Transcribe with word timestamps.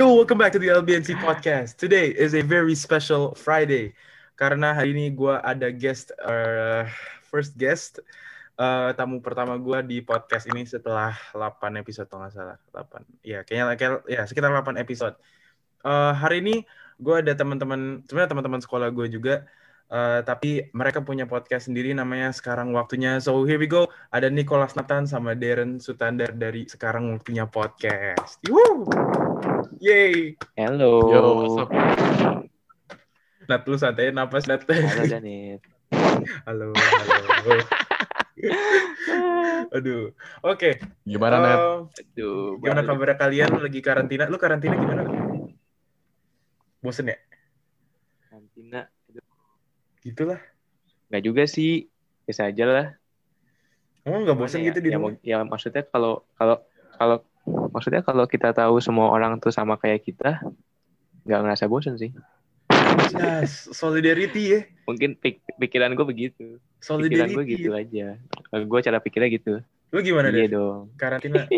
Yo, 0.00 0.16
welcome 0.16 0.40
back 0.40 0.48
to 0.48 0.56
the 0.56 0.72
LBNC 0.72 1.12
podcast. 1.20 1.76
Today 1.76 2.08
is 2.08 2.32
a 2.32 2.40
very 2.40 2.72
special 2.72 3.36
Friday 3.36 3.92
karena 4.32 4.72
hari 4.72 4.96
ini 4.96 5.12
gue 5.12 5.36
ada 5.44 5.68
guest, 5.68 6.08
uh, 6.24 6.88
first 7.28 7.52
guest, 7.60 8.00
uh, 8.56 8.96
tamu 8.96 9.20
pertama 9.20 9.60
gue 9.60 9.76
di 9.84 10.00
podcast 10.00 10.48
ini 10.48 10.64
setelah 10.64 11.12
8 11.36 11.84
episode 11.84 12.08
nggak 12.08 12.32
salah. 12.32 12.56
8, 12.72 13.04
ya 13.20 13.44
kayaknya 13.44 13.76
kayak, 13.76 13.92
ya 14.08 14.24
sekitar 14.24 14.48
8 14.48 14.80
episode. 14.80 15.20
Uh, 15.84 16.16
hari 16.16 16.40
ini 16.48 16.64
gue 16.96 17.14
ada 17.20 17.36
teman-teman, 17.36 18.00
sebenarnya 18.08 18.32
teman-teman 18.32 18.64
sekolah 18.64 18.88
gue 18.88 19.04
juga, 19.12 19.44
uh, 19.90 20.20
tapi 20.22 20.70
mereka 20.72 21.02
punya 21.02 21.26
podcast 21.26 21.66
sendiri 21.68 21.92
namanya 21.92 22.30
Sekarang 22.30 22.70
Waktunya. 22.72 23.18
So 23.18 23.42
here 23.44 23.58
we 23.58 23.66
go, 23.66 23.90
ada 24.14 24.30
Nicholas 24.30 24.78
Nathan 24.78 25.04
sama 25.04 25.34
Darren 25.34 25.82
Sutandar 25.82 26.32
dari 26.32 26.64
Sekarang 26.70 27.10
Waktunya 27.12 27.44
Podcast. 27.50 28.38
Woo! 28.48 28.86
Yay! 29.82 30.38
Hello. 30.54 31.10
Yo, 31.10 31.20
what's 31.42 31.58
up? 31.58 31.68
Nat, 33.50 33.66
lu 33.66 33.76
santai 33.76 34.14
napas, 34.14 34.46
Nat. 34.46 34.62
Halo 34.62 35.04
Danit. 35.10 35.60
halo, 36.46 36.70
halo. 36.70 37.54
Aduh. 39.76 40.14
Oke. 40.46 40.78
Gimana, 41.02 41.36
Net? 41.42 41.58
eh, 41.58 41.78
Aduh, 42.14 42.62
gimana 42.62 42.82
kabar 42.86 43.18
kalian 43.18 43.58
lagi 43.58 43.82
karantina? 43.82 44.30
Lu 44.30 44.38
karantina 44.38 44.78
gimana? 44.78 45.02
Bosen 46.80 47.10
ya? 47.12 47.18
Gitulah. 50.00 50.40
Nggak 51.12 51.22
juga 51.24 51.42
sih. 51.46 51.86
Biasa 52.24 52.48
aja 52.48 52.64
lah. 52.66 52.86
Emang 54.06 54.24
nggak 54.24 54.38
bosen 54.38 54.64
Gimana 54.64 54.68
gitu 54.72 54.78
ya? 54.78 54.84
di 54.84 54.90
ya, 54.90 54.96
rumah? 54.96 55.12
ya 55.20 55.36
maksudnya 55.44 55.82
kalau 55.84 56.24
kalau 56.38 56.56
kalau 56.96 57.16
maksudnya 57.74 58.00
kalau 58.00 58.24
kita 58.24 58.54
tahu 58.56 58.80
semua 58.80 59.12
orang 59.12 59.36
tuh 59.36 59.52
sama 59.52 59.76
kayak 59.76 60.00
kita, 60.06 60.40
nggak 61.28 61.40
ngerasa 61.44 61.68
bosan 61.68 62.00
sih. 62.00 62.14
Yes, 63.10 63.68
solidarity 63.74 64.42
ya. 64.56 64.60
Mungkin 64.86 65.18
pik- 65.18 65.42
pikiran 65.58 65.92
gue 65.92 66.06
begitu. 66.06 66.46
Pikiran 66.80 66.80
Solidarity. 66.80 67.34
gue 67.36 67.44
gitu 67.44 67.70
aja. 67.76 68.06
Gue 68.64 68.80
cara 68.80 68.98
pikirnya 69.02 69.28
gitu. 69.36 69.60
Lu 69.90 69.98
gimana 70.00 70.30
iya 70.30 70.46
deh? 70.48 70.56
dong. 70.56 70.94
Karantina. 70.96 71.44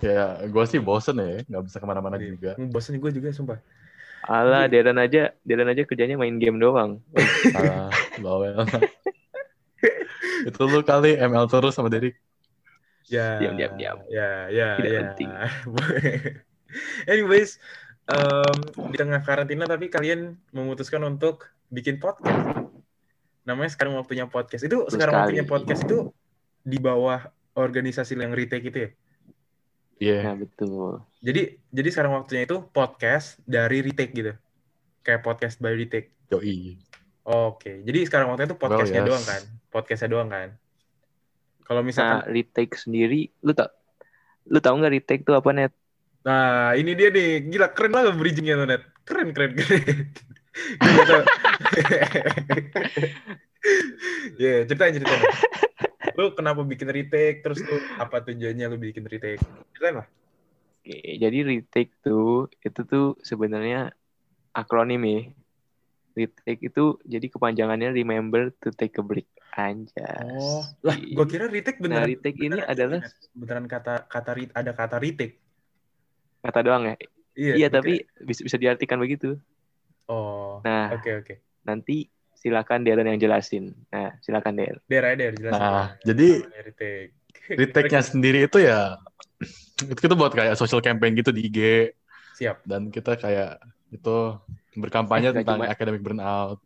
Ya, 0.00 0.40
gue 0.48 0.64
sih 0.64 0.80
bosen 0.80 1.12
ya, 1.20 1.44
nggak 1.44 1.62
bisa 1.68 1.76
ke 1.76 1.84
mana-mana 1.84 2.16
Iya. 2.16 2.32
juga. 2.32 2.50
Bosen 2.56 2.96
gue 2.96 3.12
juga 3.12 3.36
sumpah. 3.36 3.60
Alah, 4.30 4.70
Deren 4.70 4.94
aja, 4.94 5.34
Deren 5.42 5.66
aja 5.66 5.82
kerjanya 5.82 6.14
main 6.14 6.38
game 6.38 6.62
doang. 6.62 7.02
Salah, 7.50 7.90
bawel. 8.22 8.62
Itu 10.48 10.62
lu 10.70 10.86
kali 10.86 11.18
ML 11.18 11.50
terus 11.50 11.74
sama 11.74 11.90
Derek. 11.90 12.14
Ya. 13.10 13.42
Diam, 13.42 13.58
diam, 13.58 13.74
diam. 13.74 13.98
Ya, 14.06 14.46
ya, 14.46 14.68
Tidak 14.78 14.86
ya. 14.86 15.00
penting. 15.10 15.30
Anyways, 17.10 17.58
em, 18.06 18.58
di 18.94 18.96
tengah 18.96 19.18
karantina 19.26 19.66
tapi 19.66 19.90
kalian 19.90 20.38
memutuskan 20.54 21.02
untuk 21.02 21.50
bikin 21.66 21.98
podcast. 21.98 22.70
Namanya 23.42 23.74
sekarang 23.74 23.98
waktunya 23.98 24.30
podcast. 24.30 24.62
Itu 24.62 24.86
sekarang 24.86 25.10
sekali. 25.10 25.22
waktunya 25.26 25.44
podcast 25.50 25.82
itu 25.90 26.14
di 26.62 26.78
bawah 26.78 27.26
organisasi 27.58 28.14
yang 28.14 28.30
retake 28.30 28.70
itu 28.70 28.78
ya. 28.86 28.90
Iya. 30.00 30.24
Nah, 30.24 30.36
betul. 30.40 31.04
Jadi 31.20 31.60
jadi 31.68 31.88
sekarang 31.92 32.16
waktunya 32.16 32.48
itu 32.48 32.64
podcast 32.72 33.36
dari 33.44 33.84
retake 33.84 34.16
gitu. 34.16 34.32
Kayak 35.04 35.20
podcast 35.20 35.60
by 35.60 35.76
retake. 35.76 36.16
Yoi. 36.32 36.80
Oke. 37.28 37.84
Jadi 37.84 38.08
sekarang 38.08 38.32
waktunya 38.32 38.48
itu 38.48 38.56
podcastnya 38.56 39.04
yes. 39.04 39.08
doang 39.12 39.24
kan? 39.28 39.42
Podcastnya 39.68 40.08
doang 40.08 40.32
kan? 40.32 40.48
Kalau 41.68 41.84
Nah, 41.84 41.86
misalkan 41.86 42.32
retake 42.32 42.74
sendiri, 42.74 43.28
lu 43.44 43.52
tak 43.52 43.76
lu 44.48 44.58
tahu 44.58 44.80
nggak 44.80 44.94
retake 44.96 45.22
tuh 45.22 45.36
apa 45.36 45.52
net? 45.52 45.72
Nah, 46.24 46.72
ini 46.74 46.96
dia 46.96 47.12
nih. 47.12 47.44
Gila, 47.46 47.68
keren 47.76 47.92
lah 47.92 48.08
bridgingnya 48.12 48.56
tuh, 48.60 48.68
Net. 48.68 48.82
Keren, 49.08 49.32
keren, 49.32 49.56
keren. 49.56 50.12
Ya, 54.40 54.64
ceritain, 54.68 54.96
ceritain. 54.96 55.20
Lu 56.20 56.36
kenapa 56.36 56.60
bikin 56.68 56.92
retake? 56.92 57.40
Terus 57.40 57.64
lu 57.64 57.80
apa 57.96 58.20
tujuannya 58.20 58.66
lu 58.68 58.76
bikin 58.76 59.08
retake? 59.08 59.40
Ceritain 59.72 60.04
lah. 60.04 60.08
Oke, 60.84 61.16
jadi 61.16 61.38
retake 61.48 61.96
tuh 62.04 62.52
itu 62.60 62.80
tuh 62.84 63.16
sebenarnya 63.24 63.96
akronim 64.52 65.00
ya. 65.00 65.20
Retake 66.12 66.68
itu 66.68 67.00
jadi 67.08 67.24
kepanjangannya 67.32 67.96
remember 67.96 68.52
to 68.60 68.68
take 68.68 69.00
a 69.00 69.04
break. 69.04 69.24
Anjas. 69.50 70.22
Oh, 70.22 70.62
lah, 70.84 70.94
gua 71.16 71.26
kira 71.26 71.50
retake 71.50 71.80
Nah, 71.82 72.04
beneran. 72.04 72.06
retake 72.06 72.38
ini 72.38 72.60
beneran 72.60 72.70
adalah 72.70 73.00
beneran 73.34 73.66
kata 73.66 73.94
kata 74.06 74.30
ada 74.54 74.72
kata 74.76 74.96
retake. 75.00 75.40
kata 76.44 76.60
doang 76.62 76.84
ya. 76.86 76.94
Iya, 77.34 77.54
Iya, 77.56 77.68
tapi 77.72 78.04
kira- 78.04 78.28
bisa 78.28 78.40
bisa 78.44 78.56
diartikan 78.60 79.00
begitu. 79.00 79.40
Oh, 80.06 80.60
Nah, 80.62 80.92
oke 80.94 81.10
oke. 81.24 81.34
nanti 81.66 82.06
silakan 82.40 82.82
Darren 82.82 83.04
yang 83.06 83.20
jelasin. 83.20 83.76
Nah, 83.86 84.16
silakan 84.18 84.56
Der. 84.56 84.76
Der, 84.86 85.04
der, 85.12 85.32
jelasin. 85.34 85.60
Nah, 85.60 85.92
jadi 86.00 86.28
Namanya 86.40 86.62
retake. 86.64 87.10
retake-nya 87.60 88.00
sendiri 88.00 88.38
itu 88.42 88.58
ya, 88.58 88.96
itu 89.84 89.98
kita 89.98 90.14
buat 90.14 90.32
kayak 90.32 90.56
social 90.56 90.80
campaign 90.80 91.12
gitu 91.14 91.30
di 91.30 91.46
IG. 91.46 91.58
Siap. 92.34 92.64
Dan 92.64 92.88
kita 92.88 93.14
kayak 93.14 93.60
itu 93.90 94.16
berkampanye 94.72 95.30
Eh, 95.30 95.34
tentang 95.36 95.60
cuma- 95.60 95.68
academic 95.68 96.00
burnout. 96.00 96.58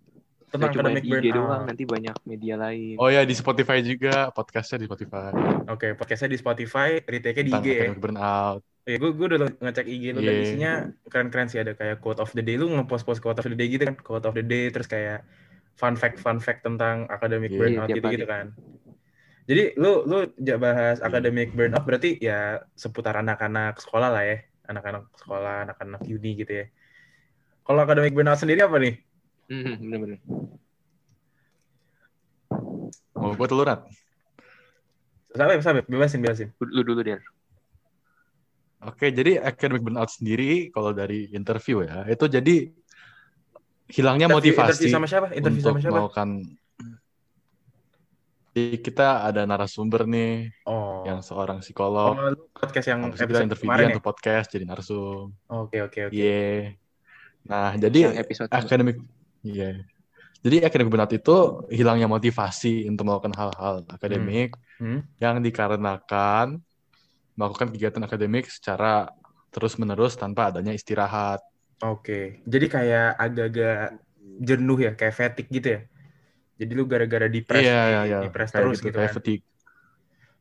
Tentang 0.47 0.71
cuma 0.71 0.87
academic 0.87 1.03
di 1.03 1.11
IG 1.11 1.27
doang, 1.29 1.43
burnout. 1.51 1.67
nanti 1.67 1.83
banyak 1.83 2.17
media 2.23 2.55
lain. 2.55 2.95
Oh 2.97 3.09
ya, 3.09 3.27
di 3.27 3.35
Spotify 3.35 3.83
juga, 3.83 4.31
podcastnya 4.31 4.79
di 4.79 4.87
Spotify. 4.87 5.35
Oke, 5.67 5.93
podcastnya 5.93 6.31
di 6.31 6.39
Spotify, 6.39 7.03
retake-nya 7.03 7.43
di 7.43 7.51
Tentang 7.51 7.59
IG 7.61 7.67
ya. 7.67 7.75
academic 7.81 7.99
burnout. 8.01 8.61
Ya, 8.85 8.97
gue 8.97 9.11
gue 9.11 9.27
udah 9.27 9.39
ngecek 9.59 9.87
IG 9.89 10.05
lu 10.13 10.21
dan 10.21 10.29
Iya. 10.31 10.43
isinya 10.45 10.73
keren-keren 11.09 11.49
sih 11.49 11.57
ada 11.57 11.73
kayak 11.73 11.99
quote 11.99 12.21
of 12.21 12.31
the 12.31 12.45
day 12.45 12.55
lu 12.55 12.69
ngepost-post 12.71 13.19
quote 13.19 13.41
of 13.41 13.49
the 13.49 13.57
day 13.57 13.67
gitu 13.67 13.81
kan 13.83 13.97
quote 13.97 14.23
of 14.23 14.37
the 14.37 14.45
day 14.45 14.69
terus 14.69 14.85
kayak 14.85 15.25
fun 15.75 15.95
fact 15.99 16.23
fun 16.23 16.39
fact 16.39 16.63
tentang 16.63 17.11
academic 17.11 17.51
Iya, 17.51 17.59
burnout 17.59 17.89
gitu 17.91 18.07
gitu 18.15 18.27
kan. 18.27 18.55
Jadi 19.45 19.77
lu 19.77 20.09
lu 20.09 20.25
bahas 20.57 20.99
Iya. 21.03 21.07
academic 21.11 21.53
burnout 21.53 21.85
berarti 21.85 22.17
ya 22.17 22.65
seputar 22.79 23.21
anak-anak 23.21 23.77
sekolah 23.83 24.09
lah 24.09 24.25
ya, 24.25 24.39
anak-anak 24.71 25.11
sekolah, 25.21 25.69
anak-anak 25.69 26.01
uni 26.09 26.33
gitu 26.41 26.53
ya. 26.65 26.67
Kalau 27.65 27.81
academic 27.85 28.17
burnout 28.17 28.41
sendiri 28.41 28.65
apa 28.65 28.77
nih? 28.81 28.95
Hmm, 29.53 29.75
bener-bener. 29.77 30.19
Mau 33.13 33.33
gue 33.37 33.49
teluran? 33.49 33.79
Sampai 35.35 35.59
sampai 35.61 35.83
bebasin 35.85 36.23
bebasin. 36.23 36.49
Lu 36.63 36.81
dulu 36.87 37.03
Der. 37.03 37.21
Oke, 38.85 39.09
jadi 39.13 39.41
academic 39.41 39.81
burnout 39.81 40.13
sendiri 40.13 40.69
kalau 40.69 40.93
dari 40.93 41.33
interview 41.33 41.85
ya, 41.89 42.05
itu 42.05 42.29
jadi 42.29 42.69
hilangnya 43.87 44.27
Interview- 44.27 44.55
motivasi 44.57 44.71
interview 44.81 44.93
sama 44.93 45.07
siapa? 45.07 45.27
Interview 45.31 45.61
untuk 45.61 45.71
sama 45.71 45.81
siapa? 45.81 45.95
melakukan 45.95 46.29
Jadi 48.55 48.79
kita 48.81 49.27
ada 49.27 49.43
narasumber 49.45 50.07
nih 50.07 50.55
Oh. 50.63 51.03
yang 51.03 51.19
seorang 51.21 51.59
Oh, 51.59 51.63
psikolog. 51.63 52.15
lu 52.15 52.47
podcast 52.55 52.87
yang 52.87 53.03
Habis 53.03 53.19
episode 53.21 53.47
interview 53.51 53.67
kemarin 53.67 53.83
dia 53.83 53.89
ya? 53.91 53.93
untuk 53.93 54.07
podcast 54.07 54.47
jadi 54.49 54.65
narsum. 54.65 55.35
Oke 55.51 55.83
oke 55.83 55.99
oke. 56.07 56.15
Iya. 56.15 56.79
Nah, 57.45 57.75
Yang 57.75 57.83
jadi 57.83 58.01
episode 58.15 58.49
academic 58.49 58.97
iya. 59.43 59.83
Jadi 60.39 60.57
academic 60.61 60.87
burnout 60.87 61.11
itu 61.11 61.37
hilangnya 61.67 62.07
motivasi 62.07 62.87
untuk 62.87 63.05
melakukan 63.05 63.35
hal-hal 63.35 63.75
akademik 63.91 64.55
Hmm. 64.79 65.03
yang 65.19 65.43
dikarenakan 65.43 66.63
melakukan 67.35 67.75
kegiatan 67.75 68.07
akademik 68.07 68.47
secara 68.47 69.11
terus-menerus 69.51 70.15
tanpa 70.15 70.55
adanya 70.55 70.71
istirahat. 70.71 71.43
Oke, 71.83 72.45
jadi 72.47 72.67
kayak 72.71 73.09
agak-agak 73.19 73.99
jenuh 74.41 74.79
ya, 74.79 74.93
kayak 74.95 75.15
fatigue 75.15 75.51
gitu 75.51 75.69
ya. 75.75 75.81
Jadi 76.55 76.73
lu 76.79 76.87
gara-gara 76.87 77.27
depres, 77.27 77.67
Iya, 77.67 77.81
iya, 77.91 78.01
iya. 78.07 78.19
depres 78.23 78.55
Kayak 78.55 78.59
terus 78.63 78.77
gitu, 78.79 78.87
gitu, 78.89 78.97
kayak 79.03 79.11
kan. 79.11 79.17
fatigue. 79.19 79.45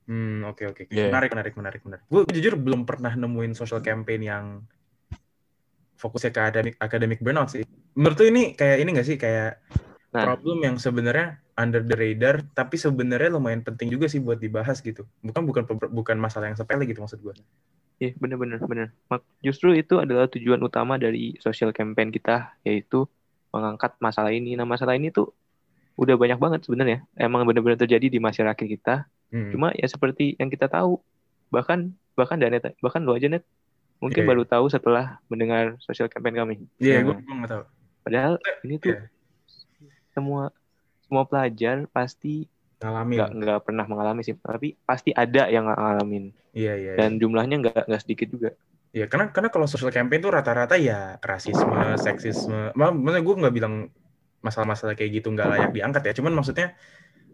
Hmm, 0.03 0.37
oke 0.45 0.63
oke. 0.69 0.83
Iya. 0.93 1.09
Menarik, 1.09 1.29
menarik, 1.33 1.53
menarik, 1.57 1.81
menarik. 1.87 2.03
Gue 2.11 2.21
jujur 2.29 2.53
belum 2.59 2.85
pernah 2.85 3.15
nemuin 3.17 3.57
social 3.57 3.81
campaign 3.81 4.21
yang 4.21 4.45
fokusnya 5.97 6.31
ke 6.35 6.39
academic, 6.43 6.73
academic 6.77 7.19
burnout 7.23 7.49
sih. 7.49 7.63
Menurut 7.95 8.17
lu 8.19 8.25
ini 8.29 8.43
kayak 8.53 8.77
ini 8.83 8.89
gak 8.93 9.07
sih 9.07 9.17
kayak 9.17 9.63
Nah. 10.13 10.29
problem 10.29 10.61
yang 10.61 10.75
sebenarnya 10.77 11.41
under 11.57 11.81
the 11.81 11.97
radar, 11.97 12.45
tapi 12.53 12.77
sebenarnya 12.77 13.33
lumayan 13.33 13.65
penting 13.65 13.89
juga 13.89 14.05
sih 14.05 14.21
buat 14.21 14.37
dibahas 14.37 14.77
gitu. 14.85 15.09
Bukan 15.25 15.41
bukan 15.41 15.63
bukan 15.89 16.17
masalah 16.21 16.53
yang 16.53 16.57
sepele 16.57 16.85
gitu 16.85 17.01
maksud 17.01 17.17
gue. 17.17 17.33
Iya, 18.01 18.11
bener-bener, 18.17 18.59
bener. 18.63 18.87
Mak- 19.07 19.25
Justru 19.39 19.73
itu 19.77 20.01
adalah 20.01 20.25
tujuan 20.27 20.59
utama 20.59 20.97
dari 20.97 21.37
social 21.39 21.69
campaign 21.71 22.09
kita, 22.09 22.57
yaitu 22.65 23.05
mengangkat 23.53 23.93
masalah 24.01 24.33
ini. 24.33 24.57
Nah, 24.57 24.65
masalah 24.65 24.97
ini 24.97 25.13
tuh 25.13 25.29
udah 25.93 26.17
banyak 26.17 26.41
banget 26.41 26.59
sebenarnya. 26.65 27.05
Emang 27.13 27.45
bener-bener 27.45 27.77
terjadi 27.77 28.09
di 28.09 28.17
masyarakat 28.17 28.65
kita. 28.65 29.05
Hmm. 29.29 29.53
Cuma 29.53 29.67
ya 29.77 29.85
seperti 29.85 30.33
yang 30.41 30.49
kita 30.49 30.65
tahu, 30.65 30.97
bahkan 31.53 31.93
bahkan 32.17 32.37
Danet, 32.41 32.73
bahkan 32.81 33.01
lo 33.01 33.13
aja 33.13 33.29
net, 33.29 33.45
mungkin 34.01 34.25
Iya, 34.25 34.29
baru 34.29 34.43
tahu 34.45 34.65
setelah 34.69 35.21
mendengar 35.29 35.77
social 35.81 36.09
campaign 36.09 36.35
kami. 36.37 36.55
Iya, 36.81 37.01
Nah, 37.01 37.13
gue 37.13 37.15
gue 37.21 37.35
nggak 37.41 37.51
tahu. 37.53 37.63
Padahal 38.03 38.33
ini 38.65 38.75
tuh 38.77 38.93
Iya. 38.93 39.01
semua 40.13 40.49
semua 41.05 41.23
pelajar 41.29 41.85
pasti 41.89 42.49
Ngalamin. 42.83 43.15
nggak 43.15 43.31
nggak 43.39 43.59
pernah 43.63 43.85
mengalami 43.87 44.21
sih, 44.21 44.35
tapi 44.35 44.75
pasti 44.83 45.15
ada 45.15 45.47
yang 45.47 45.71
ngalamin 45.71 46.35
Iya, 46.51 46.73
iya. 46.75 46.91
iya. 46.93 46.93
dan 46.99 47.15
jumlahnya 47.15 47.55
nggak 47.63 47.83
nggak 47.87 48.01
sedikit 48.03 48.27
juga. 48.29 48.49
Ya 48.93 49.07
karena 49.07 49.31
karena 49.31 49.49
kalau 49.49 49.65
social 49.65 49.89
campaign 49.89 50.21
tuh 50.21 50.35
rata-rata 50.35 50.75
ya 50.77 51.15
rasisme, 51.17 51.97
seksisme. 51.97 52.75
Ma- 52.75 52.93
Maksudnya 52.93 53.23
gue 53.23 53.35
nggak 53.41 53.55
bilang 53.55 53.73
masalah-masalah 54.43 54.93
kayak 54.93 55.23
gitu 55.23 55.31
nggak 55.31 55.47
layak 55.49 55.71
diangkat 55.71 56.03
ya. 56.11 56.13
Cuman 56.19 56.35
maksudnya 56.35 56.75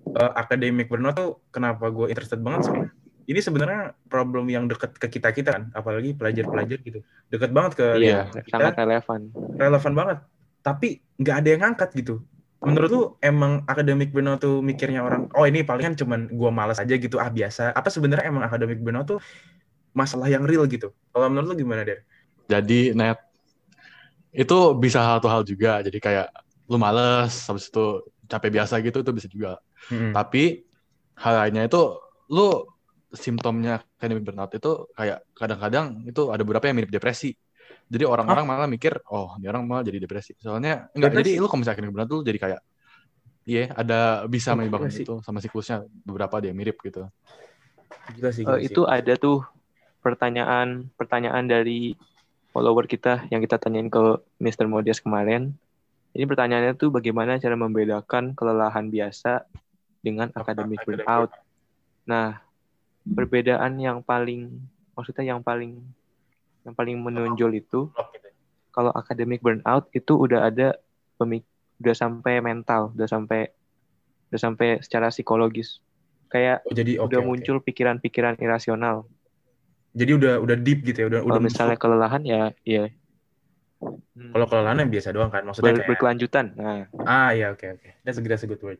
eh, 0.07 0.31
academic 0.37 0.87
burnout 0.87 1.17
tuh 1.17 1.29
kenapa 1.49 1.89
gue 1.91 2.07
interested 2.13 2.39
banget 2.39 2.69
sama 2.69 2.87
ini 3.29 3.45
sebenarnya 3.45 3.93
problem 4.09 4.49
yang 4.49 4.65
deket 4.65 4.97
ke 4.97 5.05
kita 5.19 5.29
kita 5.29 5.53
kan, 5.53 5.63
apalagi 5.77 6.17
pelajar-pelajar 6.17 6.81
gitu, 6.81 7.05
deket 7.29 7.53
banget 7.53 7.77
ke 7.77 7.85
Iya, 8.01 8.25
kita, 8.41 8.49
sangat 8.49 8.73
relevan. 8.81 9.29
relevan 9.53 9.93
banget. 9.93 10.17
Tapi 10.65 10.87
nggak 11.21 11.35
ada 11.37 11.47
yang 11.53 11.61
ngangkat 11.61 11.89
gitu. 11.93 12.25
Menurut 12.59 12.89
lu 12.91 13.03
emang 13.23 13.63
academic 13.71 14.11
burnout 14.11 14.43
tuh 14.43 14.59
mikirnya 14.59 14.99
orang, 14.99 15.31
oh 15.31 15.47
ini 15.47 15.63
palingan 15.63 15.95
cuman 15.95 16.27
gua 16.35 16.51
malas 16.51 16.75
aja 16.75 16.91
gitu, 16.99 17.15
ah 17.15 17.31
biasa. 17.31 17.71
Apa 17.71 17.87
sebenarnya 17.87 18.27
emang 18.27 18.43
academic 18.43 18.83
burnout 18.83 19.07
tuh 19.07 19.19
masalah 19.95 20.27
yang 20.27 20.43
real 20.43 20.67
gitu? 20.67 20.91
Kalau 21.15 21.31
menurut 21.31 21.55
lu 21.55 21.63
gimana, 21.63 21.87
Der? 21.87 22.03
Jadi 22.51 22.91
net 22.91 23.15
itu 24.35 24.57
bisa 24.75 24.99
satu 24.99 25.31
hal 25.31 25.47
juga. 25.47 25.79
Jadi 25.79 25.97
kayak 26.03 26.27
lu 26.67 26.75
males, 26.75 27.31
habis 27.47 27.71
itu 27.71 28.03
capek 28.29 28.61
biasa 28.61 28.83
gitu 28.83 29.01
itu 29.01 29.11
bisa 29.15 29.27
juga. 29.31 29.57
Hmm. 29.87 30.11
Tapi 30.11 30.67
hal 31.15 31.33
lainnya 31.47 31.63
itu 31.65 31.81
lu 32.29 32.67
simptomnya 33.09 33.81
academic 33.97 34.21
burnout 34.21 34.51
itu 34.53 34.71
kayak 34.93 35.25
kadang-kadang 35.33 36.05
itu 36.05 36.29
ada 36.29 36.43
beberapa 36.45 36.69
yang 36.69 36.77
mirip 36.77 36.91
depresi. 36.93 37.33
Jadi 37.89 38.05
orang-orang 38.05 38.45
malah 38.45 38.69
mikir, 38.69 39.01
oh 39.09 39.33
ini 39.35 39.49
orang 39.49 39.65
malah 39.65 39.81
jadi 39.81 39.97
depresi. 39.97 40.37
Soalnya 40.37 40.87
enggak, 40.93 41.09
Depresi? 41.09 41.25
jadi 41.25 41.41
lu 41.41 41.47
kalau 41.49 41.59
misalnya 41.59 41.75
academic 41.75 41.93
burnout 41.93 42.09
tuh 42.09 42.21
jadi 42.21 42.37
kayak 42.37 42.59
iya 43.43 43.63
ada 43.73 43.99
bisa 44.25 44.53
Oh, 44.53 44.55
menyebabkan 44.55 44.87
depresi. 44.87 45.09
itu 45.09 45.15
sama 45.19 45.41
siklusnya 45.41 45.77
beberapa 46.05 46.37
dia 46.37 46.53
mirip 46.53 46.77
gitu. 46.79 47.09
Gila 48.13 48.29
sih, 48.29 48.41
Eh, 48.41 48.45
gila 48.45 48.57
sih. 48.57 48.69
itu 48.69 48.81
ada 48.85 49.13
tuh 49.15 49.41
pertanyaan 49.99 50.85
pertanyaan 50.93 51.43
dari 51.43 51.97
follower 52.49 52.85
kita 52.85 53.25
yang 53.29 53.41
kita 53.41 53.57
tanyain 53.57 53.89
ke 53.89 54.01
Mr. 54.37 54.65
Modias 54.65 55.01
kemarin. 55.01 55.57
Ini 56.09 56.25
pertanyaannya 56.25 56.73
tuh 56.73 56.89
bagaimana 56.89 57.37
cara 57.37 57.53
membedakan 57.53 58.33
kelelahan 58.33 58.85
biasa 58.87 59.45
dengan 59.99 60.29
academic 60.31 60.81
burnout. 60.81 61.29
Nah, 62.05 62.41
perbedaan 63.03 63.77
yang 63.77 64.01
paling 64.01 64.49
maksudnya 64.93 65.25
yang 65.27 65.41
paling 65.41 65.81
yang 66.69 66.75
paling 66.77 66.97
menonjol 67.01 67.51
itu 67.57 67.89
gitu. 67.89 67.89
kalau 68.69 68.93
academic 68.93 69.41
burnout 69.41 69.89
itu 69.91 70.13
udah 70.13 70.45
ada 70.47 70.77
pemik 71.17 71.43
udah 71.81 71.95
sampai 71.95 72.43
mental, 72.43 72.93
udah 72.93 73.07
sampai 73.09 73.49
udah 74.29 74.39
sampai 74.39 74.67
secara 74.85 75.09
psikologis. 75.09 75.81
Kayak 76.29 76.61
Oh, 76.69 76.73
jadi 76.77 77.01
udah 77.01 77.19
muncul 77.25 77.57
pikiran-pikiran 77.65 78.37
irasional. 78.37 79.09
Jadi 79.97 80.11
udah 80.13 80.33
udah 80.37 80.55
deep 80.61 80.85
gitu 80.85 80.97
ya, 81.01 81.07
udah 81.09 81.19
Kalau 81.25 81.33
udah 81.33 81.41
misalnya 81.41 81.75
masuk. 81.75 81.81
kelelahan 81.81 82.21
ya 82.23 82.41
ya 82.63 82.85
Hmm. 84.19 84.35
Kalau 84.35 84.45
kelelahan 84.51 84.77
yang 84.83 84.91
biasa 84.91 85.09
doang 85.15 85.31
kan, 85.31 85.43
maksudnya 85.47 85.71
Ber- 85.71 85.79
kayak 85.79 85.89
berkelanjutan. 85.95 86.45
Nah, 86.59 86.83
Ah 87.07 87.31
ya 87.31 87.55
oke 87.55 87.65
oke. 87.79 87.89
That's 88.03 88.19
a, 88.19 88.21
that's 88.27 88.43
a 88.43 88.49
good 88.51 88.59
word. 88.59 88.77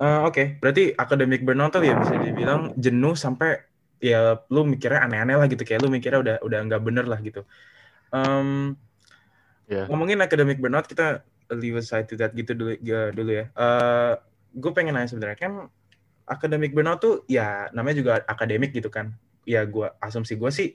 Eh, 0.00 0.20
oke, 0.24 0.62
berarti 0.62 0.94
academic 0.94 1.42
burnout 1.44 1.74
ya 1.76 1.92
bisa 1.98 2.14
dibilang 2.22 2.72
jenuh 2.78 3.18
sampai 3.18 3.58
ya 4.00 4.40
lu 4.48 4.64
mikirnya 4.64 5.04
aneh-aneh 5.04 5.36
lah 5.36 5.46
gitu 5.46 5.62
kayak 5.62 5.84
lu 5.84 5.92
mikirnya 5.92 6.20
udah 6.24 6.36
udah 6.40 6.58
nggak 6.66 6.82
bener 6.82 7.04
lah 7.04 7.20
gitu. 7.20 7.44
Em, 8.10 8.74
Iya. 9.70 9.86
Ngomongin 9.86 10.18
academic 10.18 10.58
burnout 10.58 10.90
kita 10.90 11.22
leave 11.54 11.78
aside 11.78 12.10
to 12.10 12.18
that 12.18 12.34
gitu 12.34 12.58
dulu 12.58 12.74
ya, 12.82 13.14
dulu 13.14 13.30
ya. 13.30 13.46
Eh, 13.54 14.12
gue 14.58 14.70
pengen 14.74 14.98
nanya 14.98 15.06
sebenarnya 15.06 15.38
kan 15.38 15.52
academic 16.26 16.74
burnout 16.74 16.98
tuh 16.98 17.22
ya 17.30 17.70
namanya 17.70 18.02
juga 18.02 18.12
akademik 18.26 18.74
gitu 18.74 18.90
kan. 18.90 19.14
Ya 19.46 19.62
gua 19.64 19.94
asumsi 20.02 20.34
gue 20.34 20.50
sih 20.50 20.74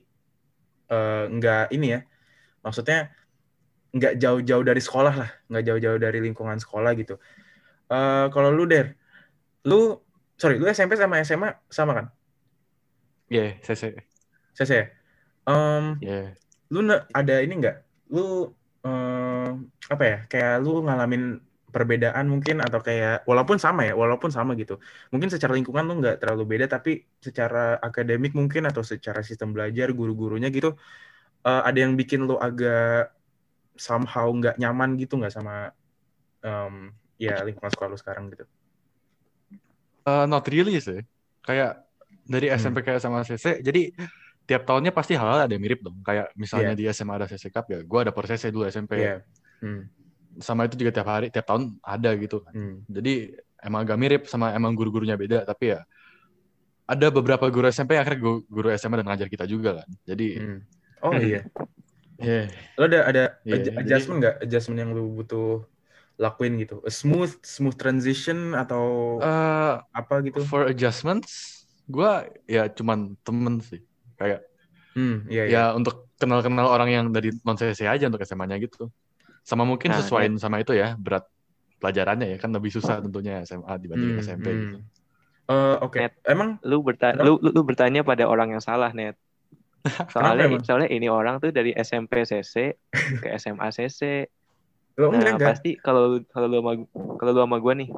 eh, 0.88 1.24
nggak 1.28 1.76
ini 1.76 2.00
ya. 2.00 2.08
Maksudnya 2.64 3.12
nggak 3.96 4.16
jauh-jauh 4.20 4.64
dari 4.64 4.80
sekolah 4.80 5.14
lah, 5.16 5.30
nggak 5.52 5.64
jauh-jauh 5.68 6.00
dari 6.00 6.20
lingkungan 6.24 6.56
sekolah 6.60 6.96
gitu. 6.96 7.20
Eh 7.92 8.28
kalau 8.32 8.50
lu 8.56 8.64
der, 8.64 8.96
lu 9.68 10.00
sorry, 10.40 10.56
lu 10.56 10.72
SMP 10.72 10.96
sama 10.96 11.20
SMA 11.20 11.52
sama 11.68 11.92
kan? 12.00 12.06
Iya, 13.32 13.58
saya 13.66 13.78
saya. 13.82 13.94
Saya 14.58 14.68
saya. 14.72 14.86
Em, 15.50 15.84
Iya. 16.02 16.34
lu 16.74 16.80
ada 17.20 17.36
ini 17.46 17.54
nggak? 17.62 17.76
Lu 18.14 18.54
em, 18.86 19.70
apa 19.94 20.04
ya? 20.06 20.18
Kayak 20.32 20.54
lu 20.66 20.86
ngalamin 20.86 21.24
perbedaan 21.76 22.26
mungkin 22.32 22.64
atau 22.64 22.80
kayak 22.80 23.28
walaupun 23.30 23.58
sama 23.60 23.84
ya, 23.90 23.94
walaupun 24.00 24.32
sama 24.32 24.56
gitu. 24.56 24.80
Mungkin 25.12 25.28
secara 25.34 25.54
lingkungan 25.58 25.84
lu 25.90 25.94
nggak 26.02 26.24
terlalu 26.24 26.44
beda, 26.56 26.66
tapi 26.72 27.04
secara 27.20 27.76
akademik 27.84 28.32
mungkin 28.32 28.64
atau 28.70 28.80
secara 28.86 29.20
sistem 29.26 29.52
belajar 29.52 29.92
guru-gurunya 29.92 30.48
gitu, 30.56 30.78
eh, 31.48 31.62
ada 31.68 31.78
yang 31.84 31.94
bikin 32.00 32.26
lu 32.30 32.36
agak 32.40 33.12
somehow 33.76 34.28
nggak 34.32 34.56
nyaman 34.62 34.96
gitu 35.02 35.20
nggak 35.20 35.34
sama 35.36 35.72
em, 36.46 36.96
ya 37.20 37.44
lingkungan 37.44 37.72
sekolah 37.74 37.90
lu 37.94 38.00
sekarang 38.00 38.26
gitu. 38.32 38.46
Eh, 40.06 40.26
not 40.30 40.46
really 40.48 40.78
sih. 40.82 41.02
Kayak 41.46 41.85
dari 42.26 42.50
Hmm. 42.50 42.58
SMP 42.58 42.82
kayak 42.82 43.00
sama 43.00 43.22
CC, 43.22 43.62
jadi 43.62 43.94
tiap 44.44 44.62
tahunnya 44.64 44.90
pasti 44.90 45.14
hal-hal 45.14 45.46
ada 45.46 45.54
yang 45.54 45.62
mirip 45.62 45.82
dong. 45.82 46.02
Kayak 46.02 46.30
misalnya 46.34 46.74
Iya. 46.74 46.80
di 46.80 46.86
SMA 46.88 47.14
ada 47.16 47.26
CC 47.26 47.50
Cup 47.50 47.66
ya, 47.66 47.82
gue 47.82 48.00
ada 48.00 48.10
per 48.10 48.26
CC 48.26 48.50
dulu 48.50 48.66
SMP. 48.66 48.98
Iya. 49.00 49.22
Hmm, 49.60 49.90
Sama 50.36 50.66
itu 50.66 50.76
juga 50.76 50.92
tiap 50.92 51.08
hari, 51.08 51.32
tiap 51.32 51.46
tahun 51.46 51.80
ada 51.80 52.12
gitu. 52.16 52.42
kan. 52.42 52.52
hmm. 52.52 52.76
Jadi 52.92 53.14
emang 53.58 53.82
agak 53.82 53.98
mirip 53.98 54.22
sama 54.26 54.52
emang 54.52 54.74
guru-gurunya 54.74 55.16
beda, 55.16 55.42
tapi 55.44 55.72
ya 55.72 55.82
ada 56.86 57.08
beberapa 57.10 57.48
guru 57.48 57.66
SMP 57.66 57.96
yang 57.96 58.04
akhirnya 58.04 58.22
guru, 58.22 58.38
guru 58.46 58.68
SMA 58.72 59.00
dan 59.00 59.08
ngajar 59.08 59.26
kita 59.26 59.46
juga 59.46 59.82
kan. 59.82 59.90
Jadi 60.04 60.28
Hmm. 60.38 60.60
Oh 61.02 61.14
iya. 61.16 61.42
yeah. 62.20 62.46
Lo 62.76 62.86
ada 62.86 63.00
ada 63.06 63.24
jadi- 63.42 63.74
adjustment 63.76 64.18
nggak? 64.20 64.36
Adjustment 64.44 64.78
yang 64.78 64.92
lu 64.92 65.10
butuh 65.16 65.66
lakuin 66.16 66.56
gitu? 66.58 66.80
A 66.82 66.92
smooth 66.92 67.32
smooth 67.42 67.76
transition 67.76 68.54
atau 68.54 69.18
Eh, 69.18 69.74
apa 69.82 70.14
gitu? 70.22 70.44
for 70.44 70.64
adjustments, 70.66 71.65
gue 71.86 72.12
ya 72.48 72.68
cuman 72.70 73.14
temen 73.22 73.62
sih. 73.62 73.82
Kayak 74.18 74.42
Hmm, 74.96 75.28
iya 75.28 75.44
iya. 75.44 75.52
ya 75.52 75.64
untuk 75.76 76.08
kenal-kenal 76.16 76.72
orang 76.72 76.88
yang 76.88 77.06
dari 77.12 77.28
non 77.44 77.60
CC 77.60 77.84
aja 77.84 78.08
untuk 78.08 78.24
SMA-nya 78.24 78.56
gitu. 78.64 78.88
Sama 79.44 79.68
mungkin 79.68 79.92
Nah, 79.92 80.00
sesuaiin 80.00 80.40
sama 80.40 80.64
itu 80.64 80.72
ya 80.72 80.96
berat 80.96 81.28
pelajarannya 81.84 82.32
ya 82.32 82.38
kan 82.40 82.56
lebih 82.56 82.72
susah 82.72 83.04
tentunya 83.04 83.44
SMA 83.44 83.76
dibanding 83.76 84.16
Hmm, 84.16 84.24
SMP 84.24 84.48
hmm. 84.48 84.60
gitu. 84.64 84.78
Eh, 85.46 85.76
Oke. 85.84 86.00
Net. 86.00 86.14
Emang 86.24 86.58
lu 86.64 86.80
bertanya 86.80 87.20
Kenapa? 87.20 87.28
lu, 87.28 87.34
lu, 87.44 87.50
lu 87.52 87.62
bertanya 87.68 88.02
pada 88.02 88.24
orang 88.26 88.56
yang 88.56 88.64
salah, 88.64 88.96
Net. 88.96 89.20
Soalnya 90.16 90.48
emang? 90.50 90.64
soalnya 90.64 90.90
ini 90.90 91.06
orang 91.12 91.38
tuh 91.38 91.52
dari 91.52 91.76
SMP 91.76 92.24
CC 92.24 92.74
ke 93.22 93.28
SMA 93.42 93.68
CC. 93.70 94.26
lo 94.96 95.12
enggak 95.12 95.22
Nah, 95.22 95.32
enggak? 95.36 95.50
pasti 95.60 95.70
kalau 95.76 96.24
kalau 96.32 96.48
lu 96.48 96.58
sama 96.64 96.72
kalau 97.20 97.32
lu 97.36 97.42
sama 97.44 97.58
gua 97.60 97.74
nih 97.76 97.92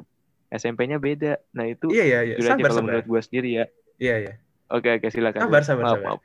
SMP-nya 0.49 0.97
beda. 0.97 1.37
Nah, 1.53 1.69
itu 1.69 1.93
Iya 1.93 2.03
iya 2.03 2.19
iya. 2.25 2.35
jujur 2.35 2.49
aja 2.49 2.55
Sabar 2.57 2.65
kalau 2.65 2.81
sabar. 2.81 2.87
menurut 2.89 3.05
gua 3.05 3.21
sendiri 3.21 3.49
ya. 3.53 3.65
Iya 3.97 4.15
iya. 4.17 4.33
Oke, 4.67 4.99
oke, 4.99 5.07
silakan. 5.09 5.47
Sabar, 5.47 5.63
sabar, 5.63 5.83
maaf, 5.83 5.95
sabar. 5.97 6.07
maaf. 6.17 6.21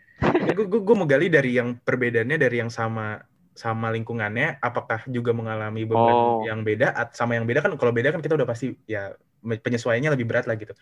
gue 0.55 0.81
gue 0.83 0.97
mau 0.97 1.07
gali 1.07 1.26
dari 1.26 1.57
yang 1.57 1.79
perbedaannya 1.79 2.38
dari 2.38 2.57
yang 2.59 2.71
sama 2.71 3.19
sama 3.52 3.93
lingkungannya 3.93 4.57
apakah 4.59 5.05
juga 5.07 5.35
mengalami 5.35 5.85
beban 5.85 6.14
Oh. 6.14 6.41
yang 6.47 6.62
beda 6.62 6.95
at- 6.95 7.12
sama 7.12 7.37
yang 7.37 7.45
beda 7.45 7.61
kan 7.61 7.75
kalau 7.76 7.93
beda 7.93 8.09
kan 8.09 8.23
kita 8.23 8.33
udah 8.33 8.49
pasti 8.49 8.73
ya 8.87 9.12
penyesuaiannya 9.43 10.14
lebih 10.14 10.25
berat 10.25 10.47
lah 10.47 10.57
gitu 10.57 10.73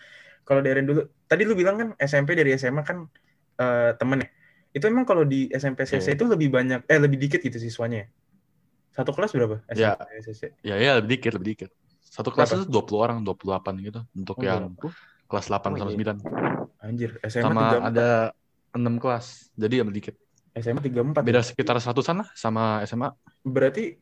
kalau 0.44 0.60
dari 0.60 0.84
dulu 0.84 1.02
tadi 1.24 1.42
lu 1.42 1.58
bilang 1.58 1.76
kan 1.76 1.88
SMP 1.98 2.38
dari 2.38 2.54
SMA 2.54 2.84
kan 2.84 3.10
eh, 3.56 3.90
temen 3.96 4.22
ya 4.22 4.28
itu 4.70 4.84
emang 4.86 5.02
kalau 5.02 5.26
di 5.26 5.50
SMP 5.50 5.82
CC 5.82 6.14
Iya. 6.14 6.14
itu 6.14 6.24
lebih 6.30 6.48
banyak 6.52 6.80
eh 6.86 6.98
lebih 7.00 7.18
dikit 7.18 7.42
gitu 7.42 7.58
siswanya 7.58 8.04
ya? 8.04 8.08
satu 8.92 9.10
kelas 9.10 9.32
berapa 9.32 9.56
Ya. 9.74 9.96
SMP 9.96 10.14
CC 10.22 10.42
Ya 10.62 10.76
ya 10.76 10.90
lebih 11.00 11.16
dikit, 11.16 11.32
lebih 11.34 11.48
dikit. 11.56 11.70
Satu 12.02 12.30
kelas 12.30 12.50
Berapa? 12.50 12.62
itu 12.62 12.70
20 12.70 13.00
orang, 13.00 13.18
28 13.22 13.74
gitu 13.80 14.00
untuk 14.12 14.36
Oh, 14.38 14.44
yang 14.44 14.74
berapa? 14.74 14.94
kelas 15.26 15.46
8 15.48 15.70
Oh, 15.74 15.78
sama 15.78 15.90
iya. 15.90 16.14
9. 16.14 16.18
Anjir 16.80 17.20
SMA 17.22 17.44
Sama 17.44 17.62
34 17.78 17.88
ada 17.92 18.08
6 18.72 18.96
kelas. 18.96 19.26
Jadi 19.54 19.74
lebih 19.78 19.94
dikit. 19.94 20.14
SMA 20.52 20.80
34 20.80 21.22
Beda 21.22 21.40
sekitar 21.40 21.76
100 21.76 21.94
lah 22.16 22.28
sama 22.34 22.82
SMA. 22.82 23.08
berarti 23.40 23.96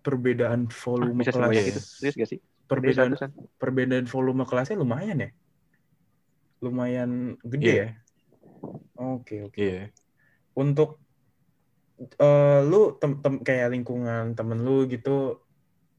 perbedaan 0.00 0.68
volume 0.70 1.20
Bisa 1.20 1.32
kelas 1.32 1.48
sebanyak 1.48 1.64
itu. 1.66 1.80
Serius 1.80 2.16
gak 2.16 2.28
sih? 2.28 2.40
perbedaan 2.68 3.16
perbedaan 3.56 4.04
volume 4.04 4.44
kelasnya 4.44 4.76
lumayan 4.76 5.24
ya 5.24 5.30
lumayan 6.60 7.32
gede 7.40 7.64
Iya. 7.64 7.72
ya 7.80 7.88
oke 8.94 9.36
oke 9.48 9.56
Iya. 9.56 9.88
untuk 10.52 11.00
eh, 11.98 12.60
lu 12.62 12.92
tem 13.00 13.24
tem- 13.24 13.40
kayak 13.40 13.72
lingkungan 13.72 14.36
temen 14.36 14.60
lu 14.60 14.84
gitu 14.84 15.40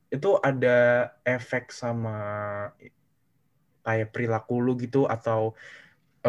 itu 0.10 0.30
ada 0.40 1.10
efek 1.26 1.74
sama 1.74 2.18
kayak 3.90 4.08
perilaku 4.14 4.54
lu 4.66 4.72
gitu 4.84 5.00
atau 5.16 5.42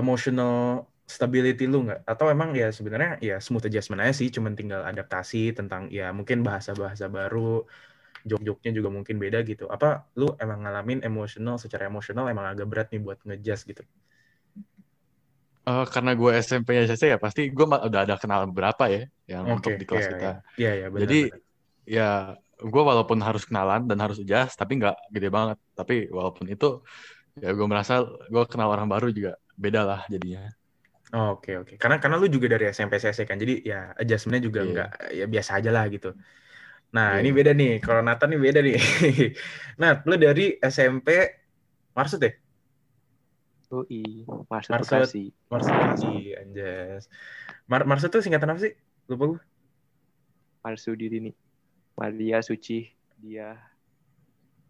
emotional 0.00 0.86
stability 1.14 1.64
lu 1.72 1.78
nggak 1.86 2.00
atau 2.12 2.26
emang 2.34 2.50
ya 2.60 2.68
sebenarnya 2.76 3.10
ya 3.28 3.36
smooth 3.44 3.66
adjustment 3.68 4.00
aja 4.04 4.14
sih 4.20 4.28
cuman 4.36 4.52
tinggal 4.58 4.82
adaptasi 4.90 5.52
tentang 5.58 5.82
ya 5.98 6.14
mungkin 6.18 6.38
bahasa-bahasa 6.48 7.04
baru 7.10 7.66
jok-joknya 8.28 8.70
juga 8.78 8.88
mungkin 8.96 9.16
beda 9.22 9.38
gitu 9.50 9.64
apa 9.76 10.06
lu 10.18 10.26
emang 10.44 10.58
ngalamin 10.64 11.00
emotional 11.08 11.56
secara 11.62 11.84
emosional 11.90 12.24
emang 12.32 12.46
agak 12.52 12.66
berat 12.70 12.88
nih 12.92 13.00
buat 13.06 13.18
ngejust 13.26 13.64
gitu 13.70 13.82
Eh, 15.70 15.84
karena 15.92 16.10
gue 16.16 16.30
SMP 16.40 16.68
nya 16.74 16.84
CC 16.88 17.02
ya 17.14 17.18
pasti 17.20 17.52
gue 17.52 17.66
udah 17.68 18.00
ada 18.04 18.16
kenal 18.16 18.48
berapa 18.48 18.84
ya 18.88 19.00
yang 19.28 19.44
Oke, 19.44 19.60
untuk 19.60 19.72
di 19.80 19.84
kelas 19.86 20.06
iya, 20.08 20.10
kita. 20.16 20.28
Iya, 20.58 20.70
iya, 20.78 20.86
benar. 20.88 21.02
Jadi 21.04 21.18
benar. 21.20 21.40
ya 21.96 22.08
gue 22.60 22.82
walaupun 22.90 23.18
harus 23.20 23.42
kenalan 23.48 23.82
dan 23.88 23.98
harus 24.04 24.18
jas 24.24 24.50
tapi 24.56 24.80
nggak 24.80 24.96
gede 25.14 25.28
banget. 25.28 25.58
Tapi 25.78 25.94
walaupun 26.10 26.46
itu 26.48 26.80
ya 27.42 27.50
gue 27.56 27.66
merasa 27.73 27.92
gue 28.04 28.42
kenal 28.52 28.68
orang 28.75 28.88
baru 28.92 29.09
juga 29.16 29.32
beda 29.56 29.80
lah 29.85 30.00
jadinya. 30.12 30.40
Oh, 31.11 31.35
Oke, 31.35 31.59
oke. 31.59 31.75
Karena 31.75 31.99
karena 31.99 32.16
lu 32.23 32.30
juga 32.30 32.47
dari 32.54 32.70
SMP 32.70 32.94
CC 33.02 33.26
kan. 33.26 33.35
Jadi 33.42 33.66
ya 33.66 33.90
adjustment-nya 33.99 34.42
juga 34.47 34.61
Iya. 34.62 34.68
enggak 34.68 34.88
ya 35.18 35.25
biasa 35.26 35.50
aja 35.59 35.70
lah 35.75 35.85
gitu. 35.90 36.14
Nah, 36.94 37.18
Iya. 37.18 37.20
ini 37.23 37.30
beda 37.38 37.50
nih. 37.61 37.70
Kalau 37.82 38.02
Nathan 38.06 38.28
nih 38.35 38.40
beda 38.47 38.61
nih. 38.66 38.76
Nat, 39.80 39.97
lu 40.09 40.14
dari 40.18 40.59
SMP 40.62 41.09
Marsud 41.97 42.20
ya? 42.23 42.32
UI, 43.70 44.26
Marsud 44.50 44.75
Marsud. 44.75 44.94
Bekasi. 44.99 45.25
Marsud 45.50 45.70
Bekasi, 45.75 46.35
anjas. 46.35 47.06
Mar 47.70 47.82
Marsud 47.87 48.11
tuh 48.11 48.23
singkatan 48.23 48.50
apa 48.50 48.61
sih? 48.66 48.73
Lupa 49.11 49.25
gue. 49.30 49.40
Marsudi 50.64 51.06
ini. 51.09 51.30
Maria 51.99 52.42
Suci 52.42 52.90
dia. 53.20 53.69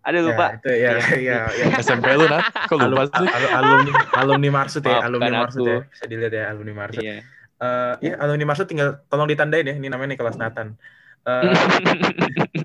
Ada 0.01 0.19
lupa. 0.21 0.47
Ya, 0.47 0.57
itu 0.57 0.69
ya, 0.71 0.77
Iya. 0.77 0.91
ya, 1.21 1.39
ya. 1.53 1.65
SMP 1.85 2.07
lu 2.13 2.25
Nat? 2.25 2.45
Kok 2.67 2.79
lupa 2.81 3.05
sih? 3.07 3.27
al- 3.29 3.53
alumni 3.55 3.91
alumni 4.15 4.49
Marsud 4.51 4.83
ya, 4.83 4.99
alumni 5.01 5.31
Marsud 5.39 5.65
ya. 5.65 5.79
Bisa 5.85 6.05
dilihat 6.07 6.33
ya 6.33 6.45
alumni 6.49 6.73
Marsud. 6.75 7.03
Iya. 7.03 7.21
Eh, 7.61 7.93
ya 8.03 8.13
alumni 8.19 8.45
Marsud 8.47 8.67
tinggal 8.67 9.05
tolong 9.07 9.29
ditandain 9.29 9.63
ya. 9.63 9.75
Ini 9.75 9.87
namanya 9.87 10.17
Nicholas 10.17 10.37
Nathan. 10.37 10.73
Eh, 11.21 11.45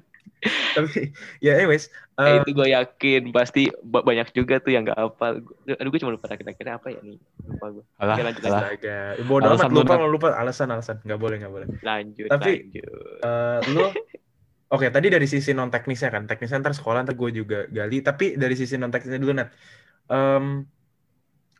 tapi 0.72 1.12
ya 1.40 1.58
anyways, 1.58 1.90
Eh, 2.16 2.24
eh, 2.24 2.36
itu 2.40 2.56
gue 2.56 2.72
yakin 2.72 3.36
pasti 3.36 3.68
ba- 3.84 4.00
banyak 4.00 4.32
juga 4.32 4.64
tuh 4.64 4.72
yang 4.72 4.88
nggak 4.88 4.96
hafal. 4.96 5.44
Gua- 5.44 5.76
Aduh 5.76 5.92
gue 5.92 6.00
cuma 6.00 6.16
lupa 6.16 6.32
kira-kira 6.32 6.80
apa 6.80 6.88
ya 6.88 7.04
nih. 7.04 7.20
Lupa 7.44 7.66
gue. 7.74 7.84
Alah, 8.00 8.16
Oke, 8.16 8.24
lanjut, 8.24 8.44
alah. 8.46 8.72
Bodoh 9.20 9.52
amat 9.52 9.60
Alasan 9.60 9.70
lu, 9.70 9.78
lupa 9.82 9.94
kalau 9.94 10.08
lupa 10.08 10.28
alasan 10.32 10.68
alasan 10.72 10.98
nggak 11.04 11.20
boleh 11.20 11.36
nggak 11.44 11.52
boleh. 11.52 11.68
Lanjut, 11.84 12.28
Tapi- 12.32 12.58
lanjut. 12.64 12.88
Eh, 13.20 13.60
lu 13.68 13.84
Oke, 14.66 14.90
tadi 14.90 15.08
dari 15.14 15.28
sisi 15.30 15.54
non 15.54 15.70
teknisnya 15.70 16.10
kan, 16.10 16.24
teknisnya 16.26 16.58
ntar 16.64 16.74
sekolah 16.74 17.06
ntar 17.06 17.14
gue 17.14 17.30
juga 17.30 17.70
gali. 17.70 18.02
Tapi 18.02 18.34
dari 18.34 18.56
sisi 18.58 18.76
non 18.82 18.90
teknisnya 18.90 19.22
dulu 19.22 19.34
Nat, 19.38 19.50
Em, 20.06 20.66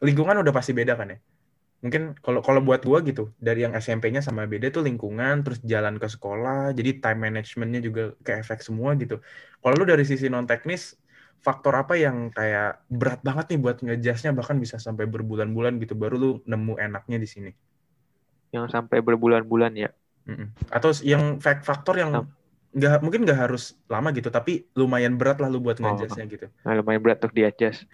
lingkungan 0.02 0.38
udah 0.42 0.54
pasti 0.54 0.72
beda 0.74 0.94
kan 0.98 1.14
ya. 1.14 1.20
Mungkin 1.86 2.18
kalau 2.18 2.42
kalau 2.42 2.62
buat 2.66 2.82
gue 2.82 3.00
gitu, 3.14 3.24
dari 3.38 3.62
yang 3.66 3.78
SMP-nya 3.78 4.22
sama 4.26 4.50
beda 4.50 4.74
tuh 4.74 4.82
lingkungan, 4.82 5.46
terus 5.46 5.62
jalan 5.62 6.02
ke 6.02 6.08
sekolah, 6.10 6.74
jadi 6.74 6.98
time 6.98 7.30
management-nya 7.30 7.82
juga 7.86 8.04
ke 8.26 8.42
efek 8.42 8.66
semua 8.66 8.98
gitu. 8.98 9.22
Kalau 9.62 9.76
lu 9.78 9.86
dari 9.86 10.02
sisi 10.02 10.26
non 10.26 10.50
teknis, 10.50 10.98
faktor 11.46 11.78
apa 11.78 11.94
yang 11.94 12.34
kayak 12.34 12.82
berat 12.90 13.22
banget 13.22 13.54
nih 13.54 13.60
buat 13.62 13.78
ngejasnya 13.86 14.34
bahkan 14.34 14.58
bisa 14.58 14.82
sampai 14.82 15.06
berbulan-bulan 15.06 15.78
gitu, 15.78 15.94
baru 15.94 16.16
lu 16.18 16.30
nemu 16.50 16.74
enaknya 16.82 17.18
di 17.22 17.30
sini. 17.30 17.52
Yang 18.50 18.74
sampai 18.74 19.06
berbulan-bulan 19.06 19.74
ya. 19.78 19.90
Mm-mm. 20.26 20.58
Atau 20.74 20.90
yang 21.06 21.38
fak- 21.38 21.62
faktor 21.62 22.02
yang 22.02 22.26
nggak 22.76 23.00
mungkin 23.00 23.24
nggak 23.24 23.40
harus 23.48 23.80
lama 23.88 24.12
gitu, 24.12 24.28
tapi 24.28 24.68
lumayan 24.76 25.16
berat 25.16 25.40
lah 25.40 25.48
lu 25.48 25.64
buat 25.64 25.80
Oh. 25.80 25.96
ngejasnya 25.96 26.26
gitu. 26.28 26.46
Nah, 26.68 26.74
lumayan 26.76 27.00
berat 27.00 27.24
untuk 27.24 27.32
di-adjust. 27.32 27.88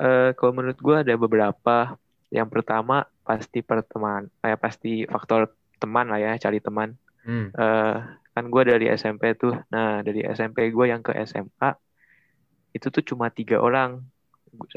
Eh, 0.00 0.30
kalau 0.32 0.52
menurut 0.56 0.78
gue 0.80 0.96
ada 0.96 1.14
beberapa. 1.20 1.76
Yang 2.28 2.48
pertama 2.52 3.08
pasti 3.24 3.64
perteman, 3.64 4.28
eh, 4.44 4.56
pasti 4.56 5.04
faktor 5.08 5.52
teman 5.80 6.08
lah 6.08 6.20
ya, 6.20 6.32
cari 6.40 6.60
teman. 6.60 6.96
Hmm. 7.24 7.52
Eh, 7.52 7.96
kan 8.32 8.44
gue 8.48 8.62
dari 8.64 8.86
SMP 8.88 9.36
tuh. 9.36 9.52
Nah, 9.68 10.00
dari 10.00 10.24
SMP 10.24 10.72
gue 10.72 10.86
yang 10.88 11.04
ke 11.04 11.12
SMA 11.24 11.76
itu 12.72 12.86
tuh 12.88 13.04
cuma 13.04 13.28
tiga 13.28 13.60
orang, 13.60 14.00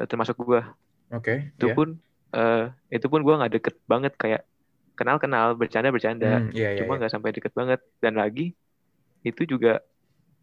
termasuk 0.07 0.39
gue. 0.43 0.63
Oke. 1.11 1.55
Itu 1.55 1.71
iya. 1.71 1.75
pun, 1.75 1.99
eh, 2.35 2.65
itu 2.91 3.07
pun 3.07 3.19
gue 3.23 3.35
nggak 3.35 3.51
deket 3.59 3.75
banget 3.87 4.13
kayak 4.19 4.41
kenal-kenal, 4.95 5.55
bercanda-bercanda. 5.55 6.47
Hmm, 6.47 6.51
iya, 6.55 6.75
iya, 6.75 6.79
Cuma 6.83 6.95
iya. 6.95 6.99
nggak 7.03 7.13
sampai 7.13 7.31
deket 7.31 7.53
banget. 7.55 7.79
Dan 8.03 8.15
lagi 8.19 8.55
itu 9.21 9.45
juga 9.45 9.81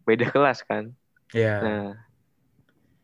beda 0.03 0.27
kelas 0.27 0.63
kan. 0.63 0.91
Iya. 1.31 1.55
Nah, 1.59 1.89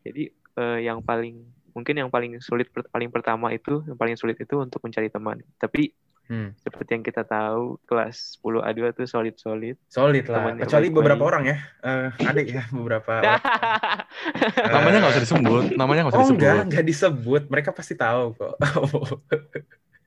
jadi 0.02 0.22
eh, 0.32 0.78
yang 0.82 1.00
paling 1.00 1.42
mungkin 1.70 1.94
yang 1.94 2.08
paling 2.08 2.40
sulit 2.40 2.66
paling 2.88 3.12
pertama 3.12 3.52
itu 3.52 3.84
yang 3.84 3.94
paling 3.94 4.16
sulit 4.16 4.40
itu 4.40 4.56
untuk 4.56 4.80
mencari 4.82 5.08
teman. 5.08 5.40
Tapi 5.56 5.92
Hmm. 6.26 6.50
seperti 6.58 6.98
yang 6.98 7.06
kita 7.06 7.22
tahu 7.22 7.78
kelas 7.86 8.42
10 8.42 8.58
A2 8.58 8.90
tuh 8.90 9.06
solid-solid. 9.06 9.78
Solid 9.86 10.26
lah. 10.26 10.42
Temannya 10.42 10.66
Kecuali 10.66 10.90
baik-baik. 10.90 10.98
beberapa 10.98 11.22
orang 11.22 11.42
ya. 11.46 11.56
Eh, 11.86 12.08
ada 12.18 12.40
ya 12.42 12.62
beberapa 12.66 13.10
orang. 13.22 13.38
Eh, 13.38 14.70
Namanya 14.74 14.96
nggak 15.06 15.12
usah 15.14 15.22
disebut, 15.22 15.64
namanya 15.78 16.00
nggak 16.02 16.10
usah 16.10 16.18
Oh 16.18 16.26
disebut. 16.26 16.42
enggak, 16.42 16.58
enggak 16.66 16.82
disebut. 16.82 17.42
Mereka 17.46 17.70
pasti 17.70 17.94
tahu 17.94 18.34
kok. 18.34 18.58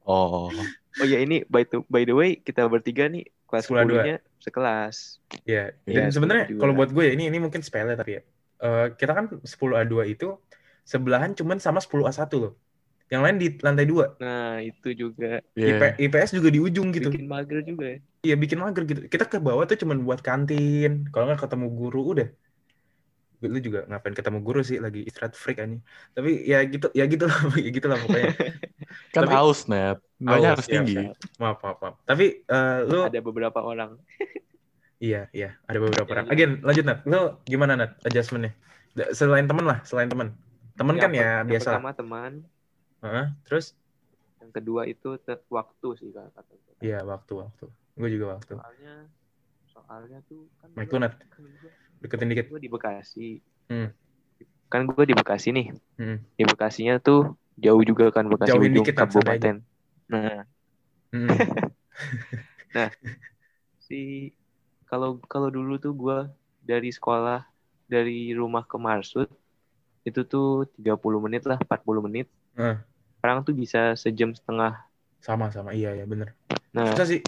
Oh, 0.04 0.50
oh 0.98 1.06
ya 1.06 1.22
ini 1.22 1.46
by 1.46 1.64
the, 1.70 1.78
by 1.86 2.02
the 2.04 2.16
way 2.18 2.42
kita 2.42 2.66
bertiga 2.66 3.06
nih 3.06 3.30
kelas 3.46 3.66
10 3.70 3.86
A2. 3.86 3.90
10-nya 3.90 4.16
sekelas. 4.42 4.96
Iya. 5.46 5.64
Iya, 5.86 5.98
Dan 6.06 6.10
sebenarnya 6.14 6.46
setuju 6.50 6.62
kalau 6.62 6.74
buat 6.74 6.90
gue 6.94 7.04
ya, 7.10 7.12
ini 7.14 7.30
ini 7.30 7.38
mungkin 7.42 7.62
sepele 7.62 7.94
tapi 7.94 8.18
ya. 8.18 8.22
Eh, 8.60 8.88
kita 8.96 9.12
kan 9.16 9.26
10 9.42 9.48
A2 9.56 9.94
itu 10.10 10.38
sebelahan 10.86 11.34
cuman 11.34 11.58
sama 11.58 11.82
10 11.82 12.06
A1 12.10 12.32
loh. 12.38 12.54
Yang 13.10 13.22
lain 13.26 13.38
di 13.42 13.48
lantai 13.66 13.86
2. 13.90 14.22
Nah, 14.22 14.62
itu 14.62 14.90
juga 14.94 15.42
iya. 15.58 15.98
IPS 15.98 16.38
juga 16.38 16.54
di 16.54 16.62
ujung 16.62 16.94
gitu. 16.94 17.10
bikin 17.10 17.26
mager 17.26 17.66
juga 17.66 17.86
ya. 17.90 17.98
Iya 18.22 18.36
bikin 18.38 18.58
mager 18.62 18.84
gitu. 18.86 19.02
Kita 19.10 19.26
ke 19.26 19.42
bawah 19.42 19.66
tuh 19.66 19.82
cuman 19.82 20.06
buat 20.06 20.22
kantin. 20.22 21.10
Kalau 21.10 21.26
nggak 21.26 21.42
ketemu 21.42 21.68
guru 21.74 22.02
udah. 22.14 22.30
Lu 23.40 23.56
juga 23.58 23.88
ngapain 23.88 24.12
ketemu 24.12 24.40
guru 24.40 24.60
sih 24.60 24.78
lagi 24.78 25.04
istirahat 25.04 25.32
freak 25.34 25.60
aja. 25.60 25.80
Tapi 26.12 26.44
ya 26.44 26.60
gitu 26.64 26.92
ya 26.92 27.06
gitu 27.06 27.24
lah 27.24 27.40
ya 27.66 27.70
gitu 27.72 27.88
lah 27.88 27.98
pokoknya. 27.98 28.32
Kan 29.16 29.22
Tapi- 29.26 29.36
aus, 29.36 29.66
Net. 29.66 29.98
Aus, 30.20 30.44
harus 30.44 30.66
siap, 30.68 30.84
tinggi. 30.84 30.96
siap. 31.00 31.16
Maaf 31.40 31.58
maaf 31.64 31.78
maaf. 31.80 31.96
Tapi 32.04 32.44
eh, 32.44 32.78
lu 32.84 33.00
Ada 33.08 33.20
beberapa 33.20 33.60
orang. 33.62 33.96
iya 35.00 35.32
iya 35.32 35.56
ada 35.64 35.80
beberapa 35.80 36.04
Ya, 36.04 36.14
orang. 36.14 36.26
Again 36.28 36.52
lanjut 36.60 36.84
Nat. 36.84 37.00
Lu 37.04 37.40
gimana 37.44 37.74
Nat 37.74 37.96
adjustmentnya? 38.04 38.52
Selain 39.12 39.48
temen 39.48 39.64
lah, 39.64 39.80
selain 39.88 40.12
temen. 40.12 40.36
Temen 40.76 40.96
kan 40.96 41.12
ya 41.12 41.44
yang 41.44 41.48
biasa. 41.48 41.76
pertama 41.76 41.92
teman, 41.92 42.32
Heeh, 43.00 43.26
Terus 43.48 43.72
yang 44.40 44.52
kedua 44.52 44.84
itu 44.84 45.16
waktu 45.48 45.88
sih 45.96 46.12
kak 46.12 46.32
kata 46.34 46.52
gue. 46.54 46.74
iya 46.82 47.00
waktu 47.04 47.32
waktu. 47.36 47.66
Gue 47.96 48.10
juga 48.10 48.36
waktu. 48.36 48.56
Soalnya 48.56 48.96
soalnya 49.70 50.20
tuh 50.26 50.48
kan 50.60 50.68
Mike 50.76 50.92
lu 50.92 51.00
Nat. 51.00 51.14
Deketin 52.00 52.32
dikit. 52.32 52.46
gue 52.48 52.60
di 52.60 52.70
Bekasi. 52.70 53.30
Hmm. 53.68 53.90
Kan 54.68 54.86
gue 54.86 55.04
di 55.04 55.16
Bekasi 55.16 55.52
nih. 55.52 55.68
Hmm. 55.96 56.18
Di 56.34 56.44
Bekasinya 56.44 56.98
tuh 56.98 57.36
jauh 57.56 57.84
juga 57.84 58.10
kan 58.10 58.26
Bekasi 58.26 58.56
Jauhin 58.56 58.72
ujung 58.72 58.86
dikit, 58.88 58.96
kabupaten. 58.98 59.56
Nah, 60.08 60.44
Hmm. 61.10 61.26
si 63.82 64.30
kalau 64.86 65.18
kalau 65.26 65.50
dulu 65.50 65.78
tuh 65.78 65.94
gue 65.94 66.18
dari 66.62 66.94
sekolah 66.94 67.42
dari 67.90 68.30
rumah 68.32 68.62
ke 68.62 68.78
Marsud 68.78 69.26
itu 70.06 70.22
tuh 70.24 70.70
30 70.78 70.96
menit 71.20 71.44
lah, 71.46 71.58
40 71.58 72.06
menit. 72.06 72.30
Eh. 72.56 72.78
Sekarang 73.18 73.42
tuh 73.42 73.54
bisa 73.54 73.98
sejam 73.98 74.32
setengah. 74.32 74.80
Sama 75.20 75.52
sama 75.52 75.76
iya 75.76 75.92
ya 75.92 76.06
bener. 76.06 76.32
Nah, 76.72 76.94
Susah 76.94 77.10
sih. 77.10 77.22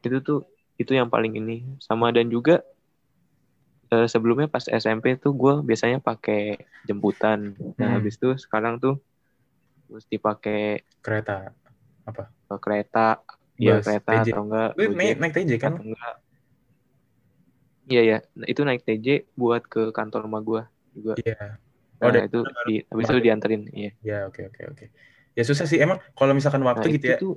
itu 0.00 0.18
tuh 0.18 0.44
itu 0.76 0.92
yang 0.92 1.06
paling 1.06 1.36
ini 1.36 1.62
sama 1.78 2.10
dan 2.10 2.26
juga 2.26 2.60
eh, 3.92 4.06
sebelumnya 4.12 4.46
pas 4.54 4.64
SMP 4.82 5.06
tuh 5.22 5.32
gue 5.40 5.52
biasanya 5.68 5.98
pakai 6.08 6.38
jemputan 6.88 7.38
nah 7.78 7.88
Hmm. 7.88 7.96
habis 7.98 8.14
itu 8.18 8.28
sekarang 8.44 8.74
tuh 8.82 8.94
mesti 9.92 10.16
pakai 10.26 10.56
Kereta. 11.02 11.54
eh, 12.52 12.60
kereta 12.64 13.00
ya 13.58 13.74
kereta 13.84 14.10
TJ. 14.12 14.26
atau 14.26 14.40
enggak 14.46 14.68
Lu 14.76 14.82
naik, 14.98 15.16
naik 15.20 15.32
TJ 15.36 15.50
kan? 15.62 15.72
atau 15.74 15.82
enggak 15.86 16.12
iya 17.90 18.00
ya 18.10 18.16
Nah, 18.38 18.46
itu 18.52 18.60
naik 18.66 18.82
TJ 18.86 19.06
buat 19.40 19.62
ke 19.72 19.80
kantor 19.96 20.20
rumah 20.26 20.40
gue 20.48 20.62
juga 20.96 21.12
Iya. 21.20 21.34
nah, 22.00 22.10
dari 22.14 22.26
itu 22.28 22.38
sana 22.42 22.50
baru 22.56 22.68
di, 22.68 22.72
habis 22.90 23.06
itu 23.10 23.18
dianterin 23.26 23.62
iya 23.80 23.90
Ya 24.08 24.16
oke 24.28 24.40
oke 24.48 24.62
oke. 24.72 24.84
Ya 25.36 25.42
susah 25.48 25.66
sih 25.70 25.78
emang 25.84 25.98
kalau 26.18 26.32
misalkan 26.38 26.64
nah 26.74 26.84
waktu 26.84 26.86
gitu 26.94 27.04
itu 27.04 27.10
ya. 27.14 27.18
tuh 27.22 27.32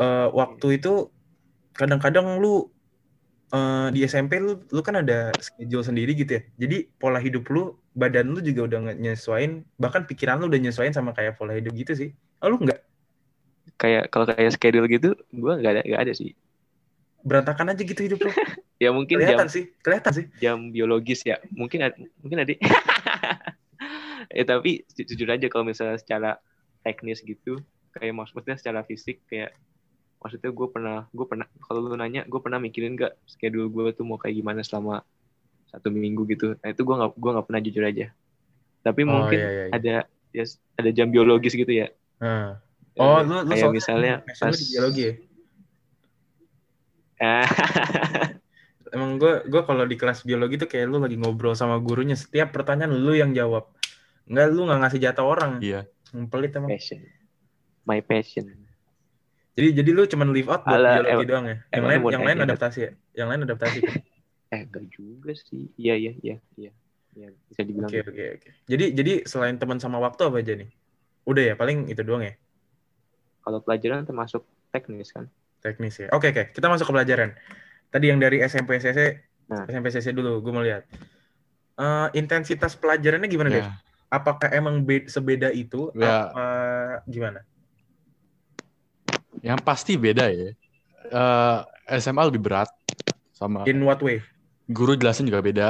eh, 0.00 0.26
waktu 0.40 0.66
itu 0.80 0.88
kadang-kadang 1.78 2.26
lu 2.42 2.68
eh, 3.50 3.88
di 3.94 4.00
SMP 4.06 4.38
lu 4.38 4.62
lu 4.70 4.80
kan 4.80 5.00
ada 5.02 5.34
schedule 5.38 5.84
sendiri 5.84 6.12
gitu 6.14 6.38
ya. 6.38 6.42
Jadi 6.56 6.90
pola 6.98 7.18
hidup 7.18 7.46
lu, 7.50 7.76
badan 7.94 8.30
lu 8.32 8.40
juga 8.42 8.70
udah 8.70 8.94
nyesuain, 8.96 9.66
bahkan 9.76 10.06
pikiran 10.06 10.38
lu 10.38 10.48
udah 10.48 10.60
nyesuain 10.60 10.94
sama 10.94 11.10
kayak 11.14 11.36
pola 11.38 11.54
hidup 11.58 11.74
gitu 11.74 11.92
sih. 11.94 12.10
Oh, 12.40 12.48
lu 12.52 12.58
enggak 12.62 12.80
kayak 13.80 14.12
kalau 14.12 14.28
kayak 14.28 14.52
schedule 14.52 14.88
gitu 14.88 15.16
gue 15.32 15.52
nggak 15.56 15.72
ada 15.72 15.82
nggak 15.88 16.02
ada 16.04 16.12
sih 16.12 16.36
berantakan 17.20 17.72
aja 17.76 17.82
gitu 17.84 18.00
hidup 18.00 18.20
lu. 18.24 18.32
ya 18.84 18.92
mungkin 18.92 19.20
jam 19.20 19.28
kelihatan 19.28 19.48
sih, 19.52 19.64
kelihatan 19.84 20.12
sih. 20.12 20.26
jam 20.40 20.72
biologis 20.72 21.20
ya 21.24 21.36
mungkin 21.52 21.84
ada, 21.84 21.96
mungkin 22.20 22.38
ada 22.40 22.52
ya 24.32 24.44
tapi 24.50 24.88
ju- 24.96 25.06
jujur 25.08 25.28
aja 25.28 25.46
kalau 25.52 25.68
misalnya 25.68 26.00
secara 26.00 26.40
teknis 26.80 27.20
gitu 27.20 27.60
kayak 27.92 28.16
maksudnya 28.16 28.56
secara 28.56 28.80
fisik 28.88 29.20
kayak 29.28 29.52
maksudnya 30.20 30.52
gue 30.52 30.68
pernah 30.68 30.98
gue 31.10 31.26
pernah 31.26 31.46
kalau 31.64 31.80
lu 31.80 31.96
nanya 31.96 32.28
gue 32.28 32.40
pernah 32.44 32.60
mikirin 32.60 32.94
gak 32.94 33.16
schedule 33.24 33.72
gue 33.72 33.96
tuh 33.96 34.04
mau 34.04 34.20
kayak 34.20 34.36
gimana 34.36 34.60
selama 34.60 35.00
satu 35.72 35.88
minggu 35.88 36.28
gitu 36.28 36.60
nah 36.60 36.68
itu 36.68 36.84
gue 36.84 36.94
nggak 36.94 37.10
gue 37.16 37.30
nggak 37.32 37.46
pernah 37.46 37.62
jujur 37.62 37.84
aja 37.88 38.06
tapi 38.80 39.00
Oh, 39.04 39.12
mungkin 39.12 39.38
iya, 39.40 39.48
iya, 39.48 39.64
iya. 39.68 39.72
ada 39.72 39.94
ya 40.30 40.44
ada 40.76 40.90
jam 40.92 41.08
biologis 41.08 41.56
gitu 41.56 41.72
ya 41.72 41.88
Nah. 42.20 42.60
Oh, 43.00 43.24
lu 43.24 43.48
lu 43.48 43.54
kayak 43.56 43.80
soalnya 43.80 44.14
misalnya 44.28 44.52
pas 44.52 44.60
di 44.60 44.66
biologi 44.68 45.02
ya? 45.08 45.14
Emang 48.94 49.16
gue 49.16 49.32
gue 49.48 49.62
kalau 49.64 49.84
di 49.88 49.96
kelas 49.96 50.26
biologi 50.26 50.60
tuh 50.60 50.68
kayak 50.68 50.84
lu 50.90 51.00
lagi 51.00 51.16
ngobrol 51.16 51.56
sama 51.56 51.80
gurunya 51.80 52.18
setiap 52.18 52.52
pertanyaan 52.52 52.92
lu 52.92 53.16
yang 53.16 53.32
jawab. 53.32 53.72
Enggak 54.28 54.46
lu 54.52 54.68
nggak 54.68 54.80
ngasih 54.84 55.00
jatah 55.00 55.24
orang. 55.24 55.52
Iya. 55.64 55.88
Yang 56.12 56.26
pelit 56.28 56.52
emang. 56.58 56.68
passion. 56.68 57.00
My 57.88 58.04
passion. 58.04 58.46
Jadi 59.58 59.68
jadi 59.82 59.90
lu 59.90 60.02
cuman 60.06 60.28
leave 60.30 60.48
out 60.48 60.62
buat 60.62 60.78
Alah, 60.78 61.02
biologi 61.02 61.24
em- 61.26 61.30
doang 61.30 61.46
ya. 61.46 61.56
Yang 61.74 61.84
lain 61.84 62.00
yang 62.14 62.22
lain 62.24 62.38
adaptasi 62.46 62.78
ya. 62.80 62.90
Yang 63.14 63.28
lain 63.34 63.40
adaptasi 63.48 63.78
kan. 63.82 63.96
Eh, 64.50 64.66
enggak 64.66 64.82
juga 64.90 65.30
sih. 65.30 65.70
Iya, 65.78 65.94
iya, 65.94 66.12
iya, 66.26 66.36
iya. 66.58 66.74
Iya, 67.14 67.30
bisa 67.46 67.62
dibilang. 67.62 67.86
Oke 67.86 68.02
oke 68.02 68.24
oke. 68.34 68.48
Jadi 68.66 68.84
jadi 68.98 69.12
selain 69.22 69.54
teman 69.62 69.78
sama 69.78 70.02
waktu 70.02 70.26
apa 70.26 70.42
aja 70.42 70.58
nih? 70.58 70.66
Udah 71.22 71.42
ya 71.42 71.54
paling 71.54 71.86
itu 71.86 72.02
doang 72.02 72.26
ya. 72.26 72.34
Kalau 73.46 73.62
pelajaran 73.62 74.02
termasuk 74.02 74.42
teknis 74.74 75.14
kan. 75.14 75.30
Teknis 75.62 76.02
ya. 76.02 76.10
Oke 76.10 76.34
oke. 76.34 76.50
Kita 76.50 76.66
masuk 76.66 76.90
ke 76.90 76.92
pelajaran. 76.98 77.30
Tadi 77.94 78.10
yang 78.10 78.18
dari 78.18 78.42
SMP 78.42 78.82
CC 78.82 79.22
Nah. 79.50 79.66
SMP 79.66 79.90
CC 79.90 80.14
dulu 80.14 80.42
gue 80.42 80.52
mau 80.54 80.62
lihat. 80.62 80.86
Eh, 81.78 82.08
intensitas 82.18 82.74
pelajarannya 82.74 83.26
gimana 83.30 83.48
deh? 83.50 83.62
Ya. 83.66 83.78
Apakah 84.10 84.50
emang 84.50 84.82
be- 84.82 85.06
sebeda 85.06 85.50
itu? 85.54 85.94
Ya. 85.94 86.30
Apa 86.30 86.46
gimana? 87.06 87.46
Yang 89.40 89.60
pasti 89.64 89.96
beda 89.96 90.28
ya. 90.28 90.52
Eh, 91.10 91.58
SMA 91.98 92.22
lebih 92.28 92.40
berat 92.40 92.70
sama 93.32 93.64
In 93.64 93.82
what 93.82 93.98
way? 94.00 94.20
guru 94.70 94.94
jelasin 94.94 95.26
juga 95.26 95.42
beda. 95.42 95.68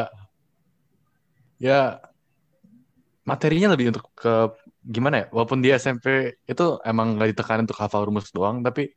Ya 1.57 2.01
materinya 3.25 3.73
lebih 3.73 3.95
untuk 3.95 4.11
ke 4.13 4.53
gimana 4.83 5.25
ya? 5.25 5.27
Walaupun 5.33 5.61
di 5.61 5.71
SMP 5.71 6.37
itu 6.45 6.67
emang 6.85 7.17
nggak 7.17 7.33
ditekanin 7.33 7.65
untuk 7.65 7.79
hafal 7.79 8.05
rumus 8.05 8.29
doang, 8.29 8.61
tapi 8.61 8.93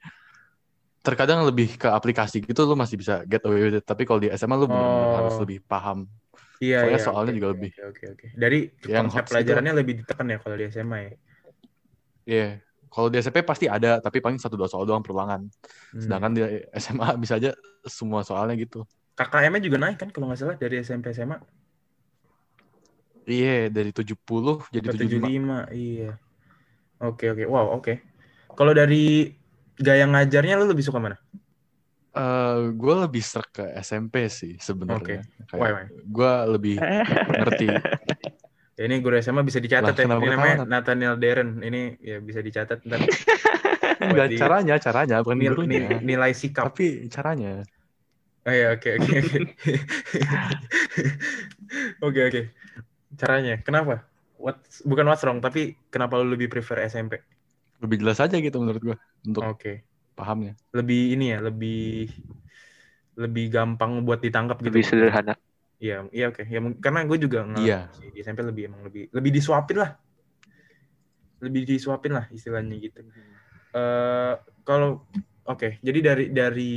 terkadang 1.03 1.43
lebih 1.43 1.75
ke 1.75 1.87
aplikasi 1.87 2.39
gitu 2.39 2.63
lu 2.63 2.79
masih 2.79 2.95
bisa 2.95 3.23
get 3.27 3.43
away 3.43 3.67
with 3.67 3.79
it. 3.79 3.85
Tapi 3.85 4.03
kalau 4.03 4.19
di 4.19 4.31
SMA 4.31 4.55
benar-benar 4.55 5.07
Oh. 5.07 5.15
harus 5.19 5.35
lebih 5.39 5.59
paham. 5.63 6.07
Iya, 6.63 6.79
Soalnya 6.79 6.95
iya, 6.95 7.03
soalnya 7.03 7.31
oke, 7.31 7.37
juga 7.39 7.47
oke, 7.47 7.53
lebih- 7.59 7.73
Oke, 7.75 7.83
oke, 7.83 8.03
oke. 8.15 8.27
Dari 8.39 8.59
Yang 8.87 9.03
konsep 9.03 9.23
pelajarannya 9.27 9.73
lebih 9.75 9.93
ditekan 9.99 10.27
ya 10.31 10.37
kalau 10.39 10.55
di 10.55 10.65
SMA 10.67 10.97
ya. 10.99 11.11
Iya. 12.23 12.47
Kalau 12.93 13.09
di 13.09 13.17
SMP 13.17 13.41
pasti 13.41 13.65
ada, 13.65 13.97
tapi 13.97 14.21
paling 14.21 14.37
satu 14.37 14.53
dua 14.53 14.69
soal 14.69 14.85
doang 14.85 15.01
perulangan. 15.01 15.49
Hmm. 15.89 16.01
Sedangkan 16.01 16.31
di 16.37 16.41
SMA 16.77 17.09
bisa 17.23 17.41
aja 17.41 17.57
semua 17.89 18.21
soalnya 18.21 18.53
gitu. 18.53 18.85
KKM-nya 19.17 19.61
juga 19.65 19.77
naik 19.81 19.97
kan 19.97 20.09
kalau 20.13 20.29
nggak 20.29 20.39
salah 20.41 20.55
dari 20.57 20.81
SMP 20.81 21.13
SMA 21.13 21.37
Iya, 23.23 23.71
dari 23.71 23.95
70 23.95 24.67
jadi 24.67 24.87
ke 24.91 24.99
75. 24.99 25.71
75. 25.71 25.71
Iya. 25.71 26.11
Oke, 26.99 27.31
oke. 27.31 27.43
Wow, 27.47 27.79
oke. 27.79 27.93
Kalau 28.53 28.75
dari 28.75 29.31
gaya 29.79 30.05
ngajarnya 30.05 30.59
lu 30.59 30.67
lebih 30.67 30.83
suka 30.83 30.99
mana? 30.99 31.15
Eh, 32.13 32.57
gue 32.77 32.95
lebih 33.09 33.23
serak 33.25 33.49
ke 33.49 33.65
SMP 33.81 34.29
sih 34.29 34.53
sebenarnya. 34.61 35.25
Why? 35.49 35.89
gue 35.89 36.33
lebih 36.51 36.75
ngerti. 37.41 37.67
Ya, 38.73 38.89
ini 38.89 39.05
guru 39.05 39.13
SMA 39.21 39.45
bisa 39.45 39.61
dicatat 39.61 39.93
Lah, 39.93 39.93
ya. 39.93 40.09
Ini 40.09 40.27
namanya 40.33 40.55
ketawa? 40.57 40.65
Nathaniel 40.65 41.13
Darren. 41.21 41.61
Ini 41.61 41.81
ya 42.01 42.17
bisa 42.17 42.41
dicatat 42.41 42.81
ntar. 42.85 42.99
Enggak 44.03 44.27
di- 44.33 44.39
caranya, 44.41 44.75
caranya 44.81 45.21
bukan 45.21 45.37
Nil- 45.37 45.53
gurunya. 45.53 45.87
nil- 45.87 46.01
nilai 46.03 46.33
sikap. 46.33 46.73
Tapi 46.73 47.05
caranya. 47.13 47.61
Oh 48.43 48.51
iya, 48.51 48.75
oke, 48.75 48.89
oke, 48.99 49.11
oke. 49.23 49.37
Oke, 52.03 52.19
oke. 52.27 52.41
Caranya, 53.15 53.55
kenapa? 53.63 54.03
What, 54.35 54.59
bukan 54.83 55.07
what's 55.07 55.23
wrong, 55.23 55.39
tapi 55.39 55.79
kenapa 55.87 56.19
lu 56.19 56.35
lebih 56.35 56.51
prefer 56.51 56.83
SMP? 56.85 57.23
Lebih 57.79 58.03
jelas 58.03 58.19
aja 58.19 58.35
gitu 58.35 58.59
menurut 58.59 58.83
gue 58.83 58.97
untuk 59.23 59.47
Oke. 59.47 59.87
pahamnya. 60.19 60.59
Lebih 60.75 61.15
ini 61.15 61.31
ya, 61.31 61.39
lebih 61.39 62.11
lebih 63.15 63.47
gampang 63.47 64.03
buat 64.03 64.19
ditangkap 64.19 64.59
gitu. 64.59 64.75
Lebih 64.75 64.83
sederhana. 64.83 65.39
Iya, 65.83 66.07
iya 66.15 66.25
oke. 66.31 66.43
Ya 66.47 66.59
mung- 66.63 66.79
karena 66.79 67.03
gue 67.03 67.17
juga 67.19 67.43
nggak 67.43 67.63
Iya. 67.67 67.79
di 68.15 68.19
SMP 68.23 68.39
lebih 68.47 68.63
emang 68.71 68.81
lebih 68.87 69.11
lebih 69.11 69.31
disuapin 69.35 69.77
lah. 69.83 69.91
Lebih 71.43 71.67
disuapin 71.67 72.15
lah 72.15 72.25
istilahnya 72.31 72.75
gitu. 72.79 73.03
Eh 73.75 74.33
kalau 74.63 75.03
oke, 75.43 75.83
jadi 75.83 75.99
dari 75.99 76.25
dari 76.31 76.73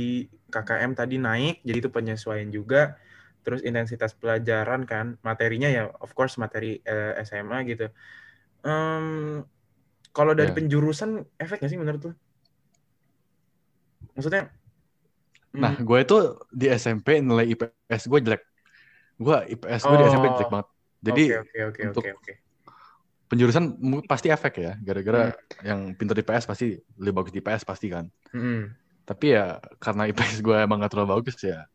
KKM 0.51 0.91
tadi 0.91 1.15
naik, 1.15 1.63
jadi 1.63 1.77
itu 1.79 1.89
penyesuaian 1.91 2.51
juga. 2.51 2.99
Terus 3.47 3.63
intensitas 3.63 4.11
pelajaran 4.11 4.83
kan, 4.83 5.15
materinya 5.23 5.71
ya 5.71 5.87
of 6.03 6.11
course 6.11 6.35
materi 6.35 6.83
eh, 6.83 7.15
SMA 7.23 7.63
gitu. 7.63 7.87
Em, 8.67 9.39
kalau 10.11 10.35
dari 10.35 10.51
Iya. 10.51 10.57
penjurusan 10.59 11.23
efek 11.39 11.63
gak 11.63 11.71
sih 11.71 11.79
menurut 11.79 12.01
lu? 12.03 12.13
Maksudnya 14.19 14.51
Nah, 15.57 15.73
mm, 15.73 15.87
gue 15.89 15.99
itu 16.05 16.17
di 16.53 16.67
SMP 16.69 17.17
nilai 17.23 17.47
IPS 17.49 18.05
gue 18.11 18.19
jelek. 18.21 18.41
Gue 19.17 19.37
IPS 19.49 19.81
gue 19.83 19.97
di 19.97 20.05
SMP 20.05 20.25
Oh. 20.25 20.33
jelek 20.35 20.49
banget. 20.49 20.67
Jadi 20.99 21.23
oke 21.25 21.39
oke 21.39 21.59
oke 21.63 21.81
untuk 21.85 22.03
oke 22.03 22.11
oke. 22.15 22.33
penjurusan 23.27 23.63
pasti 24.05 24.27
efek 24.27 24.53
ya. 24.57 24.73
Gara-gara 24.79 25.23
Hmm. 25.27 25.35
yang 25.61 25.79
pintar 25.93 26.13
di 26.13 26.21
IPS 26.21 26.45
pasti 26.45 26.67
lebih 26.95 27.13
bagus 27.15 27.31
di 27.31 27.39
IPS 27.39 27.63
pasti 27.63 27.87
kan. 27.87 28.05
Mm-mm. 28.31 28.71
Tapi 29.03 29.25
ya 29.29 29.45
karena 29.77 30.05
IPS 30.05 30.39
gue 30.39 30.57
emang 30.57 30.79
gak 30.79 30.91
terlalu 30.91 31.09
bagus 31.17 31.35
ya. 31.39 31.65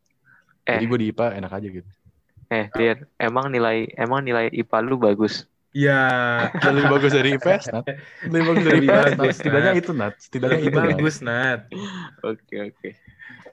Eh. 0.63 0.75
Jadi 0.75 0.85
gue 0.85 0.99
di 0.99 1.07
IPA 1.09 1.25
enak 1.35 1.51
aja 1.51 1.67
gitu. 1.69 1.89
Eh, 2.47 2.69
Dir, 2.71 2.97
emang 3.17 3.49
nilai 3.49 3.89
emang 3.93 4.21
nilai 4.21 4.49
IPA 4.49 4.77
lu 4.81 4.95
bagus. 4.95 5.49
Ya, 5.73 6.05
Ya, 6.53 6.69
lebih 6.69 6.85
bagus 6.87 7.11
dari 7.11 7.33
IPS, 7.33 7.73
Nat. 7.73 7.81
Lebih 8.29 8.45
bagus 8.45 8.63
dari 8.63 8.77
IPS, 8.79 8.93
Nat. 8.93 9.17
bagus, 9.17 9.35
Setidaknya 9.35 9.65
Nat. 9.67 9.81
itu, 9.81 9.91
Nat. 9.91 10.13
Setidaknya 10.15 10.53
lebih 10.55 10.69
itu, 10.69 10.77
Nat. 10.77 10.89
bagus 10.93 11.15
Nat. 11.19 11.59
Oke, 12.21 12.55
oke. 12.63 12.89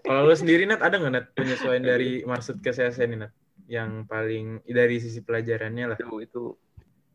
Kalau 0.03 0.21
lu 0.23 0.35
sendiri 0.35 0.63
Nat 0.65 0.81
ada 0.81 0.95
nggak 0.95 1.13
Nat 1.13 1.27
penyesuaian 1.33 1.81
dari 1.81 2.21
maksud 2.23 2.61
ke 2.61 2.71
CSN 2.71 3.09
ini 3.09 3.17
Nat? 3.19 3.33
Yang 3.71 3.91
paling 4.11 4.45
dari 4.67 4.97
sisi 4.99 5.21
pelajarannya 5.23 5.85
lah. 5.95 5.99
Itu 5.99 6.19
itu 6.27 6.43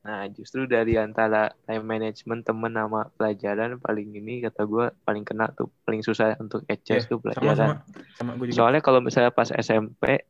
Nah, 0.06 0.30
justru 0.38 0.70
dari 0.70 1.02
antara 1.02 1.50
time 1.66 1.82
management 1.82 2.46
temen 2.46 2.70
sama 2.78 3.10
pelajaran 3.18 3.82
paling 3.82 4.14
ini 4.14 4.46
kata 4.46 4.62
gue 4.70 4.86
paling 5.02 5.26
kena 5.26 5.50
tuh 5.58 5.66
paling 5.82 6.06
susah 6.06 6.38
untuk 6.38 6.62
adjust 6.70 7.10
tuh 7.10 7.18
Sama 7.18 7.34
sama 7.34 7.42
pelajaran. 7.42 7.82
sama 8.14 8.32
gue 8.38 8.46
juga. 8.54 8.58
Soalnya 8.62 8.82
kalau 8.86 9.00
misalnya 9.02 9.34
pas 9.34 9.50
SMP, 9.50 10.22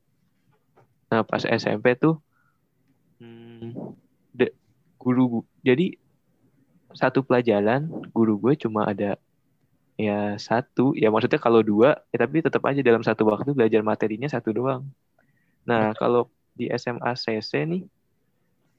nah 1.11 1.21
pas 1.29 1.43
SMP 1.45 1.85
tuh, 2.01 2.13
hmm, 3.19 3.71
de- 4.37 4.55
guru 5.01 5.43
jadi 5.67 5.85
satu 7.01 7.19
pelajaran 7.27 7.81
guru 8.15 8.33
gue 8.43 8.53
cuma 8.63 8.81
ada 8.91 9.05
ya 10.05 10.35
satu, 10.47 10.81
ya 11.01 11.07
maksudnya 11.13 11.39
kalau 11.47 11.61
dua, 11.71 11.89
ya 12.11 12.17
tapi 12.23 12.37
tetap 12.45 12.63
aja 12.69 12.81
dalam 12.89 13.03
satu 13.07 13.23
waktu 13.31 13.49
belajar 13.57 13.81
materinya 13.91 14.27
satu 14.35 14.49
doang. 14.57 14.83
Nah 15.69 15.91
kalau 15.97 16.29
di 16.55 16.71
SMA 16.71 17.11
CC 17.17 17.51
nih 17.67 17.81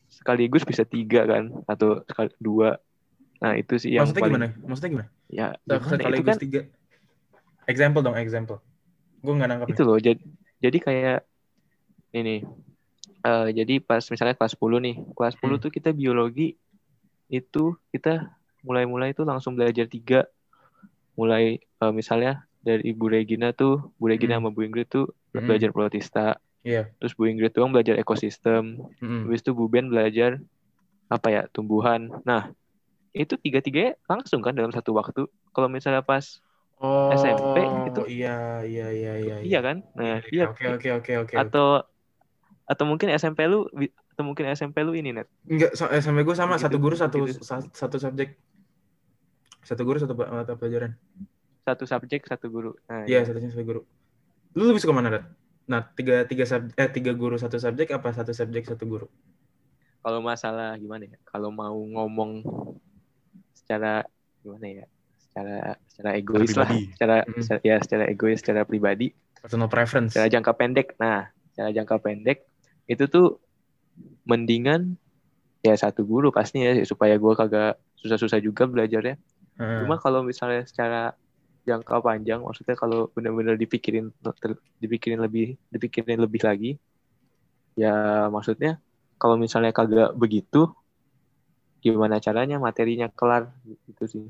sekaligus 0.09 0.63
bisa 0.65 0.87
tiga 0.87 1.27
kan 1.27 1.45
atau 1.69 2.01
sekali, 2.07 2.31
dua. 2.41 2.79
Nah 3.43 3.53
itu 3.59 3.77
sih 3.77 3.93
yang 3.99 4.09
Maksudnya 4.09 4.23
paling 4.23 4.33
gimana? 4.39 4.49
Maksudnya 4.69 4.91
gimana? 4.95 5.09
ya 5.27 5.47
gimana 5.67 5.83
itu 5.83 5.91
Sekaligus 5.99 6.27
kan 6.31 6.39
tiga. 6.39 6.61
Example 7.67 8.03
dong, 8.03 8.15
example. 8.15 8.59
Gue 9.23 9.33
nggak 9.35 9.49
nangkep. 9.51 9.69
itu 9.75 9.83
loh 9.83 9.99
jadi 9.99 10.23
jadi 10.63 10.79
kayak 10.79 11.19
ini 12.15 12.37
eh 13.27 13.47
jadi 13.59 13.75
pas 13.83 14.03
misalnya 14.07 14.35
kelas 14.39 14.53
10 14.55 14.79
nih 14.79 14.97
kelas 15.19 15.35
10 15.37 15.59
Hmm. 15.59 15.65
tuh 15.67 15.71
kita 15.75 15.91
biologi 15.91 16.55
itu 17.31 17.75
kita 17.93 18.31
mulai-mulai 18.63 19.11
itu 19.15 19.23
langsung 19.27 19.59
belajar 19.59 19.87
tiga 19.91 20.27
mulai 21.19 21.59
eh, 21.61 21.93
misalnya 21.95 22.45
dari 22.63 22.83
Ibu 22.93 23.05
Regina 23.11 23.55
tuh 23.55 23.95
Bu 23.99 24.07
Regina 24.11 24.37
Hmm. 24.37 24.47
sama 24.47 24.51
Bu 24.55 24.61
Ingrid 24.67 24.89
tuh 24.91 25.07
Hmm. 25.35 25.45
belajar 25.47 25.71
protista 25.75 26.39
Iya. 26.67 26.91
terus 26.99 27.15
Bu 27.15 27.31
Ingrid 27.31 27.55
tuh 27.55 27.63
belajar 27.71 27.95
ekosistem 27.95 28.83
Mm-mm. 28.99 29.31
habis 29.31 29.41
itu 29.41 29.55
Bu 29.55 29.71
Ben 29.71 29.87
belajar 29.87 30.43
apa 31.07 31.29
ya 31.31 31.43
tumbuhan 31.47 32.11
nah 32.27 32.51
itu 33.15 33.39
tiga-tiganya 33.39 33.95
langsung 34.05 34.43
kan 34.43 34.51
dalam 34.53 34.75
satu 34.75 34.91
waktu 34.93 35.25
kalau 35.51 35.71
misalnya 35.71 36.03
pas 36.03 36.43
Oh, 36.77 37.09
SMP 37.09 37.57
itu- 37.89 38.05
Iya, 38.13 38.61
iya, 38.61 38.87
iya, 38.93 39.13
iya. 39.17 39.37
iya 39.41 39.61
kan 39.63 39.81
nah 39.95 40.21
Iya, 40.21 40.29
iya 40.29 40.45
Oke, 40.51 40.67
oke, 40.69 40.89
oke, 40.93 41.13
oke. 41.23 41.35
atau 41.39 41.81
atau 42.67 42.85
mungkin 42.85 43.09
SMP 43.09 43.47
lu 43.47 43.65
atau 44.13 44.21
mungkin 44.21 44.45
SMP 44.51 44.83
lu 44.83 44.93
ini 44.93 45.15
net 45.15 45.25
Enggak, 45.47 45.73
SMP 45.73 46.21
gue 46.21 46.35
sama 46.35 46.59
Gitu, 46.59 46.69
satu 46.69 46.77
guru 46.77 46.93
satu 46.93 47.17
gitu. 47.25 47.41
sa- 47.41 47.65
satu 47.65 47.97
subjek. 47.97 48.37
Satu 49.63 49.83
guru 49.83 49.97
satu 49.97 50.13
mata 50.13 50.53
pelajaran. 50.53 50.93
satu 51.63 51.83
subjek 51.83 52.23
satu 52.23 52.47
guru 52.47 52.77
nah, 52.85 53.03
Iya, 53.03 53.25
satunya 53.25 53.49
satu 53.49 53.65
guru. 53.65 53.81
Lu 54.53 54.63
lebih 54.67 54.79
suka 54.79 54.93
mana, 54.93 55.09
Rat? 55.11 55.25
Nah, 55.67 55.83
tiga 55.93 56.23
tiga 56.23 56.45
sub, 56.45 56.71
eh 56.73 56.89
tiga 56.89 57.11
guru 57.11 57.35
satu 57.35 57.59
subjek 57.59 57.91
apa 57.91 58.11
satu 58.11 58.31
subjek 58.31 58.65
satu 58.65 58.85
guru? 58.85 59.09
kalau 59.99 60.23
masalah 60.23 60.79
gimana 60.79 61.03
ya 61.05 61.19
kalau 61.27 61.51
mau 61.51 61.75
ngomong 61.75 62.47
secara 63.53 64.07
gimana 64.39 64.67
ya 64.73 64.87
secara 65.19 65.59
secara 65.91 66.11
egois 66.15 66.55
lah 66.55 66.71
secara, 66.95 67.17
Mm. 67.27 67.43
secara- 67.43 67.63
ya 67.65 67.77
secara 67.83 68.05
egois 68.07 68.39
secara 68.39 68.63
pribadi 68.63 69.11
Personal 69.37 69.67
preference. 69.67 70.15
secara 70.15 70.31
jangka 70.31 70.55
pendek 70.55 70.95
nah 70.95 71.27
secara 71.51 71.75
jangka 71.75 71.99
pendek 71.99 72.47
itu 72.87 73.03
tuh 73.05 73.43
mendingan 74.23 74.95
ya 75.61 75.75
satu 75.75 76.07
guru 76.07 76.31
pastinya 76.31 76.71
supaya 76.87 77.19
gue 77.19 77.33
kagak 77.35 77.75
susah-susah 77.99 78.39
juga 78.39 78.71
belajarnya. 78.71 79.19
Heeh. 79.59 79.79
Cuma 79.83 79.99
kalau 79.99 80.23
misalnya 80.23 80.63
secara 80.63 81.19
jangka 81.69 81.95
panjang, 82.07 82.41
maksudnya 82.47 82.77
kalau 82.83 82.99
benar-benar 83.15 83.55
dipikirin 83.63 84.07
dipikirin 84.83 85.21
lebih 85.27 85.45
dipikirin 85.75 86.21
lebih 86.25 86.43
lagi, 86.49 86.71
ya 87.83 87.89
maksudnya 88.35 88.71
kalau 89.21 89.37
misalnya 89.45 89.71
kagak 89.79 90.09
begitu, 90.23 90.59
gimana 91.83 92.17
caranya 92.25 92.57
materinya 92.67 93.07
kelar 93.19 93.43
gitu 93.87 94.05
sih. 94.13 94.25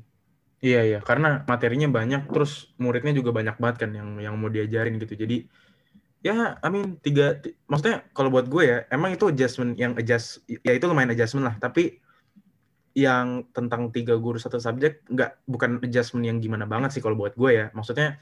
Iya 0.57 0.79
iya, 0.89 0.99
karena 1.05 1.45
materinya 1.45 1.85
banyak, 1.97 2.21
terus 2.33 2.73
muridnya 2.81 3.13
juga 3.13 3.29
banyak 3.29 3.55
banget 3.61 3.77
kan 3.85 3.91
yang 3.93 4.09
yang 4.17 4.33
mau 4.41 4.49
diajarin 4.49 4.97
gitu. 4.97 5.13
Jadi 5.13 5.45
ya, 6.25 6.57
I 6.65 6.67
mean 6.73 6.97
tiga, 7.05 7.37
ti- 7.43 7.53
maksudnya 7.69 8.09
kalau 8.17 8.29
buat 8.33 8.49
gue 8.49 8.63
ya, 8.65 8.77
emang 8.89 9.13
itu 9.15 9.25
adjustment 9.29 9.77
yang 9.77 9.93
adjust, 9.99 10.41
ya 10.49 10.73
itu 10.73 10.85
lumayan 10.89 11.13
adjustment 11.13 11.45
lah. 11.49 11.55
Tapi 11.61 12.01
yang 12.97 13.45
tentang 13.53 13.93
tiga 13.93 14.17
guru 14.17 14.41
satu 14.41 14.57
subjek 14.57 15.05
nggak 15.05 15.45
bukan 15.45 15.77
adjustment 15.85 16.25
yang 16.25 16.41
gimana 16.41 16.65
banget 16.65 16.97
sih 16.97 17.01
kalau 17.05 17.13
buat 17.13 17.37
gue 17.37 17.51
ya. 17.53 17.65
Maksudnya 17.77 18.17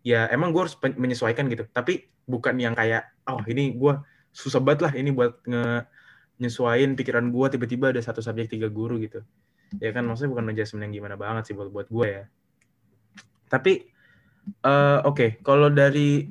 ya 0.00 0.24
emang 0.32 0.56
gue 0.56 0.64
harus 0.64 0.80
menyesuaikan 0.80 1.52
gitu. 1.52 1.68
Tapi 1.68 2.08
bukan 2.24 2.56
yang 2.56 2.72
kayak 2.72 3.12
oh 3.28 3.44
ini 3.44 3.76
gue 3.76 4.00
susah 4.32 4.64
banget 4.64 4.90
lah 4.90 4.92
ini 4.96 5.12
buat 5.12 5.44
nge 5.44 5.86
nyesuaiin 6.42 6.98
pikiran 6.98 7.30
gue 7.30 7.46
tiba-tiba 7.54 7.94
ada 7.94 8.02
satu 8.02 8.18
subjek 8.18 8.50
tiga 8.50 8.66
guru 8.66 8.98
gitu 8.98 9.22
ya 9.78 9.94
kan 9.94 10.02
maksudnya 10.02 10.34
bukan 10.34 10.50
adjustment 10.50 10.82
yang 10.90 10.94
gimana 11.02 11.14
banget 11.14 11.50
sih 11.50 11.54
buat 11.54 11.70
buat 11.70 11.86
gue 11.86 12.06
ya 12.10 12.24
tapi 13.46 13.86
eh, 14.50 14.98
oke 15.06 15.38
kalau 15.46 15.70
dari 15.70 16.26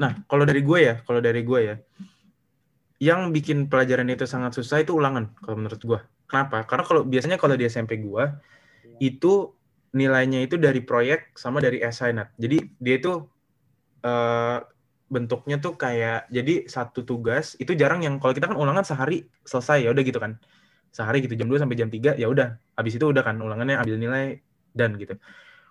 nah 0.00 0.16
kalau 0.24 0.48
dari 0.48 0.64
gue 0.64 0.78
ya 0.80 0.94
kalau 1.04 1.20
dari 1.20 1.44
gue 1.44 1.60
ya 1.60 1.76
yang 3.04 3.36
bikin 3.36 3.68
pelajaran 3.68 4.08
itu 4.08 4.24
sangat 4.24 4.56
susah 4.56 4.80
itu 4.80 4.96
ulangan 4.96 5.28
kalau 5.44 5.60
menurut 5.60 5.82
gue 5.84 6.00
kenapa? 6.34 6.66
Karena 6.66 6.82
kalau 6.82 7.02
biasanya 7.06 7.38
kalau 7.38 7.54
di 7.54 7.70
SMP 7.70 8.02
gue 8.02 8.24
itu 8.98 9.54
nilainya 9.94 10.42
itu 10.42 10.58
dari 10.58 10.82
proyek 10.82 11.38
sama 11.38 11.62
dari 11.62 11.78
esai 11.78 12.10
jadi 12.34 12.58
dia 12.82 12.94
itu 12.98 13.22
eh, 14.02 14.58
bentuknya 15.06 15.62
tuh 15.62 15.78
kayak 15.78 16.26
jadi 16.34 16.66
satu 16.66 17.06
tugas 17.06 17.54
itu 17.62 17.78
jarang 17.78 18.02
yang 18.02 18.18
kalau 18.18 18.34
kita 18.34 18.50
kan 18.50 18.58
ulangan 18.58 18.82
sehari 18.82 19.30
selesai 19.46 19.86
ya 19.86 19.94
udah 19.94 20.02
gitu 20.02 20.18
kan. 20.18 20.34
Sehari 20.90 21.22
gitu 21.22 21.38
jam 21.38 21.46
2 21.46 21.62
sampai 21.62 21.78
jam 21.78 21.86
3 21.86 22.18
ya 22.18 22.26
udah. 22.26 22.58
Habis 22.74 22.98
itu 22.98 23.06
udah 23.06 23.22
kan 23.22 23.38
ulangannya 23.38 23.78
ambil 23.78 23.94
nilai 23.94 24.42
dan 24.74 24.98
gitu. 24.98 25.14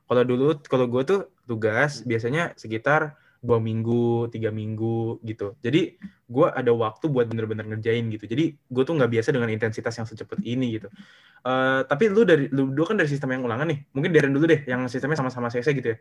Kalau 0.07 0.23
dulu 0.23 0.55
kalau 0.63 0.87
gue 0.87 1.03
tuh 1.03 1.19
tugas 1.43 2.07
biasanya 2.07 2.55
sekitar 2.55 3.19
dua 3.43 3.59
minggu 3.59 4.31
tiga 4.31 4.55
minggu 4.55 5.19
gitu. 5.27 5.59
Jadi 5.59 5.99
gue 6.31 6.47
ada 6.47 6.71
waktu 6.71 7.11
buat 7.11 7.27
bener-bener 7.27 7.67
ngerjain 7.75 8.07
gitu. 8.07 8.23
Jadi 8.23 8.55
gue 8.55 8.83
tuh 8.87 8.95
nggak 8.95 9.11
biasa 9.11 9.35
dengan 9.35 9.51
intensitas 9.51 9.93
yang 9.99 10.07
secepat 10.07 10.39
ini 10.47 10.79
gitu. 10.79 10.87
Eh, 11.43 11.81
tapi 11.83 12.07
lu 12.07 12.23
dari 12.23 12.47
lu 12.47 12.71
dulu 12.71 12.87
kan 12.87 12.95
dari 12.95 13.11
sistem 13.11 13.35
yang 13.35 13.43
ulangan 13.43 13.67
nih. 13.67 13.83
Mungkin 13.91 14.15
dari 14.15 14.31
dulu 14.31 14.47
deh 14.47 14.63
yang 14.63 14.87
sistemnya 14.87 15.19
sama-sama 15.19 15.51
CC 15.51 15.75
gitu 15.75 15.91
ya. 15.91 15.97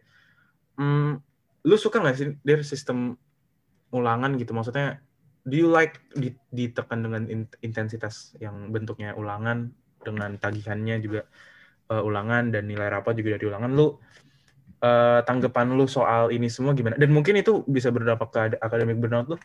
Hmm, 0.79 1.19
lu 1.67 1.75
suka 1.75 1.99
nggak 1.99 2.15
sih 2.15 2.39
dari 2.47 2.63
sistem 2.63 3.19
ulangan 3.91 4.39
gitu? 4.39 4.55
Maksudnya 4.55 5.03
do 5.43 5.59
you 5.59 5.67
like 5.67 5.99
di- 6.15 6.39
ditekan 6.55 7.03
dengan 7.03 7.27
in- 7.27 7.59
intensitas 7.59 8.39
yang 8.39 8.71
bentuknya 8.71 9.19
ulangan 9.19 9.75
dengan 9.99 10.39
tagihannya 10.39 11.03
juga 11.03 11.27
eh, 11.91 12.03
ulangan 12.07 12.55
dan 12.55 12.71
nilai 12.71 12.87
rapat 12.87 13.19
juga 13.19 13.35
dari 13.35 13.51
ulangan? 13.51 13.71
Lu 13.75 13.99
eh, 14.83 15.21
tanggapan 15.29 15.67
lu 15.79 15.87
soal 15.97 16.23
ini 16.35 16.47
semua 16.51 16.73
gimana 16.79 16.97
dan 17.03 17.11
mungkin 17.17 17.35
itu 17.43 17.53
bisa 17.77 17.89
berdampak 17.95 18.29
ke 18.35 18.39
ad- 18.47 18.61
akademik 18.67 18.99
burnout 19.03 19.27
lu 19.33 19.37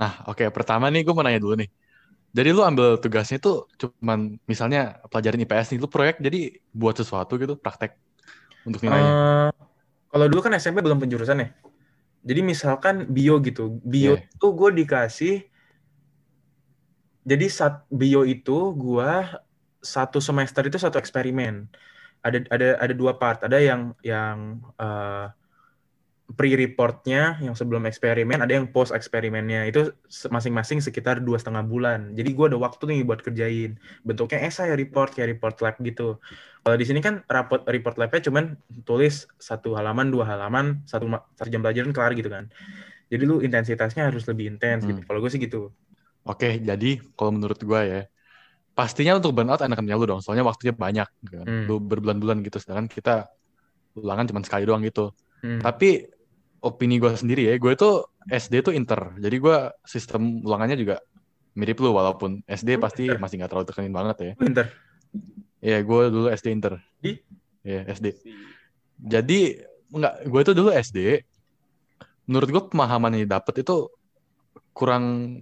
Nah, 0.00 0.12
oke. 0.30 0.44
Pertama 0.56 0.86
nih 0.92 1.02
gue 1.06 1.14
mau 1.16 1.24
nanya 1.26 1.42
dulu 1.44 1.54
nih. 1.60 1.68
Jadi 2.36 2.48
lu 2.56 2.62
ambil 2.70 2.86
tugasnya 3.02 3.38
tuh 3.46 3.54
cuman 3.80 4.18
misalnya 4.50 4.78
pelajaran 5.10 5.42
IPS 5.44 5.68
nih, 5.74 5.80
lu 5.82 5.88
proyek 5.94 6.16
jadi 6.26 6.38
buat 6.80 6.94
sesuatu 7.00 7.32
gitu, 7.42 7.54
praktek 7.58 7.90
untuk 8.68 8.80
nilainya. 8.84 9.12
Eh, 9.12 9.50
kalau 10.12 10.26
dulu 10.30 10.40
kan 10.44 10.54
SMP 10.56 10.80
belum 10.84 11.00
penjurusan 11.02 11.38
ya 11.44 11.48
jadi 12.24 12.40
misalkan 12.42 13.08
bio 13.10 13.38
gitu 13.42 13.80
bio 13.86 14.18
Iya. 14.18 14.26
itu 14.26 14.46
gue 14.58 14.70
dikasih 14.84 15.34
jadi 17.28 17.46
saat 17.52 17.84
bio 17.92 18.24
itu 18.24 18.72
gua 18.74 19.38
satu 19.78 20.18
semester 20.18 20.62
itu 20.66 20.78
satu 20.80 20.96
eksperimen 20.98 21.68
ada 22.22 22.38
ada 22.50 22.68
ada 22.80 22.94
dua 22.94 23.16
part. 23.16 23.42
Ada 23.44 23.58
yang 23.58 23.94
yang 24.02 24.62
eh, 24.78 25.26
pre-reportnya 26.28 27.40
yang 27.40 27.56
sebelum 27.56 27.88
eksperimen 27.88 28.44
ada 28.44 28.52
yang 28.52 28.68
post 28.68 28.92
eksperimennya 28.92 29.64
itu 29.64 29.96
masing-masing 30.28 30.84
sekitar 30.84 31.24
dua 31.24 31.40
setengah 31.40 31.64
bulan. 31.64 32.12
Jadi 32.12 32.36
gua 32.36 32.52
ada 32.52 32.60
waktu 32.60 32.84
nih 32.84 33.00
buat 33.08 33.24
kerjain. 33.24 33.80
Bentuknya 34.04 34.44
esai 34.44 34.68
report 34.76 35.16
kayak 35.16 35.40
report 35.40 35.56
lab 35.64 35.80
gitu. 35.80 36.20
Kalau 36.60 36.76
di 36.76 36.84
sini 36.84 37.00
kan 37.00 37.24
raport 37.32 37.64
report 37.64 37.96
labnya 37.96 38.20
cuman 38.28 38.60
tulis 38.84 39.24
satu 39.40 39.72
halaman 39.72 40.12
dua 40.12 40.28
halaman 40.28 40.84
satu 40.84 41.08
satu 41.32 41.48
jam 41.48 41.64
pelajaran 41.64 41.96
kelar 41.96 42.12
gitu 42.12 42.28
kan. 42.28 42.52
Jadi 43.08 43.22
lu 43.24 43.40
intensitasnya 43.40 44.12
harus 44.12 44.28
lebih 44.28 44.52
intens 44.52 44.84
gitu. 44.84 45.00
Hmm. 45.00 45.08
kalau 45.08 45.24
gue 45.24 45.32
sih 45.32 45.40
gitu. 45.40 45.72
Oke, 46.28 46.60
jadi 46.60 47.00
kalau 47.16 47.40
menurut 47.40 47.56
gue 47.56 47.80
ya, 47.88 48.00
pastinya 48.78 49.18
untuk 49.18 49.34
burnout 49.34 49.58
enakan 49.58 49.90
lu 49.90 50.06
dong, 50.06 50.20
soalnya 50.22 50.46
waktunya 50.46 50.70
banyak. 50.70 51.08
Gitu 51.26 51.34
kan. 51.42 51.46
Hmm. 51.50 51.66
Lu 51.66 51.82
berbulan-bulan 51.82 52.46
gitu, 52.46 52.62
sedangkan 52.62 52.86
kita 52.86 53.26
ulangan 53.98 54.30
cuma 54.30 54.40
sekali 54.46 54.62
doang 54.62 54.86
gitu. 54.86 55.10
Hmm. 55.42 55.58
Tapi 55.58 56.06
opini 56.62 57.02
gue 57.02 57.10
sendiri 57.10 57.50
ya, 57.50 57.54
gue 57.58 57.74
tuh 57.74 58.06
SD 58.30 58.62
tuh 58.62 58.74
inter, 58.74 59.18
jadi 59.18 59.36
gue 59.38 59.56
sistem 59.82 60.42
ulangannya 60.42 60.78
juga 60.78 61.02
mirip 61.58 61.78
lu, 61.82 61.90
walaupun 61.90 62.46
SD 62.46 62.78
Oh, 62.78 62.86
pasti 62.86 63.10
inter. 63.10 63.18
masih 63.18 63.34
nggak 63.42 63.50
terlalu 63.50 63.66
tekenin 63.66 63.90
banget 63.90 64.16
ya. 64.22 64.32
Pinter. 64.38 64.66
Iya, 65.58 65.78
gue 65.82 66.02
dulu 66.14 66.26
SD 66.30 66.46
inter. 66.54 66.78
Di? 67.02 67.18
Iya, 67.66 67.82
SD. 67.90 68.06
Jadi 68.98 69.58
nggak, 69.90 70.14
gue 70.26 70.40
tuh 70.44 70.54
dulu 70.54 70.70
SD. 70.70 71.26
Menurut 72.30 72.48
gue 72.48 72.62
pemahaman 72.70 73.16
yang 73.16 73.26
dapet 73.26 73.62
itu 73.62 73.90
kurang 74.70 75.38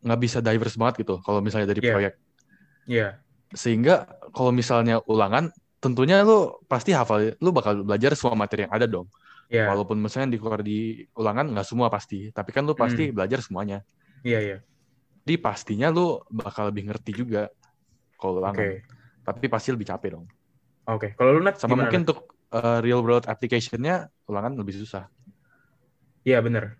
nggak 0.00 0.20
bisa 0.20 0.38
diverse 0.40 0.74
banget 0.74 1.06
gitu. 1.06 1.22
Kalau 1.22 1.38
misalnya 1.38 1.70
dari 1.70 1.82
Iya. 1.84 1.92
proyek, 1.92 2.14
Iya. 2.90 3.22
sehingga 3.54 4.06
kalau 4.30 4.50
misalnya 4.54 5.02
ulangan, 5.10 5.50
tentunya 5.82 6.22
lu 6.22 6.54
pasti 6.70 6.94
hafal, 6.94 7.34
lu 7.42 7.50
bakal 7.50 7.82
belajar 7.82 8.14
semua 8.14 8.38
materi 8.38 8.66
yang 8.66 8.74
ada 8.74 8.86
dong. 8.86 9.10
Iya. 9.50 9.66
Walaupun 9.74 9.98
misalnya 9.98 10.34
di 10.34 10.38
keluar 10.38 10.62
di 10.62 11.02
ulangan 11.18 11.50
nggak 11.50 11.66
semua 11.66 11.90
pasti, 11.90 12.30
tapi 12.30 12.54
kan 12.54 12.62
lu 12.62 12.78
pasti 12.78 13.10
Hmm. 13.10 13.14
belajar 13.14 13.42
semuanya. 13.42 13.82
Iya, 14.22 14.38
iya. 14.38 14.56
Jadi 15.26 15.34
pastinya 15.42 15.90
lu 15.90 16.22
bakal 16.30 16.70
lebih 16.70 16.90
ngerti 16.90 17.10
juga 17.14 17.50
kalau 18.18 18.38
ulangan. 18.38 18.78
Tapi 19.26 19.46
pasti 19.50 19.68
lebih 19.74 19.86
capek 19.90 20.08
dong. 20.14 20.26
Oke. 20.86 21.14
Kalau 21.18 21.30
lu 21.34 21.40
Nat 21.42 21.58
Sama 21.58 21.74
gimana, 21.74 21.82
mungkin 21.90 22.00
untuk 22.06 22.18
uh, 22.54 22.78
real 22.82 23.02
world 23.02 23.26
application-nya 23.26 24.10
ulangan 24.30 24.54
lebih 24.58 24.78
susah. 24.78 25.10
Iya, 26.22 26.38
bener. 26.42 26.78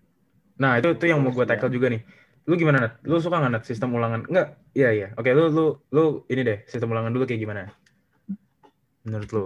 Nah, 0.61 0.77
itu 0.77 0.93
itu 0.93 1.05
yang 1.09 1.19
mau 1.19 1.33
gue 1.33 1.45
tackle 1.47 1.73
juga 1.73 1.89
nih. 1.89 2.01
Lu 2.49 2.57
gimana, 2.57 2.77
Nat? 2.81 2.93
Lu 3.05 3.21
suka 3.21 3.37
nggak, 3.37 3.51
Nat, 3.53 3.63
sistem 3.69 3.93
ulangan? 3.93 4.25
Enggak. 4.25 4.57
Iya, 4.73 4.89
iya. 4.91 5.07
Oke, 5.13 5.29
lu 5.35 5.53
lu 5.53 5.65
lu 5.93 6.25
ini 6.31 6.41
deh, 6.41 6.59
sistem 6.65 6.89
ulangan 6.89 7.13
dulu 7.13 7.29
kayak 7.29 7.41
gimana? 7.41 7.69
Menurut 9.05 9.29
lu? 9.29 9.45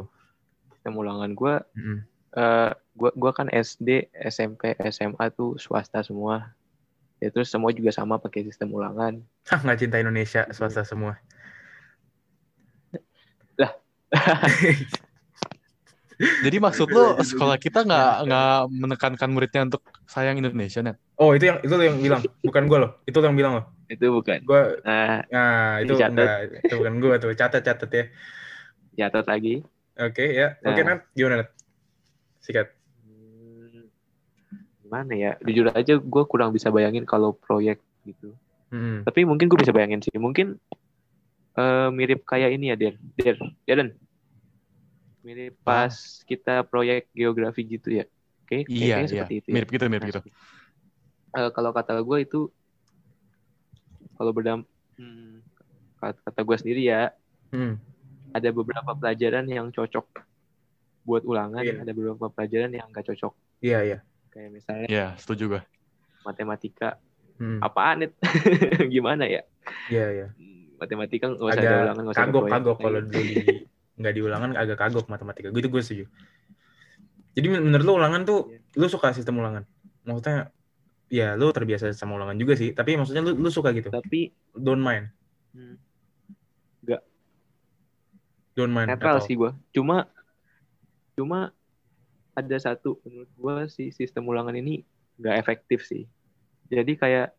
Sistem 0.71 0.93
ulangan 0.95 1.31
gue, 1.35 1.55
Mm-mm. 1.75 1.97
eh 2.39 2.71
gua 2.95 3.11
gua 3.17 3.31
kan 3.35 3.51
SD, 3.51 4.11
SMP, 4.15 4.79
SMA 4.91 5.27
tuh 5.35 5.59
swasta 5.59 5.99
semua. 6.05 6.55
Ya 7.19 7.31
terus 7.31 7.51
semua 7.51 7.71
juga 7.71 7.91
sama 7.91 8.19
pakai 8.19 8.43
sistem 8.47 8.71
ulangan. 8.75 9.23
Hah, 9.47 9.59
nggak 9.59 9.79
cinta 9.79 9.99
Indonesia, 9.99 10.47
swasta 10.51 10.83
semua. 10.83 11.19
Lah. 13.59 13.71
Jadi 16.17 16.57
maksud 16.63 16.87
lu 16.87 17.19
sekolah 17.19 17.59
kita 17.59 17.83
nggak 17.83 18.11
nggak 18.27 18.55
menekankan 18.71 19.29
muridnya 19.31 19.61
untuk 19.67 19.83
sayang 20.07 20.39
Indonesia, 20.39 20.79
Net? 20.79 20.95
Oh, 21.19 21.31
itu 21.35 21.47
yang 21.47 21.59
itu 21.63 21.73
yang 21.75 21.97
bilang, 21.99 22.21
bukan 22.43 22.63
gue 22.67 22.77
loh. 22.79 22.91
Itu 23.03 23.19
yang 23.23 23.35
bilang 23.35 23.53
loh. 23.59 23.65
Itu 23.87 24.11
bukan. 24.11 24.39
Gue, 24.43 24.61
Nah, 24.83 25.23
nah 25.29 25.79
itu 25.79 25.93
enggak, 25.95 26.63
itu 26.65 26.73
bukan 26.75 26.93
gue 26.99 27.13
tuh. 27.21 27.31
Catat-catat 27.35 27.91
ya. 27.91 28.05
catat 28.95 29.25
lagi. 29.27 29.59
Oke, 29.95 30.25
ya. 30.35 30.59
Oke, 30.63 30.81
Nah. 30.83 30.99
Nat. 30.99 31.01
Gimana, 31.15 31.35
Nat? 31.43 31.49
Sikat. 32.43 32.67
Hmm, 33.03 33.87
Gimana 34.83 35.13
ya? 35.15 35.31
Jujur 35.43 35.71
aja 35.71 35.93
gue 35.99 36.23
kurang 36.27 36.51
bisa 36.51 36.71
bayangin 36.71 37.07
kalau 37.07 37.31
proyek 37.35 37.79
gitu. 38.03 38.35
Mm-mm. 38.71 39.07
Tapi 39.07 39.23
mungkin 39.23 39.47
gue 39.47 39.59
bisa 39.59 39.71
bayangin 39.71 40.03
sih. 40.03 40.15
Mungkin 40.15 40.59
eh, 41.55 41.89
mirip 41.95 42.27
kayak 42.27 42.55
ini 42.55 42.71
ya, 42.71 42.75
Der. 42.75 42.95
Der, 43.15 43.35
Darren. 43.67 43.95
Mirip 45.25 45.57
Ah. 45.65 45.89
pas 45.89 45.93
kita 46.23 46.61
proyek 46.61 47.09
geografi 47.11 47.65
gitu 47.65 47.89
ya. 47.97 48.05
Oke, 48.45 48.61
Iya, 48.69 49.01
kayaknya 49.01 49.01
iya. 49.01 49.09
seperti 49.09 49.33
itu 49.41 49.47
ya. 49.49 49.55
Mirip 49.57 49.69
gitu, 49.73 49.83
mirip 49.89 50.03
Nah, 50.05 50.09
gitu. 50.13 50.19
eh, 51.35 51.49
kalau 51.49 51.73
kata 51.73 51.97
gue 51.97 52.17
itu 52.21 52.39
kalau 54.15 54.31
berdam 54.31 54.63
hmm, 54.95 55.41
kata, 55.97 56.19
kata 56.23 56.39
gue 56.45 56.57
sendiri 56.61 56.81
ya 56.85 57.09
Hmm. 57.49 57.79
ada 58.31 58.49
beberapa 58.51 58.91
pelajaran 58.93 59.43
yang 59.47 59.67
cocok 59.71 60.07
buat 61.03 61.25
ulangan 61.25 61.65
Iya. 61.65 61.81
ada 61.81 61.91
beberapa 61.91 62.29
pelajaran 62.29 62.71
yang 62.71 62.87
nggak 62.93 63.05
cocok 63.11 63.33
Iya, 63.59 63.79
iya. 63.81 63.97
kayak 64.29 64.49
misalnya 64.53 64.87
Iya, 64.87 65.07
setuju 65.17 65.57
gue. 65.57 65.61
matematika 66.23 67.01
Hmm. 67.35 67.59
apaan 67.59 68.07
itu 68.07 68.15
gimana 68.93 69.27
ya 69.27 69.43
Iya, 69.91 70.05
iya. 70.15 70.27
Hmm, 70.37 70.79
matematika 70.79 71.27
nggak 71.33 71.43
usah 71.43 71.59
ada 71.59 71.75
ulangan 71.83 72.01
nggak 72.05 72.15
usah 72.15 72.23
ada 72.23 72.31
kagok 72.31 72.45
kagok 72.47 72.77
kalau 72.79 72.99
iya. 73.11 73.65
Di 73.95 74.01
nggak 74.03 74.13
diulangan 74.19 74.49
agak 74.59 74.77
kagok 74.77 75.07
matematika. 75.07 75.47
Gitu 75.55 75.67
gue 75.71 75.81
setuju. 75.81 76.05
Jadi 77.35 77.47
men- 77.51 77.63
menurut 77.71 77.85
lu 77.87 77.93
ulangan 77.95 78.21
tuh 78.27 78.39
lu 78.75 78.87
suka 78.91 79.15
sistem 79.15 79.39
ulangan? 79.39 79.63
Maksudnya 80.03 80.51
ya 81.07 81.39
lu 81.39 81.51
terbiasa 81.55 81.95
sama 81.95 82.19
ulangan 82.19 82.35
juga 82.35 82.59
sih, 82.59 82.75
tapi 82.75 82.99
maksudnya 82.99 83.23
lu 83.23 83.39
lu 83.39 83.49
suka 83.49 83.71
gitu. 83.71 83.89
tapi 83.91 84.35
Don't 84.55 84.83
mind. 84.83 85.07
hmm, 85.55 85.79
Don't 88.55 88.71
mind. 88.71 88.87
netral 88.87 89.19
sih 89.19 89.35
gua 89.35 89.51
cuma 89.75 90.07
cuma 91.19 91.51
ada 92.31 92.55
satu 92.55 93.03
menurut 93.03 93.31
gua 93.35 93.67
si 93.67 93.91
sistem 93.91 94.23
ulangan 94.31 94.55
ini 94.55 94.87
nggak 95.19 95.35
efektif 95.43 95.83
sih 95.83 96.07
jadi 96.71 96.91
kayak 96.95 97.29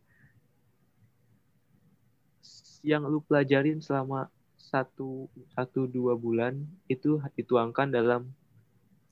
yang 2.85 3.03
lu 3.09 3.25
pelajarin 3.25 3.81
selama 3.81 4.29
satu 4.66 5.31
satu 5.55 5.87
dua 5.87 6.18
bulan 6.18 6.59
itu 6.90 7.22
dituangkan 7.38 7.87
dalam 7.94 8.35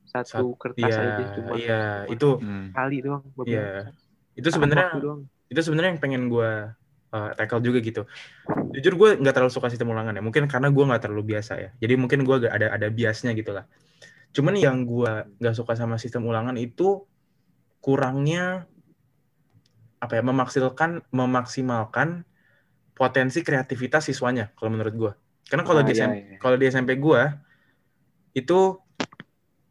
satu 0.05 0.59
kertas 0.59 0.90
Iya, 0.90 1.01
aja 1.01 1.25
cuma 1.38 1.53
iya, 1.57 1.83
itu 2.11 2.29
Hmm. 2.43 2.75
kali 2.75 2.99
doang 3.01 3.23
beberapa 3.33 3.55
Iya. 3.55 3.95
itu 4.35 4.49
sebenarnya 4.51 4.99
doang. 4.99 5.21
itu 5.47 5.61
sebenarnya 5.62 5.90
yang 5.95 6.03
pengen 6.03 6.23
gue 6.27 6.51
uh, 7.14 7.31
tackle 7.38 7.62
juga 7.62 7.79
gitu. 7.79 8.03
Jujur 8.75 8.95
gue 8.99 9.09
nggak 9.23 9.35
terlalu 9.38 9.55
suka 9.55 9.71
sistem 9.71 9.95
ulangan 9.95 10.11
ya, 10.19 10.23
mungkin 10.23 10.51
karena 10.51 10.75
gue 10.75 10.85
nggak 10.85 11.03
terlalu 11.07 11.38
biasa 11.38 11.53
ya. 11.62 11.71
Jadi 11.79 11.95
mungkin 11.95 12.27
gue 12.27 12.51
ada 12.51 12.75
ada 12.75 12.88
biasnya 12.90 13.31
gitu 13.38 13.55
lah. 13.55 13.64
Cuman 14.35 14.59
yang 14.59 14.83
gue 14.83 15.12
nggak 15.38 15.55
suka 15.55 15.79
sama 15.79 15.95
sistem 16.03 16.27
ulangan 16.27 16.59
itu 16.59 17.07
kurangnya 17.79 18.67
apa 20.03 20.19
ya 20.19 20.23
memaksimalkan 20.27 21.07
memaksimalkan 21.14 22.27
potensi 22.93 23.40
kreativitas 23.47 24.11
siswanya 24.11 24.51
kalau 24.59 24.75
menurut 24.75 24.95
gue. 24.95 25.12
Karena 25.51 25.65
kalau 25.67 25.81
Ah, 25.81 25.87
di 25.87 25.93
iya, 25.93 26.07
SMP 26.09 26.15
iya. 26.17 26.37
kalau 26.41 26.57
di 26.61 26.65
SMP 26.69 26.91
gue 26.97 27.21
itu 28.35 28.59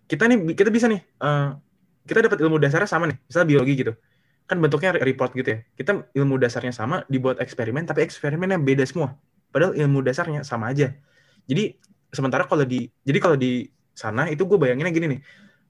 kita 0.08 0.24
nih 0.30 0.38
kita 0.54 0.70
bisa 0.70 0.86
nih 0.92 1.02
eh, 1.02 1.48
kita 2.08 2.20
dapat 2.28 2.38
ilmu 2.44 2.58
dasarnya 2.60 2.90
sama 2.90 3.08
nih, 3.10 3.18
misalnya 3.28 3.48
biologi 3.48 3.74
gitu 3.80 3.94
kan 4.44 4.60
bentuknya 4.60 4.92
report 5.00 5.32
gitu 5.40 5.50
ya. 5.56 5.60
Kita 5.80 5.92
ilmu 6.20 6.36
dasarnya 6.36 6.76
sama, 6.76 7.08
dibuat 7.08 7.40
eksperimen, 7.40 7.88
tapi 7.88 8.04
eksperimennya 8.04 8.60
beda 8.60 8.84
semua. 8.84 9.16
Padahal 9.56 9.72
ilmu 9.80 10.04
dasarnya 10.04 10.44
sama 10.44 10.68
aja. 10.76 10.92
Jadi 11.48 11.80
sementara 12.12 12.44
kalau 12.44 12.68
di, 12.68 12.92
jadi 13.08 13.20
kalau 13.24 13.40
di 13.40 13.72
sana 13.96 14.28
itu 14.28 14.44
gue 14.44 14.60
bayanginnya 14.60 14.92
gini 14.92 15.08
nih, 15.18 15.22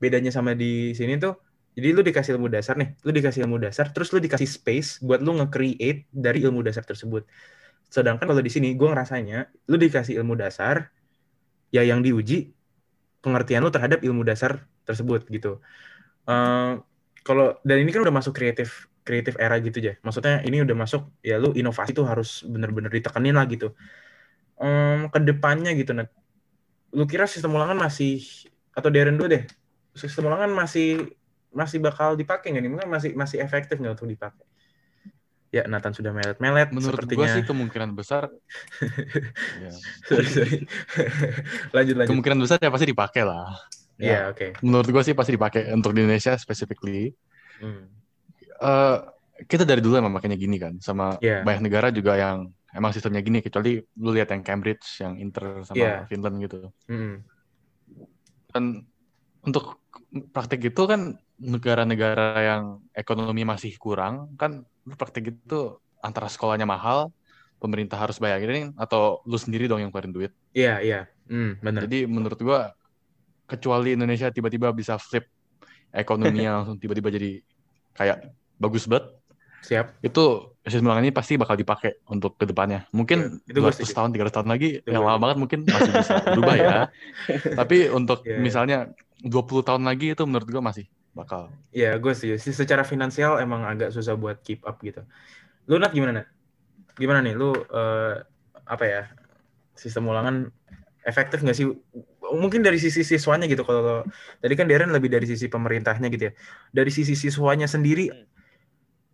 bedanya 0.01 0.33
sama 0.33 0.57
di 0.57 0.91
sini 0.97 1.21
tuh, 1.21 1.37
jadi 1.77 1.93
lu 1.93 2.01
dikasih 2.01 2.33
ilmu 2.37 2.49
dasar 2.49 2.73
nih, 2.81 2.97
lu 3.05 3.11
dikasih 3.13 3.45
ilmu 3.45 3.57
dasar, 3.61 3.93
terus 3.93 4.09
lu 4.09 4.17
dikasih 4.17 4.49
space 4.49 5.05
buat 5.05 5.21
lu 5.21 5.37
nge-create 5.37 6.09
dari 6.09 6.41
ilmu 6.41 6.65
dasar 6.65 6.81
tersebut. 6.81 7.29
Sedangkan 7.93 8.25
kalau 8.25 8.41
di 8.41 8.49
sini 8.49 8.73
gue 8.73 8.89
ngerasanya, 8.89 9.69
lu 9.69 9.77
dikasih 9.77 10.17
ilmu 10.17 10.33
dasar, 10.33 10.89
ya 11.69 11.85
yang 11.85 12.01
diuji 12.01 12.49
pengertian 13.21 13.61
lu 13.61 13.69
terhadap 13.69 14.01
ilmu 14.01 14.25
dasar 14.25 14.65
tersebut 14.89 15.29
gitu. 15.29 15.61
Eh, 16.25 16.73
kalau 17.21 17.57
dan 17.61 17.77
ini 17.83 17.89
kan 17.93 18.01
udah 18.01 18.15
masuk 18.15 18.33
kreatif 18.33 18.89
kreatif 19.05 19.37
era 19.37 19.61
gitu 19.61 19.77
ya. 19.77 19.93
Maksudnya 20.01 20.41
ini 20.47 20.65
udah 20.65 20.73
masuk 20.73 21.01
ya 21.21 21.37
lu 21.37 21.53
inovasi 21.53 21.93
tuh 21.93 22.07
harus 22.09 22.41
bener-bener 22.49 22.89
ditekenin 22.89 23.35
lah 23.37 23.45
gitu. 23.45 23.77
Em, 24.57 25.09
ke 25.13 25.19
depannya 25.21 25.71
gitu 25.77 25.91
Nat. 25.97 26.09
Lu 26.93 27.05
kira 27.09 27.25
sistem 27.29 27.57
ulangan 27.57 27.77
masih 27.77 28.21
atau 28.73 28.89
Darren 28.93 29.17
dulu 29.19 29.29
deh. 29.33 29.43
Sistem 29.93 30.29
ulangan 30.29 30.49
masih 30.49 31.13
masih 31.53 31.77
bakal 31.83 32.17
dipakai 32.17 32.49
nggak 32.53 32.63
nih? 32.65 32.71
Mungkin 32.73 32.89
masih 32.89 33.11
masih 33.13 33.37
efektif 33.45 33.77
nggak 33.77 34.01
untuk 34.01 34.09
dipakai? 34.09 34.45
Ya 35.53 35.63
Nathan 35.63 35.93
sudah 35.93 36.09
melet-melet 36.09 36.73
Menurut 36.73 36.97
gua 37.05 37.29
sepertinya. 37.29 37.29
sih 37.31 37.43
kemungkinan 37.45 37.93
besar 37.93 38.25
ya, 39.63 39.71
sorry, 40.03 40.25
sorry. 40.27 40.57
lanjut 41.69 41.93
lanjut. 41.95 42.09
kemungkinan 42.09 42.39
besar 42.41 42.57
ya 42.57 42.67
pasti 42.67 42.89
dipakai 42.89 43.21
lah. 43.21 43.53
Iya, 43.95 44.09
Ya, 44.09 44.19
oke. 44.27 44.57
menurut 44.59 44.89
gua 44.89 45.01
sih 45.01 45.13
pasti 45.13 45.31
dipakai 45.31 45.69
untuk 45.69 45.93
di 45.93 46.01
Indonesia 46.01 46.33
specifically. 46.35 47.13
Hmm. 47.55 47.85
eh 48.55 48.97
kita 49.45 49.61
dari 49.61 49.77
dulu 49.77 49.93
emang 49.95 50.09
makanya 50.11 50.33
gini 50.33 50.57
kan 50.57 50.77
sama 50.79 51.17
Iya. 51.19 51.41
banyak 51.41 51.61
negara 51.61 51.89
juga 51.89 52.15
yang 52.15 52.37
emang 52.71 52.89
sistemnya 52.89 53.19
gini 53.19 53.37
kecuali 53.39 53.77
lu 53.95 54.09
lihat 54.09 54.29
yang 54.29 54.41
Cambridge 54.41 54.99
yang 54.99 55.17
Inter 55.17 55.61
sama 55.61 55.77
Iya. 55.77 55.93
Finland 56.05 56.35
gitu 56.39 56.59
Hmm. 56.85 57.21
dan 58.49 58.89
untuk 59.41 59.77
praktek 60.29 60.65
itu 60.65 60.81
kan 60.83 61.17
negara-negara 61.39 62.37
yang 62.39 62.63
ekonomi 62.93 63.41
masih 63.43 63.73
kurang 63.81 64.31
kan 64.37 64.63
lu 64.85 64.93
praktek 64.93 65.33
itu 65.33 65.77
antara 66.03 66.27
sekolahnya 66.29 66.67
mahal 66.67 67.09
pemerintah 67.57 67.95
harus 67.95 68.19
bayarin 68.19 68.75
atau 68.75 69.23
lu 69.23 69.39
sendiri 69.39 69.65
dong 69.71 69.79
yang 69.81 69.89
keluarin 69.89 70.11
duit 70.13 70.31
Iya, 70.53 70.83
iya. 70.83 70.99
Hmm, 71.25 71.57
bener. 71.63 71.87
jadi 71.87 72.05
menurut 72.05 72.37
gua 72.43 72.75
kecuali 73.47 73.95
Indonesia 73.95 74.27
tiba-tiba 74.29 74.69
bisa 74.75 74.99
flip 74.99 75.25
ekonominya 75.91 76.51
langsung 76.61 76.77
tiba-tiba 76.77 77.09
jadi 77.09 77.39
kayak 77.95 78.29
bagus 78.59 78.85
banget 78.89 79.09
Siap. 79.63 80.03
itu 80.03 80.23
sistem 80.67 80.91
ulangan 80.91 81.03
ini 81.07 81.15
pasti 81.15 81.39
bakal 81.39 81.55
dipakai 81.55 82.03
untuk 82.11 82.35
ke 82.35 82.43
depannya. 82.43 82.83
Mungkin 82.91 83.39
Iya, 83.39 83.47
itu 83.47 83.57
gua 83.63 83.71
200 83.71 83.79
setuju. 83.79 83.95
tahun, 83.95 84.09
300 84.11 84.35
tahun 84.35 84.49
lagi, 84.51 84.69
Itu 84.83 84.89
yang 84.91 85.03
lama 85.07 85.19
banget 85.23 85.37
mungkin 85.39 85.59
masih 85.63 85.91
bisa 85.95 86.13
berubah 86.35 86.55
ya. 86.59 86.77
Tapi 87.63 87.77
untuk 87.87 88.19
Iya. 88.27 88.37
misalnya 88.43 88.77
20 89.23 89.63
tahun 89.63 89.87
lagi 89.87 90.11
itu 90.11 90.23
menurut 90.27 90.47
gua 90.51 90.63
masih 90.67 90.83
bakal. 91.13 91.53
Iya, 91.69 91.95
gue 92.01 92.11
setuju. 92.13 92.35
Sih, 92.41 92.53
Secara 92.53 92.81
finansial 92.81 93.37
emang 93.37 93.63
agak 93.63 93.93
susah 93.93 94.17
buat 94.17 94.41
keep 94.41 94.65
up 94.65 94.81
gitu. 94.81 95.05
Lu 95.69 95.77
Nat 95.77 95.93
gimana 95.93 96.21
Nat? 96.21 96.27
Gimana 96.97 97.21
nih? 97.21 97.33
Lu 97.37 97.53
eh, 97.53 98.15
apa 98.65 98.83
ya? 98.85 99.01
Sistem 99.73 100.09
ulangan 100.09 100.49
efektif 101.05 101.41
nggak 101.41 101.57
sih? 101.57 101.69
Mungkin 102.33 102.65
dari 102.65 102.81
sisi 102.81 103.05
siswanya 103.05 103.45
gitu. 103.45 103.61
Kalau 103.61 104.05
tadi 104.41 104.53
kan 104.57 104.65
Darren 104.65 104.89
lebih 104.89 105.09
dari 105.13 105.29
sisi 105.29 105.45
pemerintahnya 105.49 106.09
gitu 106.09 106.29
ya. 106.29 106.33
Dari 106.73 106.89
sisi 106.89 107.13
siswanya 107.13 107.69
sendiri, 107.69 108.09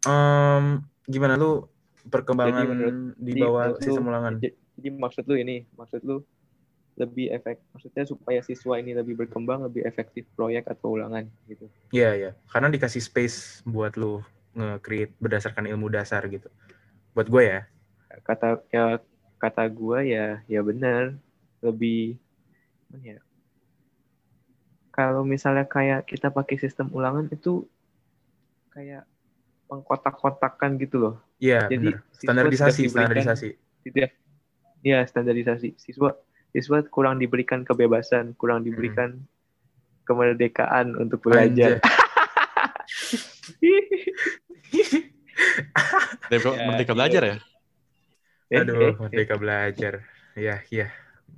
em, 0.07 0.63
gimana 1.07 1.35
lu 1.35 1.67
perkembangan 2.07 2.63
Jadi 2.63 2.71
menurut- 2.71 3.15
di 3.19 3.31
bawah 3.35 3.65
sistem 3.83 4.07
ulangan? 4.07 4.33
Jadi, 4.39 4.55
jadi 4.79 4.89
maksud 4.95 5.23
lu 5.27 5.35
ini, 5.35 5.55
maksud 5.75 6.01
lu 6.07 6.23
lebih 6.99 7.31
efek, 7.31 7.63
maksudnya 7.71 8.03
supaya 8.03 8.43
siswa 8.43 8.75
ini 8.75 8.91
lebih 8.91 9.15
berkembang, 9.15 9.63
lebih 9.63 9.87
efektif 9.87 10.27
proyek 10.35 10.67
atau 10.67 10.99
ulangan 10.99 11.23
gitu. 11.47 11.71
Iya, 11.95 12.11
iya. 12.19 12.31
Karena 12.51 12.67
dikasih 12.67 12.99
space 12.99 13.63
buat 13.63 13.95
lu 13.95 14.19
nge-create 14.51 15.15
berdasarkan 15.15 15.63
ilmu 15.71 15.87
dasar 15.87 16.27
gitu. 16.27 16.51
Buat 17.15 17.31
gue 17.31 17.43
ya. 17.47 17.61
Kata 18.27 18.59
ya 18.69 18.99
kata 19.39 19.63
gua 19.71 20.03
ya 20.03 20.43
ya 20.51 20.59
benar 20.59 21.15
lebih 21.63 22.19
ya? 22.99 23.23
Kalau 24.91 25.23
misalnya 25.23 25.63
kayak 25.63 26.11
kita 26.11 26.27
pakai 26.27 26.59
sistem 26.59 26.91
ulangan 26.91 27.31
itu 27.31 27.63
kayak 28.75 29.07
mengkotak-kotakan 29.71 30.75
gitu 30.75 30.99
loh. 30.99 31.15
Iya, 31.39 31.71
Jadi 31.71 31.95
Standarisasi, 32.11 32.91
standarisasi. 32.91 33.49
tidak 33.87 34.11
ya 34.83 35.03
standarisasi 35.07 35.79
siswa 35.79 36.11
siswa 36.49 36.81
kurang 36.89 37.21
diberikan 37.21 37.61
kebebasan 37.61 38.33
kurang 38.35 38.65
diberikan 38.65 39.21
kemerdekaan 40.03 40.97
untuk 40.97 41.21
belajar. 41.21 41.77
Merdeka, 46.29 46.49
Ya, 46.53 46.65
merdeka 46.67 46.91
iya. 46.93 46.97
belajar 46.97 47.21
ya? 47.25 47.35
Eh, 48.49 48.59
Aduh, 48.61 48.75
eh, 48.77 48.89
eh, 48.89 48.93
merdeka 48.97 49.35
belajar. 49.37 49.93
Iya, 50.33 50.55
iya. 50.69 50.87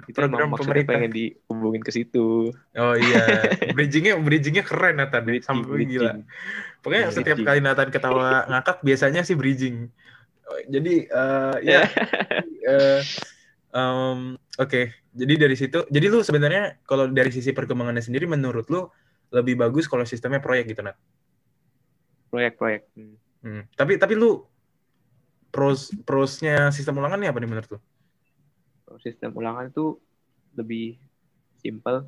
itu 0.07 0.17
program 0.17 0.55
pemerintah. 0.55 0.97
pengen 0.97 1.11
dihubungin 1.13 1.83
ke 1.83 1.91
situ 1.93 2.49
Oh 2.73 2.95
iya, 2.95 3.21
bridgingnya 3.75 4.17
bridgingnya 4.17 4.63
keren 4.65 4.97
Nathan, 4.97 5.27
sampai 5.43 5.67
Bridging. 5.85 5.99
gila. 5.99 6.11
Pokoknya 6.81 7.11
Bridging. 7.11 7.15
setiap 7.21 7.37
kali 7.43 7.59
Nathan 7.61 7.89
ketawa 7.91 8.47
ngakak 8.49 8.81
biasanya 8.81 9.21
sih 9.21 9.35
bridging. 9.37 9.91
Jadi 10.67 11.05
eh, 11.05 11.55
ya, 11.61 11.81
eh, 12.71 12.99
em, 13.71 14.19
oke. 14.57 14.81
Jadi 15.11 15.33
dari 15.35 15.55
situ, 15.55 15.83
jadi 15.91 16.07
lu 16.07 16.23
sebenarnya 16.23 16.79
kalau 16.87 17.07
dari 17.11 17.31
sisi 17.31 17.51
perkembangannya 17.51 17.99
sendiri, 17.99 18.23
menurut 18.27 18.67
lu 18.71 18.87
lebih 19.31 19.55
bagus 19.59 19.87
kalau 19.87 20.03
sistemnya 20.03 20.39
proyek 20.39 20.71
gitu 20.71 20.83
Nat. 20.83 20.95
proyek-proyek 22.31 22.87
Hmm. 22.95 23.15
Hmm. 23.43 23.63
Tapi 23.75 23.99
tapi 23.99 24.15
lu 24.15 24.47
pros 25.51 25.91
prosnya 26.07 26.71
sistem 26.71 26.95
ulangan 27.03 27.19
nih 27.19 27.27
apa 27.27 27.43
nih 27.43 27.49
menurut 27.51 27.69
lu? 27.75 27.79
Sistem 29.03 29.35
ulangan 29.35 29.67
itu 29.67 29.99
lebih 30.55 30.95
simple 31.59 32.07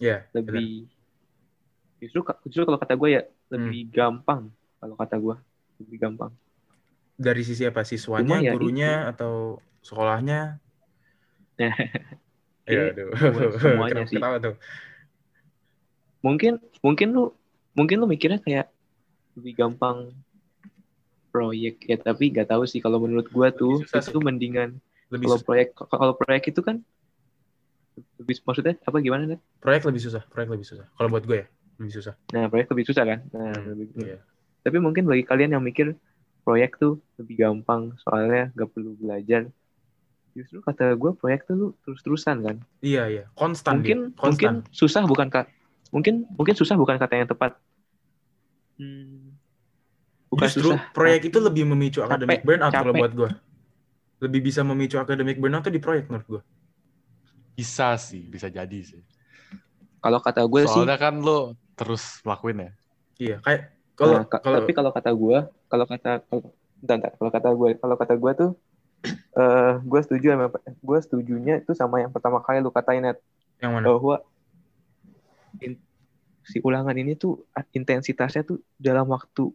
Ya, 0.00 0.24
benar. 0.32 0.56
lebih 0.56 0.88
justru 2.00 2.24
justru 2.48 2.64
kalau 2.64 2.80
kata 2.80 2.96
gue 2.96 3.08
ya 3.12 3.22
lebih 3.52 3.80
Hmm. 3.88 3.92
gampang 3.92 4.42
kalau 4.80 4.96
kata 4.96 5.20
gue 5.20 5.36
lebih 5.84 5.96
gampang 6.00 6.32
dari 7.20 7.44
sisi 7.44 7.68
apa? 7.68 7.84
Siswanya, 7.84 8.24
Cuma 8.24 8.40
ya 8.40 8.52
gurunya, 8.56 8.92
atau 9.12 9.60
sekolahnya? 9.84 10.60
Iya, 12.70 12.94
buat 13.34 13.58
semuanya 13.58 14.04
sih. 14.10 14.16
ketawa 14.20 14.36
tuh? 14.38 14.54
mungkin 16.20 16.60
mungkin 16.84 17.08
lu 17.16 17.24
mungkin 17.72 17.96
lu 17.98 18.06
mikirnya 18.06 18.38
kayak 18.44 18.68
lebih 19.40 19.52
gampang 19.56 20.12
proyek 21.32 21.80
ya 21.88 21.96
tapi 21.96 22.28
nggak 22.34 22.50
tahu 22.50 22.68
sih 22.68 22.78
kalau 22.84 23.00
menurut 23.00 23.26
gua 23.32 23.48
tuh 23.50 23.80
susah 23.82 24.02
itu 24.04 24.18
mendingan 24.20 24.76
lebih 25.08 25.26
kalau 25.26 25.38
susah. 25.40 25.46
proyek 25.48 25.68
kalau 25.74 26.12
proyek 26.14 26.44
itu 26.52 26.60
kan 26.60 26.76
lebih 28.20 28.36
maksudnya 28.44 28.74
apa 28.84 28.98
gimana 29.00 29.22
Nat? 29.34 29.40
proyek 29.64 29.82
lebih 29.88 30.02
susah 30.04 30.22
proyek 30.28 30.48
lebih 30.52 30.66
susah 30.68 30.86
kalau 30.94 31.08
buat 31.08 31.24
gue 31.24 31.38
ya 31.42 31.46
lebih 31.80 31.94
susah 31.96 32.14
Nah, 32.30 32.46
proyek 32.46 32.70
lebih 32.70 32.86
susah 32.86 33.04
kan? 33.08 33.18
Nah, 33.34 33.58
Hmm, 33.58 33.74
lebih- 33.74 33.90
iya. 34.06 34.18
Tapi 34.62 34.76
mungkin 34.78 35.02
bagi 35.08 35.26
kalian 35.26 35.56
yang 35.58 35.64
mikir 35.66 35.98
proyek 36.46 36.78
tuh 36.78 37.02
lebih 37.18 37.42
gampang 37.42 37.90
soalnya 38.06 38.54
gak 38.54 38.70
perlu 38.70 38.94
belajar. 38.94 39.50
Justru 40.40 40.64
kata 40.64 40.96
gue 40.96 41.10
proyek 41.12 41.44
tuh 41.44 41.54
lu 41.54 41.68
terus-terusan 41.84 42.36
kan. 42.40 42.56
iya 42.80 43.04
iya 43.12 43.24
konstan 43.36 43.84
mungkin 43.84 43.98
dia. 44.08 44.16
konstan 44.16 44.64
mungkin 44.64 44.72
susah 44.72 45.02
bukan 45.04 45.28
kata 45.28 45.52
mungkin 45.92 46.14
mungkin 46.34 46.54
susah 46.56 46.74
bukan 46.80 46.96
kata 46.96 47.14
yang 47.20 47.28
tepat. 47.28 47.60
Hmm, 48.80 49.36
bukan 50.32 50.48
Justru 50.48 50.72
susah. 50.72 50.80
proyek 50.96 51.28
itu 51.28 51.38
lebih 51.42 51.68
memicu 51.68 52.00
capek, 52.00 52.08
academic 52.08 52.40
burnout 52.46 52.72
kalau 52.72 52.94
buat 52.96 53.12
gue. 53.12 53.30
Lebih 54.24 54.40
bisa 54.40 54.64
memicu 54.64 54.96
academic 54.96 55.36
burnout 55.36 55.66
tuh 55.66 55.74
di 55.74 55.82
proyek 55.82 56.08
menurut 56.08 56.26
gue. 56.26 56.42
Bisa 57.58 58.00
sih, 58.00 58.24
bisa 58.24 58.48
jadi 58.48 58.80
sih. 58.80 59.04
Kalau 60.00 60.24
kata 60.24 60.48
gue 60.48 60.64
sih, 60.64 60.80
Soalnya 60.80 60.96
kan 60.96 61.20
lo 61.20 61.52
terus 61.76 62.24
lakuin 62.24 62.64
ya. 62.64 62.70
Iya, 63.20 63.36
kayak 63.44 63.60
kalau 64.00 64.16
nah, 64.16 64.24
kalau 64.32 64.56
tapi 64.64 64.72
kalau 64.72 64.90
kata 64.96 65.10
gue, 65.12 65.38
kalau 65.68 65.84
kata 65.84 66.10
kalau 67.20 67.28
kata 67.28 67.48
gue, 67.52 67.68
kalau 67.76 67.96
kata 68.00 68.14
gue 68.16 68.32
tuh, 68.32 68.50
eh 69.40 69.72
gue 69.80 70.00
setuju 70.04 70.26
gue 70.88 70.98
setujunya 71.04 71.54
itu 71.62 71.72
sama 71.76 72.02
yang 72.02 72.12
pertama 72.14 72.38
kali 72.44 72.58
lu 72.64 72.70
katain 72.74 73.02
Nat. 73.06 73.18
yang 73.60 73.72
mana? 73.76 73.86
bahwa 73.92 74.14
in- 75.64 75.80
si 76.44 76.58
ulangan 76.64 76.96
ini 76.96 77.14
tuh 77.14 77.46
intensitasnya 77.76 78.42
tuh 78.48 78.58
dalam 78.80 79.06
waktu 79.08 79.52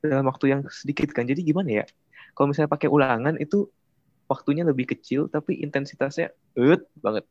dalam 0.00 0.24
waktu 0.28 0.44
yang 0.52 0.60
sedikit 0.68 1.10
kan. 1.12 1.24
Jadi 1.28 1.40
gimana 1.44 1.82
ya? 1.82 1.84
Kalau 2.36 2.46
misalnya 2.52 2.70
pakai 2.72 2.88
ulangan 2.88 3.36
itu 3.36 3.68
waktunya 4.30 4.62
lebih 4.62 4.86
kecil 4.94 5.26
tapi 5.26 5.58
intensitasnya 5.60 6.30
eut 6.56 6.86
banget. 7.02 7.24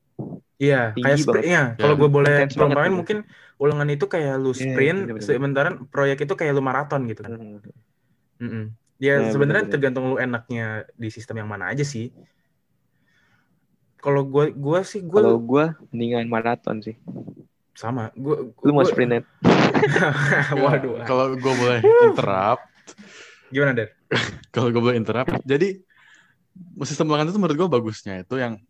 Iya, 0.60 0.92
tinggi 0.92 1.04
kayak 1.08 1.20
sprint. 1.24 1.46
Iya, 1.48 1.62
kalau 1.80 1.96
gue 1.96 2.10
boleh 2.12 2.34
perumpamaan 2.52 2.92
gitu. 2.92 2.98
mungkin 3.00 3.18
ulangan 3.64 3.90
itu 3.96 4.06
kayak 4.12 4.34
lu 4.44 4.52
Iya, 4.52 4.60
sprint, 4.60 4.98
bener-bener. 5.08 5.28
sementara 5.40 5.70
proyek 5.88 6.18
itu 6.28 6.34
kayak 6.36 6.52
lu 6.58 6.62
maraton 6.62 7.02
gitu 7.08 7.22
kan. 7.24 7.32
Hmm. 7.40 7.60
Mm-mm. 8.44 8.66
Ya 9.00 9.16
Nah, 9.24 9.32
sebenarnya 9.32 9.72
tergantung 9.72 10.12
lu 10.12 10.20
enaknya 10.20 10.84
di 11.00 11.08
sistem 11.08 11.40
yang 11.40 11.50
mana 11.50 11.72
aja 11.72 11.88
sih. 11.88 12.12
Kalau 14.00 14.28
gue 14.28 14.52
gue 14.56 14.80
sih 14.84 15.04
gue 15.04 15.20
Kalau 15.20 15.40
gue 15.40 15.66
mendingan 15.92 16.28
maraton 16.28 16.84
sih. 16.84 16.96
sama. 17.76 18.12
Gue 18.12 18.52
Lu 18.60 18.76
mau 18.76 18.84
sprint? 18.84 19.24
Waduh. 20.64 21.08
Kalau 21.08 21.32
gue 21.32 21.54
boleh 21.56 21.80
interrupt, 22.12 22.68
Gimana, 23.50 23.72
Der? 23.74 23.90
kalau 24.54 24.70
gue 24.70 24.82
boleh 24.82 24.98
interrupt, 25.00 25.42
jadi 25.48 25.80
sistem 26.86 27.10
ulangan 27.10 27.32
itu 27.32 27.40
menurut 27.40 27.58
gue 27.58 27.70
bagusnya 27.72 28.22
itu 28.22 28.36
yang 28.36 28.62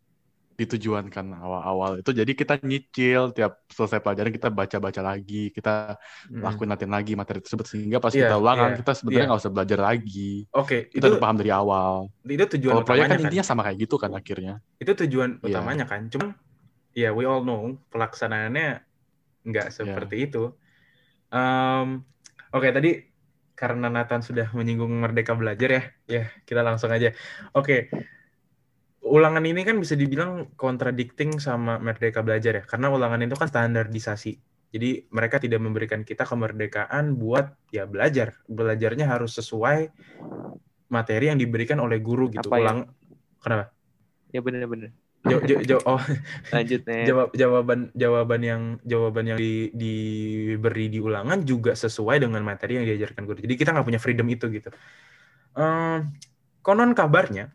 ditujuankan 0.59 1.25
awal-awal 1.39 1.91
itu 2.03 2.11
jadi 2.11 2.31
kita 2.35 2.53
nyicil 2.59 3.31
tiap 3.31 3.63
selesai 3.71 4.03
pelajaran 4.03 4.31
kita 4.35 4.47
baca-baca 4.51 5.01
lagi 5.01 5.55
kita 5.55 5.95
Mm-mm. 6.27 6.43
lakuin 6.43 6.69
latihan 6.71 6.93
lagi 6.99 7.11
materi 7.15 7.39
tersebut 7.39 7.65
sehingga 7.71 7.97
pas 8.03 8.11
Iya, 8.11 8.27
kita 8.27 8.35
ulangan 8.35 8.69
iya, 8.75 8.79
kita 8.83 8.91
sebenarnya 8.99 9.23
iya. 9.23 9.29
nggak 9.31 9.41
usah 9.43 9.53
belajar 9.55 9.79
lagi 9.79 10.31
Oke, 10.51 10.77
kita 10.91 10.99
itu 10.99 11.07
udah 11.15 11.21
paham 11.23 11.35
dari 11.39 11.51
awal 11.55 11.95
itu 12.27 12.45
tujuan 12.59 12.73
kalau 12.75 12.83
proyek 12.83 13.03
kan 13.07 13.15
kan. 13.15 13.23
intinya 13.23 13.45
sama 13.47 13.61
kayak 13.63 13.77
gitu 13.87 13.95
kan 13.95 14.11
akhirnya 14.11 14.53
Itu 14.83 14.91
tujuan 14.99 15.29
Iya. 15.39 15.47
utamanya 15.47 15.85
kan. 15.87 16.01
Cuma 16.11 16.27
ya 16.95 17.09
we 17.15 17.23
all 17.23 17.41
know 17.47 17.79
pelaksanaannya 17.93 18.83
nggak 19.47 19.65
Iya. 19.65 19.75
seperti 19.77 20.15
itu. 20.27 20.39
Em, 21.33 21.87
Oke 22.49 22.69
tadi 22.73 22.89
karena 23.53 23.87
Nathan 23.93 24.21
sudah 24.25 24.47
menyinggung 24.57 24.89
Merdeka 25.03 25.37
Belajar 25.37 25.69
ya, 25.77 25.81
ya 26.09 26.21
kita 26.47 26.61
langsung 26.65 26.89
aja. 26.89 27.13
Oke, 27.53 27.91
ulangan 29.03 29.43
ini 29.47 29.63
kan 29.63 29.79
bisa 29.79 29.95
dibilang 29.95 30.51
contradicting 30.59 31.39
sama 31.39 31.79
Merdeka 31.79 32.19
Belajar 32.19 32.59
ya, 32.59 32.63
karena 32.67 32.91
ulangan 32.91 33.19
itu 33.23 33.35
kan 33.35 33.47
standarisasi. 33.47 34.33
Jadi 34.69 35.09
mereka 35.09 35.41
tidak 35.41 35.65
memberikan 35.65 36.05
kita 36.05 36.29
kemerdekaan 36.29 37.17
buat 37.17 37.57
ya 37.73 37.89
belajar. 37.89 38.37
Belajarnya 38.45 39.09
harus 39.09 39.33
sesuai 39.41 39.89
materi 40.93 41.33
yang 41.33 41.41
diberikan 41.41 41.81
oleh 41.81 41.97
guru 41.97 42.29
gitu. 42.29 42.53
Apa 42.53 42.61
ya? 42.61 42.61
Ulang 42.61 42.79
kenapa? 43.41 43.65
Ya 44.29 44.45
bener-bener. 44.45 44.93
Jaw- 45.25 45.43
jaw- 45.43 45.63
jaw- 45.65 45.85
oh, 45.89 45.99
Lanjut 46.55 46.85
nih. 46.85 47.03
jawab 47.09 47.29
jawaban 47.35 47.79
jawaban 47.91 48.41
yang 48.45 48.61
jawaban 48.87 49.25
yang 49.27 49.37
di, 49.41 49.67
diberi 49.75 50.87
di 50.87 51.01
ulangan 51.01 51.43
juga 51.43 51.75
sesuai 51.75 52.23
dengan 52.23 52.45
materi 52.45 52.79
yang 52.79 52.85
diajarkan 52.85 53.25
guru. 53.25 53.41
Jadi 53.41 53.53
kita 53.57 53.73
nggak 53.73 53.87
punya 53.89 53.99
freedom 53.99 54.27
itu 54.29 54.45
gitu. 54.53 54.69
Ehm, 55.57 56.13
konon 56.61 56.93
kabarnya 56.93 57.51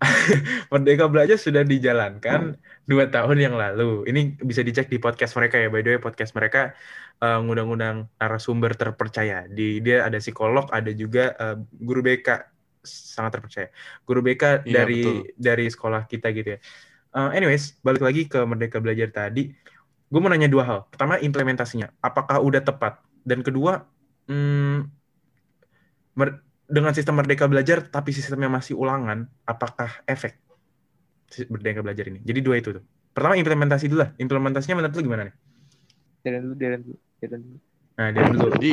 Merdeka 0.72 1.12
Belajar 1.12 1.36
sudah 1.36 1.60
dijalankan 1.60 2.56
dua 2.88 3.12
tahun 3.12 3.36
yang 3.36 3.54
lalu. 3.56 4.08
Ini 4.08 4.40
bisa 4.40 4.64
dicek 4.64 4.88
di 4.88 4.96
podcast 4.96 5.36
mereka 5.36 5.60
ya. 5.60 5.68
By 5.68 5.84
the 5.84 5.96
way, 5.96 6.00
podcast 6.00 6.32
mereka 6.32 6.72
eh, 7.20 7.38
ngundang-undang 7.40 8.08
narasumber 8.16 8.72
terpercaya. 8.76 9.44
Di 9.46 9.84
dia 9.84 10.08
ada 10.08 10.16
psikolog, 10.16 10.72
ada 10.72 10.88
juga 10.96 11.36
eh, 11.36 11.56
guru 11.84 12.00
BK 12.00 12.28
sangat 12.84 13.36
terpercaya. 13.36 13.68
Guru 14.08 14.24
BK 14.24 14.64
Iya, 14.64 14.72
dari 14.72 15.00
betul. 15.04 15.16
dari 15.36 15.66
sekolah 15.68 16.02
kita 16.08 16.32
gitu 16.32 16.48
ya. 16.56 16.58
Eh, 17.10 17.30
anyways, 17.36 17.76
balik 17.84 18.00
lagi 18.00 18.24
ke 18.24 18.40
Merdeka 18.40 18.80
Belajar 18.80 19.12
tadi. 19.12 19.52
Gue 20.10 20.18
mau 20.18 20.32
nanya 20.32 20.48
dua 20.50 20.64
hal. 20.66 20.78
Pertama, 20.90 21.20
implementasinya. 21.20 21.92
Apakah 22.02 22.40
udah 22.42 22.64
tepat? 22.64 22.98
Dan 23.22 23.44
kedua, 23.44 23.84
hmm, 24.26 24.88
mer- 26.18 26.42
dengan 26.70 26.94
sistem 26.94 27.18
Merdeka 27.18 27.50
Belajar 27.50 27.82
tapi 27.90 28.14
sistemnya 28.14 28.46
masih 28.46 28.78
ulangan, 28.78 29.26
apakah 29.42 30.06
efek 30.06 30.38
Merdeka 31.50 31.82
Belajar 31.82 32.06
ini? 32.06 32.22
Jadi 32.22 32.40
dua 32.40 32.62
itu 32.62 32.70
tuh. 32.78 32.84
Pertama 33.10 33.34
implementasi 33.34 33.90
dulu 33.90 34.06
lah. 34.06 34.10
Implementasinya 34.16 34.78
menurut 34.78 34.94
lu 34.94 35.02
gimana 35.02 35.22
nih? 35.26 35.34
Deren 36.22 36.40
dulu, 36.46 36.54
deren 36.54 36.80
dulu, 36.86 36.98
deren 37.18 37.40
dulu. 37.42 37.58
Nah, 37.98 38.08
dulu. 38.14 38.48
jadi 38.56 38.72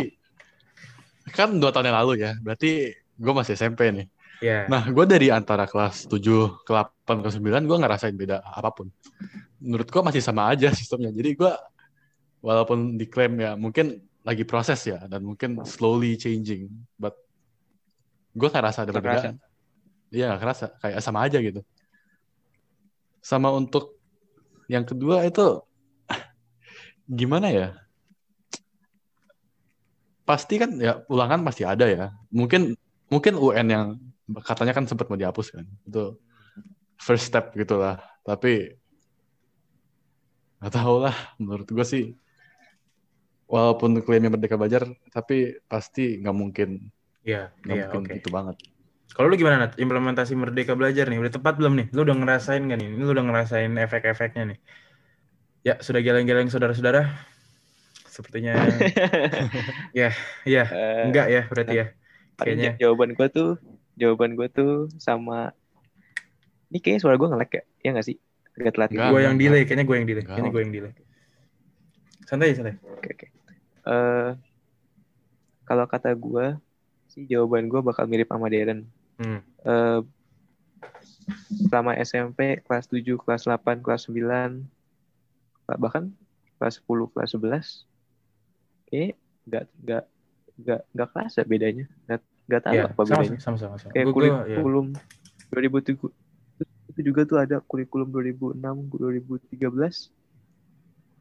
kan 1.35 1.49
dua 1.59 1.75
tahun 1.75 1.91
yang 1.91 1.99
lalu 1.99 2.13
ya 2.23 2.31
berarti 2.39 2.95
gue 2.95 3.33
masih 3.35 3.59
SMP 3.59 3.91
nih 3.91 4.07
Ya. 4.37 4.69
Nah, 4.69 4.85
gue 4.85 5.05
dari 5.09 5.33
antara 5.33 5.65
kelas 5.65 6.05
7 6.05 6.61
ke 6.61 6.69
8 6.69 7.25
ke 7.25 7.29
9, 7.41 7.65
gue 7.65 7.77
ngerasain 7.81 8.13
beda 8.13 8.45
apa 8.45 8.69
pun. 8.69 8.87
Menurut 9.57 9.89
gue 9.89 10.01
masih 10.05 10.21
sama 10.21 10.53
aja 10.53 10.69
sistemnya. 10.77 11.09
Jadi 11.09 11.33
gue, 11.33 11.51
walaupun 12.45 13.01
diklaim 13.01 13.33
ya 13.41 13.57
mungkin 13.57 13.97
lagi 14.21 14.45
proses 14.45 14.77
ya, 14.85 15.01
dan 15.09 15.25
mungkin 15.25 15.65
slowly 15.65 16.13
changing. 16.21 16.69
But 17.01 17.17
gue 18.37 18.49
ngerasa 18.53 18.85
ada 18.85 18.93
Nggak 18.93 19.01
perbedaan. 19.01 19.35
Iya, 20.07 20.25
gak 20.37 20.41
kerasa. 20.45 20.65
Kayak 20.79 21.01
sama 21.03 21.19
aja 21.25 21.37
gitu. 21.41 21.61
Sama 23.19 23.49
untuk 23.51 23.97
yang 24.71 24.85
kedua 24.85 25.25
itu, 25.25 25.65
gimana 27.19 27.49
ya? 27.49 27.67
Pasti 30.23 30.61
kan 30.61 30.77
ya 30.77 31.03
ulangan 31.09 31.43
pasti 31.43 31.65
ada 31.65 31.89
ya. 31.89 32.13
Mungkin 32.31 32.77
mungkin 33.11 33.33
UN 33.39 33.67
yang 33.67 33.85
katanya 34.43 34.75
kan 34.75 34.83
sempat 34.83 35.07
mau 35.07 35.15
dihapus 35.15 35.55
kan 35.55 35.65
itu 35.87 36.19
first 36.99 37.31
step 37.31 37.55
gitulah 37.55 37.95
tapi 38.27 38.75
nggak 40.59 40.73
tahu 40.73 41.07
lah 41.07 41.15
menurut 41.39 41.67
gue 41.69 41.85
sih 41.87 42.05
walaupun 43.47 44.03
klaimnya 44.03 44.33
merdeka 44.35 44.59
belajar 44.59 44.83
tapi 45.13 45.55
pasti 45.71 46.19
nggak 46.19 46.35
mungkin 46.35 46.91
Iya, 47.27 47.41
nggak 47.63 47.75
iya, 47.77 47.85
oke. 47.91 48.13
gitu 48.15 48.29
banget 48.37 48.55
Kalau 49.15 49.27
lu 49.31 49.35
gimana, 49.41 49.57
Nat? 49.65 49.71
Implementasi 49.81 50.33
Merdeka 50.37 50.73
Belajar 50.79 51.05
nih, 51.09 51.17
udah 51.23 51.33
tepat 51.33 51.53
belum 51.59 51.73
nih? 51.79 51.87
Lu 51.95 51.99
udah 52.05 52.15
ngerasain 52.21 52.61
nggak 52.67 52.77
nih? 52.81 52.89
Lu 53.01 53.05
udah 53.13 53.25
ngerasain 53.27 53.71
efek-efeknya 53.85 54.43
nih? 54.53 54.57
Ya, 55.65 55.75
sudah 55.83 55.99
geleng-geleng 55.99 56.47
saudara-saudara? 56.53 57.11
Sepertinya, 58.07 58.53
ya, 59.99 60.09
ya, 60.47 60.63
Eh, 60.69 61.05
enggak 61.05 61.27
ya 61.29 61.41
berarti 61.51 61.73
ya? 61.75 61.85
Kayaknya, 62.37 62.71
jawaban 62.81 63.11
gue 63.17 63.27
tuh, 63.33 63.49
jawaban 63.97 64.31
gue 64.37 64.47
tuh 64.53 64.71
sama. 65.01 65.51
Ini 66.69 66.77
kayaknya 66.83 67.01
suara 67.01 67.15
gue 67.19 67.27
nge-lag 67.29 67.49
ya? 67.51 67.63
Ya 67.83 67.89
nggak 67.97 68.05
sih? 68.07 68.17
Agak 68.57 68.73
telat. 68.75 68.89
Gue 68.93 69.19
yang 69.21 69.35
delay, 69.37 69.61
kayaknya 69.65 69.85
gue 69.85 69.95
yang 69.97 70.07
delay, 70.07 70.23
Enggak. 70.23 70.33
kayaknya 70.37 70.51
gue 70.53 70.61
yang 70.61 70.73
delay. 70.73 70.93
Santai, 72.27 72.51
santai. 72.57 72.75
Oke, 72.83 73.09
oke. 73.13 73.27
Eh, 73.87 74.29
kalau 75.67 75.85
kata 75.87 76.09
gue, 76.15 76.45
sih 77.17 77.25
jawaban 77.25 77.65
gue 77.65 77.81
bakal 77.81 78.05
mirip 78.05 78.29
sama 78.29 78.45
Darren. 78.53 78.85
Hmm. 79.17 79.41
Eh, 79.65 79.99
selama 81.65 81.97
SMP, 81.97 82.61
kelas 82.61 82.85
7, 82.85 83.17
kelas 83.17 83.49
8, 83.49 83.81
kelas 83.81 84.05
9, 84.05 84.69
bahkan 85.81 86.13
kelas 86.61 86.77
10, 86.85 87.09
kelas 87.09 87.29
11, 87.33 87.89
kayaknya 88.85 89.17
nggak 89.49 89.65
nggak 89.81 90.03
nggak 90.61 90.81
nggak 90.93 91.09
kerasa 91.09 91.41
bedanya. 91.41 91.89
Nggak 92.05 92.21
nggak 92.47 92.61
tahu 92.61 92.75
Ya, 92.77 92.83
apa 92.85 93.01
sama, 93.01 93.21
bedanya. 93.25 93.39
sama, 93.41 93.57
sama, 93.57 93.75
sama. 93.81 93.91
Kayak 93.97 94.05
ya. 94.05 94.13
kurikulum 94.13 94.87
2007 95.49 96.13
itu 96.93 97.01
juga 97.03 97.21
tuh 97.25 97.37
ada 97.41 97.57
kurikulum 97.65 98.13
2006, 98.13 98.61
2013. 98.61 100.13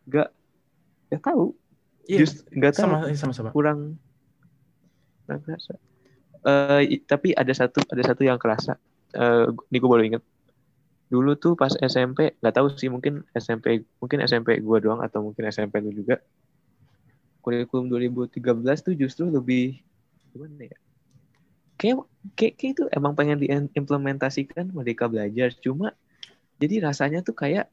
Nggak 0.06 0.28
nggak 1.08 1.22
tahu. 1.24 1.56
Iya, 2.06 2.18
Just 2.22 2.44
nggak 2.52 2.72
tahu. 2.76 2.84
sama, 2.84 2.96
sama, 3.16 3.32
sama. 3.34 3.50
kurang 3.50 3.98
kurang 5.26 5.42
kerasa. 5.42 5.74
i- 6.86 7.02
tapi 7.02 7.34
ada 7.34 7.50
satu 7.50 7.82
ada 7.90 8.02
satu 8.06 8.22
yang 8.22 8.38
kerasa. 8.38 8.78
Eh, 9.10 9.46
ini 9.50 9.76
gue 9.82 9.90
baru 9.90 10.04
inget. 10.06 10.22
Dulu 11.10 11.34
tuh 11.34 11.58
pas 11.58 11.74
SMP, 11.74 12.38
nggak 12.38 12.54
tahu 12.54 12.66
sih 12.74 12.86
mungkin 12.86 13.26
SMP 13.34 13.82
mungkin 13.98 14.22
SMP 14.22 14.62
gue 14.62 14.78
doang 14.78 15.02
atau 15.02 15.26
mungkin 15.26 15.50
SMP 15.50 15.82
lu 15.82 15.90
juga. 15.90 16.22
Kurikulum 17.42 17.90
2013 17.90 18.82
tuh 18.82 18.94
justru 18.94 19.26
lebih 19.26 19.78
gimana 20.34 20.70
ya? 20.70 20.78
Kayak 21.78 22.06
kayak, 22.34 22.54
kayak 22.58 22.72
itu 22.78 22.84
emang 22.94 23.14
pengen 23.14 23.38
diimplementasikan 23.42 24.70
Merdeka 24.70 25.06
Belajar, 25.06 25.50
cuma 25.62 25.94
jadi 26.58 26.82
rasanya 26.82 27.22
tuh 27.22 27.34
kayak 27.34 27.70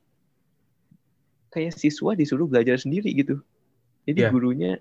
kayak 1.49 1.73
siswa 1.77 2.17
disuruh 2.17 2.49
belajar 2.49 2.81
sendiri 2.81 3.13
gitu. 3.13 3.37
Jadi 4.03 4.19
Iya. 4.25 4.29
gurunya 4.33 4.71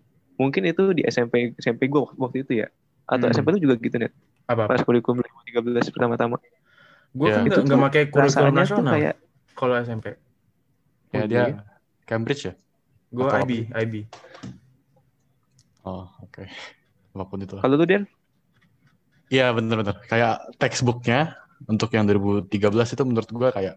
mungkin 0.42 0.62
itu 0.66 0.82
di 0.92 1.02
SMP 1.06 1.54
SMP 1.56 1.86
gue 1.86 2.02
waktu 2.18 2.42
itu 2.42 2.52
ya 2.64 2.68
atau 3.06 3.30
Hmm. 3.30 3.34
SMP 3.34 3.54
lu 3.54 3.60
juga 3.62 3.74
gitu 3.78 3.96
net 4.02 4.10
Apa? 4.50 4.66
pas 4.66 4.82
kurikulum 4.82 5.22
2013 5.22 5.94
pertama-tama 5.94 6.36
Gue 7.12 7.28
Ya. 7.28 7.36
kan 7.38 7.44
Itu 7.44 7.60
nggak 7.62 7.76
tuh 7.76 7.84
pakai 7.86 8.02
kurikulum 8.08 8.24
rasanya 8.24 8.48
tuh 8.48 8.56
nasional 8.56 8.92
kayak 8.96 9.14
kalau 9.52 9.74
SMP. 9.78 10.06
Ya 11.12 11.22
dia 11.28 11.42
iya. 11.44 11.60
Cambridge 12.08 12.42
ya? 12.48 12.54
Gue 13.12 13.28
IB, 13.28 13.52
IB. 13.68 13.94
Oh, 15.84 16.08
oke. 16.24 16.48
Apa 17.12 17.24
pun 17.28 17.38
itu. 17.44 17.56
kalau 17.60 17.76
lu 17.76 17.84
Der 17.84 18.08
Iya, 19.28 19.52
bener-bener. 19.52 19.96
Kayak 20.08 20.56
textbooknya 20.56 21.36
untuk 21.68 21.92
yang 21.92 22.04
2013 22.08 22.96
itu 22.96 23.02
menurut 23.04 23.28
gua 23.32 23.48
kayak 23.52 23.76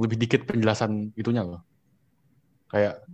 lebih 0.00 0.16
dikit 0.20 0.40
penjelasan 0.48 1.12
itunya 1.16 1.44
loh. 1.44 1.64
Kayak 2.68 3.04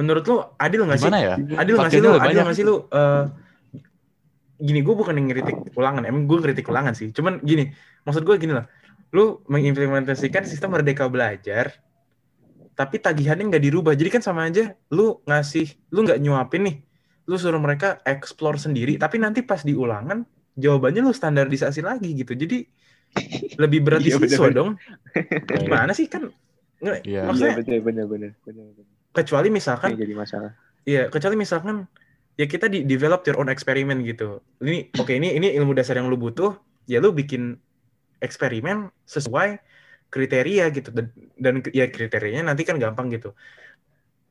Menurut 0.00 0.24
lu 0.24 0.36
adil 0.56 0.80
nggak 0.82 0.96
sih? 0.96 1.10
ya? 1.12 1.36
Adil 1.60 1.74
nggak 1.76 1.92
sih 1.92 2.00
lu? 2.00 2.10
Faktornya 2.10 2.24
Adil 2.24 2.40
nggak 2.40 2.56
sih 2.56 2.64
lu? 2.64 2.76
eh, 2.88 3.24
gini, 4.58 4.80
gue 4.80 4.94
bukan 4.96 5.12
yang 5.12 5.28
ngeritik 5.28 5.56
ulangan. 5.72 6.02
Emang 6.04 6.24
gue 6.24 6.38
ngeritik 6.40 6.64
ulangan 6.64 6.92
sih. 6.92 7.12
Cuman 7.12 7.40
gini, 7.40 7.68
maksud 8.02 8.24
gue 8.24 8.36
gini 8.36 8.52
lah. 8.52 8.64
Lu 9.12 9.44
mengimplementasikan 9.44 10.44
sistem 10.44 10.72
merdeka 10.72 11.04
belajar, 11.06 11.76
tapi 12.72 12.96
tagihannya 12.96 13.52
nggak 13.52 13.64
dirubah. 13.64 13.92
Jadi 13.92 14.08
kan 14.08 14.22
sama 14.22 14.48
aja, 14.48 14.72
lu 14.88 15.20
ngasih, 15.24 15.68
lu 15.90 16.04
nggak 16.04 16.20
nyuapin 16.20 16.62
nih. 16.64 16.76
Lu 17.26 17.36
suruh 17.36 17.60
mereka 17.60 18.00
explore 18.02 18.56
sendiri, 18.56 18.96
tapi 18.96 19.18
nanti 19.18 19.42
pas 19.42 19.60
di 19.60 19.74
ulangan, 19.74 20.24
jawabannya 20.56 21.02
lu 21.02 21.12
standarisasi 21.12 21.80
lagi 21.80 22.16
gitu. 22.16 22.32
Jadi 22.32 22.64
lebih 23.58 23.80
berat 23.82 24.00
di 24.06 24.14
Iya, 24.14 24.18
siswa 24.22 24.48
bener-bener. 24.48 24.54
dong. 24.54 24.70
Gimana 25.66 25.92
sih 25.92 26.06
kan? 26.06 26.30
Iya. 26.80 27.28
Maksudnya 27.28 27.60
bener 27.60 27.80
bener 27.82 28.06
bener 28.06 28.30
bener 28.46 28.86
kecuali 29.10 29.48
misalkan 29.50 29.94
jadi 29.98 30.14
masalah 30.14 30.52
Iya, 30.88 31.12
kecuali 31.12 31.36
misalkan 31.36 31.84
ya 32.40 32.46
kita 32.48 32.70
di 32.72 32.88
develop 32.88 33.24
your 33.28 33.36
own 33.36 33.52
eksperimen 33.52 34.00
gitu. 34.08 34.40
Ini 34.64 34.96
oke 34.96 35.12
ini 35.12 35.36
ini 35.36 35.52
ilmu 35.60 35.76
dasar 35.76 36.00
yang 36.00 36.08
lu 36.08 36.16
butuh, 36.16 36.56
ya 36.88 37.02
lu 37.04 37.12
bikin 37.12 37.60
eksperimen 38.20 38.88
sesuai 39.04 39.60
kriteria 40.10 40.72
gitu 40.74 40.90
dan, 40.90 41.06
dan 41.36 41.54
ya 41.70 41.86
kriterianya 41.86 42.48
nanti 42.48 42.64
kan 42.64 42.80
gampang 42.80 43.12
gitu. 43.12 43.36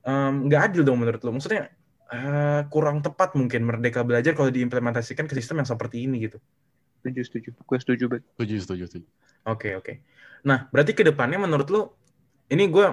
Em, 0.06 0.50
nggak 0.50 0.74
adil 0.74 0.82
dong 0.82 1.00
menurut 1.06 1.22
lu. 1.22 1.38
Maksudnya 1.38 1.70
eh, 2.10 2.62
kurang 2.74 3.06
tepat 3.06 3.38
mungkin 3.38 3.70
merdeka 3.70 4.02
belajar 4.02 4.34
kalau 4.34 4.50
diimplementasikan 4.50 5.30
ke 5.30 5.34
sistem 5.38 5.62
yang 5.62 5.70
seperti 5.70 6.10
ini 6.10 6.26
gitu. 6.26 6.42
setuju 7.00 7.24
setuju 7.24 7.50
gue 7.56 7.78
setuju 7.80 8.04
banget 8.12 8.28
Setuju, 8.36 8.56
setuju, 8.60 8.84
setuju. 8.92 9.08
Oke, 9.48 9.72
oke. 9.80 10.04
Nah, 10.44 10.68
berarti 10.68 10.92
ke 10.92 11.08
depannya 11.08 11.40
menurut 11.40 11.68
lu 11.72 11.88
ini 12.52 12.68
gue 12.68 12.92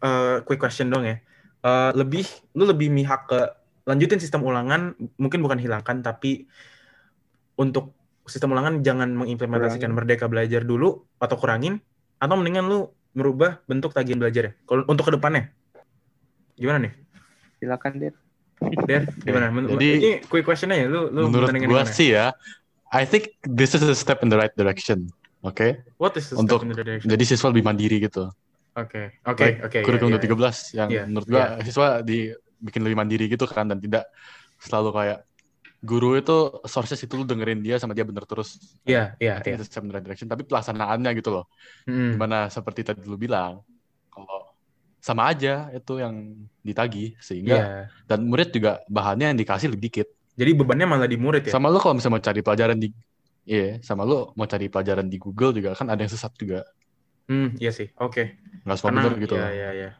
uh, 0.00 0.42
quick 0.42 0.58
question 0.58 0.88
dong 0.88 1.04
ya. 1.04 1.18
Uh, 1.60 1.90
lebih 1.94 2.22
lu 2.52 2.64
lebih 2.64 2.88
mihak 2.88 3.26
ke 3.26 3.40
lanjutin 3.86 4.18
sistem 4.18 4.42
ulangan, 4.42 4.94
mungkin 5.16 5.42
bukan 5.42 5.58
hilangkan 5.58 6.02
tapi 6.02 6.46
untuk 7.56 7.94
sistem 8.26 8.52
ulangan 8.52 8.82
jangan 8.82 9.14
mengimplementasikan 9.14 9.90
Kurangin. 9.90 9.96
merdeka 9.96 10.26
belajar 10.26 10.62
dulu 10.62 11.06
atau 11.16 11.36
kurangin 11.38 11.78
atau 12.18 12.34
mendingan 12.34 12.66
lu 12.66 12.78
merubah 13.14 13.62
bentuk 13.64 13.94
tagihan 13.94 14.18
belajar 14.18 14.42
ya. 14.50 14.52
Kalau 14.66 14.82
untuk 14.86 15.08
ke 15.08 15.12
depannya. 15.14 15.48
Gimana 16.56 16.86
nih? 16.86 16.92
silakan 17.56 17.92
Der 17.96 18.14
Der, 18.88 19.02
gimana? 19.20 19.52
Men- 19.52 19.68
Jadi, 19.68 19.88
ini 19.96 20.10
quick 20.26 20.44
question 20.44 20.72
aja 20.72 20.88
lu 20.88 21.08
lu 21.08 21.28
Menurut 21.28 21.52
gua 21.52 21.84
gimana? 21.84 21.88
sih 21.88 22.12
ya, 22.12 22.32
I 22.88 23.04
think 23.04 23.36
this 23.44 23.76
is 23.76 23.84
a 23.84 23.92
step 23.92 24.24
in 24.24 24.28
the 24.28 24.36
right 24.36 24.52
direction. 24.56 25.08
Oke, 25.44 25.84
What 26.00 26.16
is 26.16 26.32
the 26.32 26.40
untuk- 26.40 26.64
step 26.64 26.68
in 26.68 26.72
the 26.72 26.78
direction? 26.80 27.08
jadi 27.08 27.24
siswa 27.24 27.52
lebih 27.52 27.64
mandiri 27.64 28.00
gitu. 28.00 28.32
Oke, 28.76 29.02
oke, 29.24 29.46
oke. 29.64 29.78
iya, 29.80 29.84
Kurikulum 29.84 30.12
iya, 30.12 30.20
iya. 30.20 30.28
2013 30.36 30.76
yang 30.76 30.88
Iya, 30.92 31.02
menurut 31.08 31.28
gua 31.32 31.44
siswa 31.64 31.86
dibikin 32.04 32.82
lebih 32.84 32.96
mandiri 33.00 33.24
gitu 33.32 33.48
kan 33.48 33.64
dan 33.72 33.80
tidak 33.80 34.04
selalu 34.60 34.90
kayak 34.92 35.18
guru 35.80 36.16
itu 36.20 36.36
sources 36.68 36.98
itu 37.00 37.14
lu 37.16 37.24
dengerin 37.24 37.64
dia 37.64 37.76
sama 37.80 37.96
dia 37.96 38.04
bener 38.04 38.28
terus. 38.28 38.60
Iya, 38.84 39.16
iya, 39.16 39.40
think 39.40 39.56
iya. 39.56 39.60
it's 39.60 39.64
a 39.64 39.68
step 39.68 39.84
in 39.84 39.88
the 39.88 39.96
right 39.96 40.04
direction. 40.04 40.28
Tapi 40.28 40.44
pelaksanaannya 40.44 41.10
gitu 41.16 41.30
loh. 41.32 41.44
Hmm. 41.88 42.16
Gimana 42.16 42.52
seperti 42.52 42.84
tadi 42.84 43.00
lu 43.08 43.16
bilang, 43.16 43.64
kalau 44.12 44.52
sama 45.00 45.30
aja 45.30 45.70
itu 45.70 46.02
yang 46.02 46.34
ditagih 46.66 47.14
sehingga 47.22 47.56
Iya. 47.56 47.68
dan 48.10 48.26
murid 48.26 48.50
juga 48.50 48.82
bahannya 48.90 49.32
yang 49.32 49.38
dikasih 49.38 49.70
lebih 49.72 49.88
dikit. 49.88 50.08
Jadi 50.36 50.50
bebannya 50.52 50.84
malah 50.84 51.08
di 51.08 51.16
murid 51.16 51.48
ya. 51.48 51.52
Sama 51.54 51.72
lu 51.72 51.80
kalau 51.80 51.96
misalnya 51.96 52.20
mau 52.20 52.24
cari 52.24 52.40
pelajaran 52.44 52.76
di 52.76 52.88
Iya, 53.46 53.78
sama 53.78 54.02
lu 54.02 54.34
mau 54.34 54.50
cari 54.50 54.66
pelajaran 54.66 55.06
di 55.06 55.22
Google 55.22 55.54
juga 55.54 55.70
kan 55.78 55.86
ada 55.86 56.02
yang 56.02 56.10
sesat 56.10 56.34
juga. 56.34 56.66
Hmm, 57.26 57.58
iya 57.58 57.70
sih. 57.74 57.90
Oke. 57.98 58.38
Nggak 58.62 58.76
semua 58.78 58.88
Karena 58.90 59.02
bener 59.02 59.14
gitu. 59.22 59.34
Iya, 59.34 59.48
iya, 59.50 59.70
iya. 59.74 59.90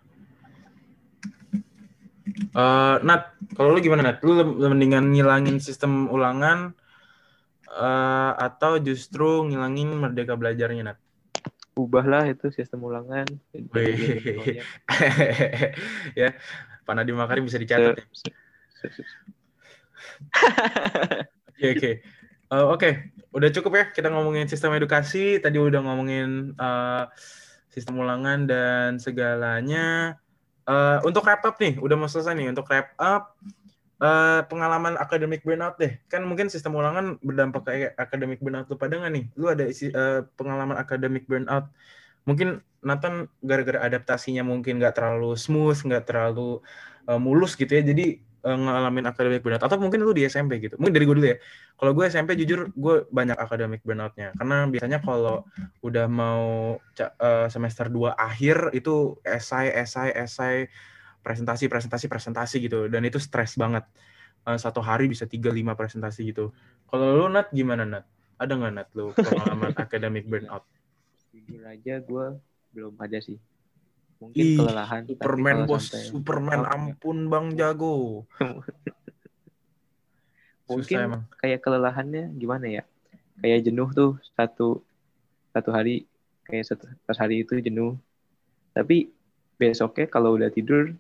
Eh, 2.37 2.97
Nat, 3.07 3.23
kalau 3.55 3.75
lu 3.75 3.79
gimana 3.83 4.03
Nat? 4.03 4.19
Lu 4.23 4.35
mendingan 4.57 5.11
ngilangin 5.11 5.59
sistem 5.63 6.11
ulangan 6.11 6.75
eh, 7.71 8.33
atau 8.39 8.79
justru 8.83 9.47
ngilangin 9.47 9.91
merdeka 9.95 10.35
belajarnya 10.39 10.93
Nat? 10.93 10.99
ubahlah 11.77 12.25
itu 12.25 12.49
sistem 12.49 12.89
ulangan 12.89 13.29
ya, 16.17 16.33
Pak 16.89 16.95
Nadiem 16.97 17.21
Makarim 17.21 17.45
bisa 17.45 17.61
dicatat 17.61 18.01
ya. 18.01 18.05
Oke, 21.53 21.67
oke. 21.77 21.91
Eh, 22.47 22.65
Oke, 22.73 22.91
udah 23.37 23.49
cukup 23.53 23.73
ya 23.77 23.85
kita 23.93 24.09
ngomongin 24.09 24.49
sistem 24.49 24.73
edukasi. 24.73 25.37
Tadi 25.45 25.61
udah 25.61 25.85
ngomongin 25.85 26.57
eh, 26.57 27.05
sistem 27.69 28.01
ulangan 28.01 28.49
dan 28.49 28.97
segalanya. 28.97 30.17
Eh, 30.65 30.99
untuk 31.05 31.23
wrap 31.29 31.45
up 31.45 31.61
nih, 31.61 31.77
udah 31.77 31.97
mau 32.01 32.09
selesai 32.09 32.33
nih. 32.33 32.49
Untuk 32.49 32.65
wrap 32.73 32.97
up, 32.97 33.37
eh, 34.01 34.41
pengalaman 34.49 34.97
akademik 34.97 35.45
burnout 35.45 35.77
deh. 35.77 36.01
Kan 36.09 36.25
mungkin 36.25 36.49
sistem 36.49 36.81
ulangan 36.81 37.21
berdampak 37.21 37.63
ke 37.69 37.93
akademik 38.01 38.41
burnout 38.41 38.67
lu 38.73 38.81
pada 38.81 38.97
nggak 38.97 39.13
nih? 39.13 39.25
Lu 39.37 39.53
ada 39.53 39.69
isi, 39.69 39.93
eh, 39.93 40.25
pengalaman 40.41 40.81
akademik 40.81 41.29
burnout? 41.29 41.69
Mungkin 42.25 42.65
Nathan 42.83 43.29
gara-gara 43.45 43.85
adaptasinya 43.85 44.43
mungkin 44.47 44.81
nggak 44.81 44.97
terlalu 44.97 45.37
smooth, 45.37 45.77
nggak 45.85 46.09
terlalu 46.09 46.65
eh, 47.07 47.21
mulus 47.21 47.53
gitu 47.55 47.71
ya. 47.71 47.85
Jadi 47.85 48.25
ngalamin 48.55 49.11
akademik 49.11 49.43
burnout 49.43 49.65
atau 49.67 49.75
mungkin 49.83 50.07
lu 50.07 50.15
di 50.15 50.23
SMP 50.23 50.63
gitu. 50.63 50.79
Mungkin 50.79 50.95
dari 50.95 51.05
gue 51.09 51.17
dulu 51.19 51.29
ya. 51.35 51.39
Kalau 51.75 51.93
gue 51.93 52.05
SMP 52.07 52.39
jujur 52.39 52.71
gue 52.71 52.97
banyak 53.11 53.35
akademik 53.35 53.83
burnoutnya. 53.83 54.31
Karena 54.39 54.71
biasanya 54.71 54.99
kalau 55.03 55.43
udah 55.83 56.07
mau 56.07 56.79
eh, 57.03 57.47
semester 57.51 57.91
2 57.91 58.15
akhir 58.15 58.71
itu 58.79 59.19
esai 59.27 59.75
esai 59.75 60.15
esai 60.15 60.71
presentasi 61.27 61.67
presentasi 61.67 62.07
presentasi 62.07 62.57
gitu. 62.63 62.87
Dan 62.87 63.03
itu 63.03 63.19
stres 63.19 63.59
banget. 63.59 63.83
Eh, 64.47 64.59
satu 64.63 64.79
hari 64.79 65.11
bisa 65.11 65.27
tiga 65.27 65.51
lima 65.51 65.75
presentasi 65.75 66.31
gitu. 66.31 66.55
Kalau 66.87 67.19
lu 67.19 67.27
Nat 67.27 67.51
gimana 67.51 67.83
Nat? 67.83 68.07
Ada 68.39 68.53
nggak 68.55 68.73
Nat 68.79 68.89
lu 68.95 69.11
pengalaman 69.11 69.75
akademik 69.83 70.31
burnout? 70.31 70.63
Jujur 71.35 71.67
aja 71.67 71.99
gue 71.99 72.27
belum 72.71 72.95
ada 73.01 73.19
sih 73.19 73.41
mungkin 74.17 74.41
Ih, 74.43 74.57
kelelahan 74.57 75.03
Superman 75.05 75.57
bos. 75.65 75.85
sampai- 75.85 76.07
Superman 76.07 76.61
Oh, 76.61 76.73
ampun 76.73 77.19
Bang 77.27 77.47
Jago. 77.53 78.25
Mungkin- 80.67 80.99
Susah 80.99 81.07
emang. 81.07 81.23
kayak 81.37 81.61
kelelahannya 81.61 82.35
gimana 82.35 82.67
ya? 82.67 82.83
Kayak 83.39 83.61
jenuh 83.63 83.89
tuh 83.91 84.11
satu 84.33 84.83
satu 85.51 85.71
hari 85.71 86.05
kayak 86.43 86.67
satu 86.67 86.91
pas 87.03 87.15
hari 87.15 87.41
itu 87.41 87.55
jenuh. 87.59 87.95
Tapi 88.73 89.09
besoknya 89.55 90.07
kalau 90.07 90.35
udah 90.35 90.49
tidur 90.49 90.91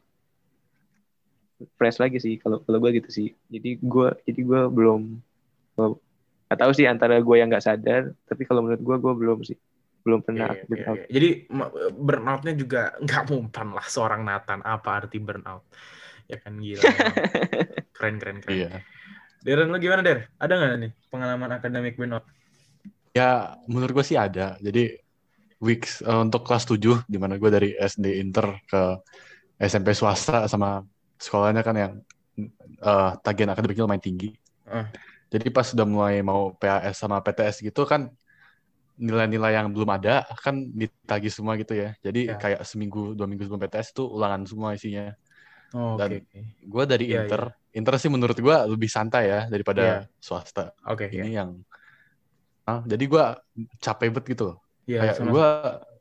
fresh 1.74 1.98
lagi 1.98 2.16
sih. 2.16 2.36
Kalau 2.36 2.60
kalau 2.60 2.78
gue 2.78 2.94
gitu 2.94 3.10
sih. 3.10 3.28
Jadi 3.48 3.76
gue 3.76 4.08
jadi 4.22 4.40
gue 4.40 4.60
belum 4.68 5.02
belum- 5.74 5.98
nggak 6.46 6.58
tahu 6.58 6.72
sih 6.72 6.86
antara 6.86 7.18
gue 7.18 7.36
yang 7.36 7.50
nggak 7.50 7.64
sadar 7.64 8.14
tapi 8.22 8.46
kalau 8.46 8.62
menurut 8.62 8.78
gue 8.78 8.96
gue 8.96 9.14
belum 9.16 9.38
sih 9.42 9.58
belum 10.06 10.22
pernah 10.22 10.54
iya, 10.54 10.62
burnout. 10.70 10.98
iya. 11.02 11.06
Jadi 11.10 11.28
burnoutnya 11.98 12.54
juga 12.54 12.82
nggak 13.04 13.22
mumpan 13.26 13.68
lah 13.74 13.86
seorang 13.90 14.22
Nathan. 14.22 14.62
Apa 14.62 15.02
arti 15.02 15.18
burnout? 15.18 15.66
Ya 16.30 16.38
kan 16.38 16.62
gila. 16.62 16.82
keren 17.98 18.22
keren 18.22 18.38
keren. 18.38 18.54
Iya. 18.54 18.70
Deren 19.42 19.74
lu 19.74 19.78
gimana 19.82 20.06
Der? 20.06 20.30
Ada 20.38 20.54
nggak 20.54 20.70
nih 20.78 20.92
pengalaman 21.10 21.50
akademik 21.58 21.98
burnout? 21.98 22.22
Ya, 23.18 23.58
menurut 23.66 23.98
gue 23.98 24.06
sih 24.06 24.14
ada. 24.14 24.54
Jadi 24.62 24.94
weeks 25.58 26.06
eh, 26.06 26.20
untuk 26.22 26.46
kelas 26.46 26.70
7 26.70 27.02
di 27.10 27.18
mana 27.18 27.34
gue 27.34 27.50
dari 27.50 27.74
SD 27.74 28.22
Inter 28.22 28.62
ke 28.62 29.02
SMP 29.58 29.90
swasta 29.90 30.46
sama 30.46 30.86
sekolahnya 31.18 31.66
kan 31.66 31.74
yang 31.74 31.92
eh, 32.78 33.10
tagihan 33.26 33.50
akademiknya 33.50 33.90
lumayan 33.90 34.04
tinggi. 34.04 34.30
Ah. 34.70 34.86
Jadi 35.26 35.50
pas 35.50 35.66
udah 35.74 35.86
mulai 35.86 36.22
mau 36.22 36.54
PAS 36.54 36.94
sama 36.94 37.18
PTS 37.18 37.66
gitu 37.66 37.82
kan 37.82 38.06
nilai-nilai 38.96 39.52
yang 39.60 39.68
belum 39.72 39.88
ada 39.92 40.24
kan 40.40 40.56
ditagih 40.72 41.32
semua 41.32 41.54
gitu 41.60 41.76
ya. 41.76 41.92
Jadi 42.00 42.32
Ya. 42.32 42.36
kayak 42.40 42.60
seminggu 42.64 43.12
dua 43.12 43.28
minggu 43.28 43.44
sebelum 43.44 43.60
PTS 43.60 43.92
tuh 43.92 44.08
ulangan 44.08 44.42
semua 44.48 44.72
isinya. 44.72 45.12
Oh, 45.76 45.98
Dan- 46.00 46.24
oke. 46.24 46.40
Gue 46.64 46.84
dari 46.88 47.12
Iya, 47.12 47.26
Inter, 47.28 47.42
Inter 47.76 47.94
sih 48.00 48.08
menurut 48.08 48.38
gue 48.38 48.56
lebih 48.72 48.88
santai 48.88 49.28
ya 49.28 49.40
daripada 49.52 49.82
Iya. 49.82 49.98
swasta. 50.16 50.72
Oke, 50.88 51.10
iya. 51.12 51.22
Ini 51.26 51.32
yang, 51.44 51.50
Ah, 52.66 52.82
jadi 52.82 53.04
gue 53.06 53.24
capek 53.78 54.10
banget 54.10 54.24
gitu. 54.34 54.58
Iya, 54.90 54.98
kayak 55.06 55.14
sama 55.22 55.30
gue 55.30 55.48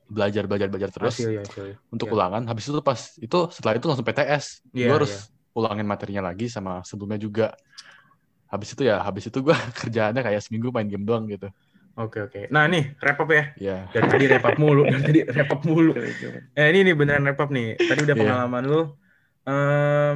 belajar 0.10 0.44
belajar 0.50 0.68
belajar 0.70 0.90
terus 0.90 1.14
hasilnya, 1.18 1.46
hasilnya. 1.46 1.76
untuk 1.94 2.10
Iya. 2.10 2.16
ulangan. 2.18 2.42
Habis 2.50 2.66
itu 2.74 2.82
pas 2.82 3.00
itu 3.22 3.38
setelah 3.54 3.74
itu 3.78 3.86
langsung 3.86 4.06
PTS. 4.06 4.46
Iya, 4.74 4.90
gue 4.90 4.96
harus 4.98 5.14
ulangin 5.54 5.86
materinya 5.86 6.26
lagi 6.34 6.50
sama 6.50 6.82
sebelumnya 6.82 7.22
juga. 7.22 7.54
Habis 8.50 8.74
itu 8.78 8.82
ya, 8.86 8.98
habis 9.02 9.30
itu 9.30 9.38
gue 9.46 9.54
kerjaannya 9.82 10.22
kayak 10.26 10.42
seminggu 10.42 10.74
main 10.74 10.90
game 10.90 11.06
doang 11.06 11.30
gitu. 11.30 11.50
Oke, 11.96 12.20
oke. 12.28 12.52
Nah, 12.52 12.68
nih, 12.68 12.92
wrap 13.00 13.24
up 13.24 13.32
ya. 13.32 13.44
Ya. 13.56 13.78
Dari 13.88 14.08
tadi 14.12 14.26
wrap 14.28 14.44
up 14.44 14.60
mulu, 14.60 14.84
dari 14.84 15.00
tadi 15.00 15.20
wrap 15.32 15.48
up 15.48 15.62
mulu. 15.64 15.96
Eh, 16.52 16.68
ini 16.76 16.92
nih 16.92 16.96
beneran 16.96 17.24
wrap 17.24 17.40
up 17.40 17.48
nih. 17.48 17.80
Tadi 17.80 18.04
udah 18.04 18.16
Iya. 18.16 18.24
pengalaman 18.28 18.64
lu. 18.68 18.82
Em, 19.48 20.16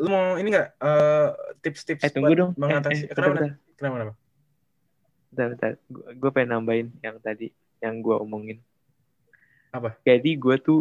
lu 0.00 0.08
mau 0.08 0.40
ini 0.40 0.48
nggak 0.48 0.68
eh, 0.80 1.28
tips-tips 1.60 2.02
Eh 2.02 2.10
tunggu 2.10 2.32
buat 2.32 2.40
dong. 2.40 2.50
mengatasi? 2.56 3.04
Eh, 3.04 3.12
eh, 3.12 3.14
kenapa, 3.14 3.28
bentar, 3.28 3.44
bentar. 3.44 3.76
kenapa? 3.76 3.94
Kenapa? 3.94 4.12
Bentar, 5.28 5.46
bentar. 5.52 5.72
Gue 6.16 6.30
pengen 6.32 6.48
nambahin 6.56 6.88
yang 7.04 7.16
tadi 7.20 7.52
yang 7.84 8.00
gue 8.00 8.16
omongin. 8.16 8.58
Apa? 9.68 9.92
Jadi 10.08 10.32
gue 10.40 10.56
tuh 10.56 10.80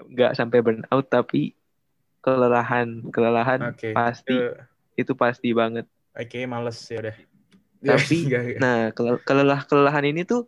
nggak 0.00 0.32
sampai 0.32 0.64
burnout 0.64 1.06
tapi 1.06 1.52
kelelahan, 2.24 3.04
kelelahan 3.12 3.76
Oke. 3.76 3.92
pasti 3.92 4.32
Eh, 4.32 4.56
itu 4.96 5.12
pasti 5.12 5.52
banget. 5.52 5.84
Oke, 6.16 6.44
males 6.48 6.80
ya 6.88 7.04
udah. 7.04 7.16
Tapi, 7.82 8.16
Nggak, 8.30 8.40
nggak. 8.46 8.58
Nah, 8.62 8.80
kelel- 8.94 9.22
kelelah 9.26 9.60
kelelahan 9.66 10.06
ini 10.06 10.22
tuh 10.22 10.46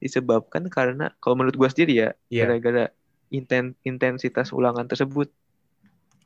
disebabkan 0.00 0.68
karena 0.68 1.12
kalau 1.20 1.36
menurut 1.36 1.56
gue 1.56 1.68
sendiri 1.70 1.92
ya, 1.96 2.10
Iya. 2.28 2.48
gara-gara 2.48 2.84
inten 3.32 3.72
intensitas 3.84 4.52
ulangan 4.52 4.84
tersebut. 4.88 5.28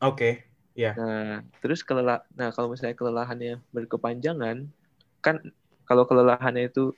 Oke. 0.02 0.46
Nah, 0.78 1.42
terus 1.58 1.82
kelelah 1.82 2.22
nah 2.38 2.54
kalau 2.54 2.70
misalnya 2.70 2.94
kelelahannya 2.94 3.58
berkepanjangan, 3.74 4.70
kan 5.18 5.36
kalau 5.82 6.06
kelelahannya 6.06 6.70
itu 6.70 6.94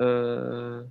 eh 0.00 0.88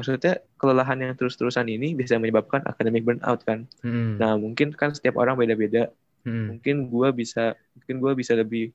maksudnya 0.00 0.40
kelelahan 0.56 0.96
yang 0.96 1.12
terus-terusan 1.12 1.68
ini 1.68 1.92
bisa 1.92 2.16
menyebabkan 2.16 2.64
academic 2.64 3.04
burnout 3.04 3.44
kan. 3.44 3.68
Hmm. 3.84 4.16
Nah, 4.16 4.40
mungkin 4.40 4.72
kan 4.72 4.96
setiap 4.96 5.20
orang 5.20 5.36
beda-beda. 5.36 5.92
Hmm. 6.24 6.56
Mungkin 6.56 6.88
gua 6.88 7.12
bisa 7.12 7.52
mungkin 7.76 8.00
gua 8.00 8.16
bisa 8.16 8.32
lebih 8.32 8.72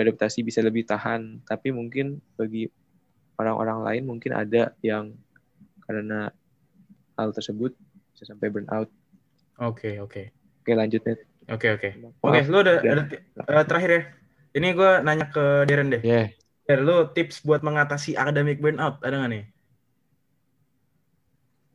beradaptasi, 0.00 0.40
bisa 0.40 0.64
lebih 0.64 0.88
tahan, 0.88 1.44
tapi 1.44 1.68
mungkin 1.76 2.24
bagi 2.40 2.72
orang-orang 3.36 3.84
lain 3.84 4.02
mungkin 4.08 4.32
ada 4.32 4.72
yang 4.80 5.12
karena 5.84 6.32
hal 7.20 7.36
tersebut 7.36 7.76
bisa 8.16 8.24
sampai 8.24 8.48
burnout. 8.48 8.88
Oke, 9.60 10.00
oke. 10.00 10.32
Oke, 10.64 10.72
lanjut 10.72 11.04
Net. 11.04 11.20
Oke, 11.52 11.68
oke. 11.76 11.88
Maaf, 12.00 12.16
Oke, 12.24 12.40
lu 12.48 12.58
ada, 12.64 12.72
udah. 12.80 13.04
ada 13.44 13.60
eh, 13.60 13.66
terakhir 13.68 13.90
ya. 13.92 14.02
Ini 14.56 14.68
gue 14.72 14.90
nanya 15.04 15.26
ke 15.28 15.68
Darren 15.68 15.92
deh. 15.92 16.00
Ya. 16.00 16.32
Der, 16.64 16.80
lu 16.80 17.04
tips 17.12 17.44
buat 17.44 17.60
mengatasi 17.60 18.16
academic 18.16 18.62
burnout 18.62 19.02
ada 19.04 19.20
nggak 19.20 19.30
nih? 19.36 19.44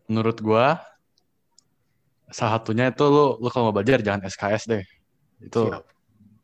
Menurut 0.09 0.37
gue 0.41 0.65
salah 2.33 2.57
satunya 2.57 2.89
itu 2.89 3.05
lu 3.05 3.37
lu 3.37 3.47
kalau 3.53 3.69
mau 3.69 3.75
belajar 3.75 4.01
jangan 4.01 4.25
SKS 4.25 4.63
deh. 4.69 4.83
Itu 5.43 5.69
Siap. 5.69 5.94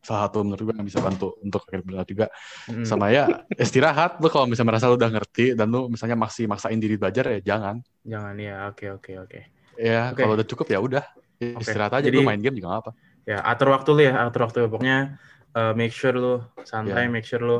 Salah 0.01 0.25
satu 0.27 0.41
menurut 0.41 0.61
gue 0.65 0.75
yang 0.75 0.87
bisa 0.89 0.97
bantu 0.97 1.37
untuk 1.45 1.61
akhir 1.69 1.81
berat 1.85 2.07
juga. 2.09 2.25
Hmm. 2.65 2.81
Sama 2.81 3.13
ya 3.13 3.45
istirahat 3.53 4.17
lu 4.17 4.27
kalau 4.33 4.49
misalnya 4.49 4.73
merasa 4.73 4.89
lu 4.89 4.97
udah 4.97 5.13
ngerti 5.13 5.53
dan 5.53 5.69
lu 5.69 5.87
misalnya 5.93 6.17
masih 6.17 6.49
maksain 6.49 6.81
diri 6.81 6.97
belajar 6.97 7.29
ya 7.37 7.39
jangan. 7.53 7.85
Jangan 8.01 8.35
ya. 8.41 8.55
Oke, 8.73 8.89
oke, 8.89 9.11
oke. 9.21 9.39
Ya 9.77 10.09
Oke. 10.11 10.25
kalau 10.25 10.33
udah 10.33 10.47
cukup 10.49 10.67
ya 10.73 10.79
udah 10.81 11.05
istirahat 11.39 12.01
aja 12.01 12.09
Jadi- 12.09 12.17
lu 12.17 12.25
main 12.25 12.41
game 12.41 12.57
juga 12.57 12.67
nggak 12.73 12.81
apa. 12.85 12.91
Ya, 13.21 13.37
atur 13.45 13.69
waktu 13.69 13.89
lu 13.93 14.01
ya, 14.01 14.13
atur 14.25 14.49
waktu. 14.49 14.65
Pokoknya 14.65 15.21
eh, 15.53 15.73
make 15.77 15.93
sure 15.93 16.17
lu 16.17 16.41
santai, 16.65 17.05
Ya. 17.05 17.09
make 17.13 17.25
sure 17.29 17.41
lu 17.45 17.57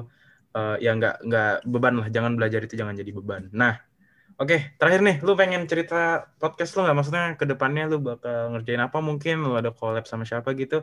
eh, 0.58 0.76
ya 0.82 0.98
nggak 0.98 1.22
nggak 1.30 1.54
beban 1.70 1.94
lah. 2.02 2.08
Jangan 2.10 2.34
belajar 2.34 2.66
itu 2.66 2.74
jangan 2.74 2.98
jadi 2.98 3.14
beban. 3.14 3.54
Nah, 3.54 3.78
oke. 4.42 4.76
Terakhir 4.82 5.02
nih, 5.06 5.16
lu 5.22 5.38
pengen 5.38 5.70
cerita 5.70 6.26
podcast 6.42 6.74
lu 6.76 6.90
nggak? 6.90 6.98
Maksudnya 6.98 7.26
ke 7.38 7.46
depannya 7.46 7.86
lu 7.86 8.02
bakal 8.02 8.58
ngerjain 8.58 8.82
apa 8.82 8.98
mungkin? 9.00 9.46
Lu 9.46 9.54
ada 9.54 9.70
collab 9.70 10.10
sama 10.10 10.26
siapa 10.26 10.52
gitu? 10.58 10.82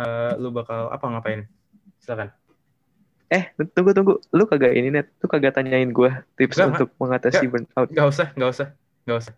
Eh, 0.00 0.32
lu 0.40 0.48
bakal 0.54 0.88
apa 0.88 1.04
ngapain? 1.04 1.44
Silakan. 2.00 2.32
Eh, 3.32 3.48
tunggu 3.72 3.96
tunggu. 3.96 4.14
Lu 4.32 4.44
kagak 4.44 4.76
ini 4.76 4.92
net. 4.92 5.08
Lu 5.20 5.26
kagak 5.28 5.56
tanyain 5.56 5.88
gua 5.92 6.24
tips 6.36 6.60
Enggak, 6.60 6.84
untuk 6.84 6.90
mengatasi 7.00 7.44
burnout. 7.48 7.88
Nggak 7.88 8.08
usah, 8.08 8.28
nggak 8.36 8.50
usah, 8.52 8.68
nggak 9.08 9.18
usah. 9.24 9.34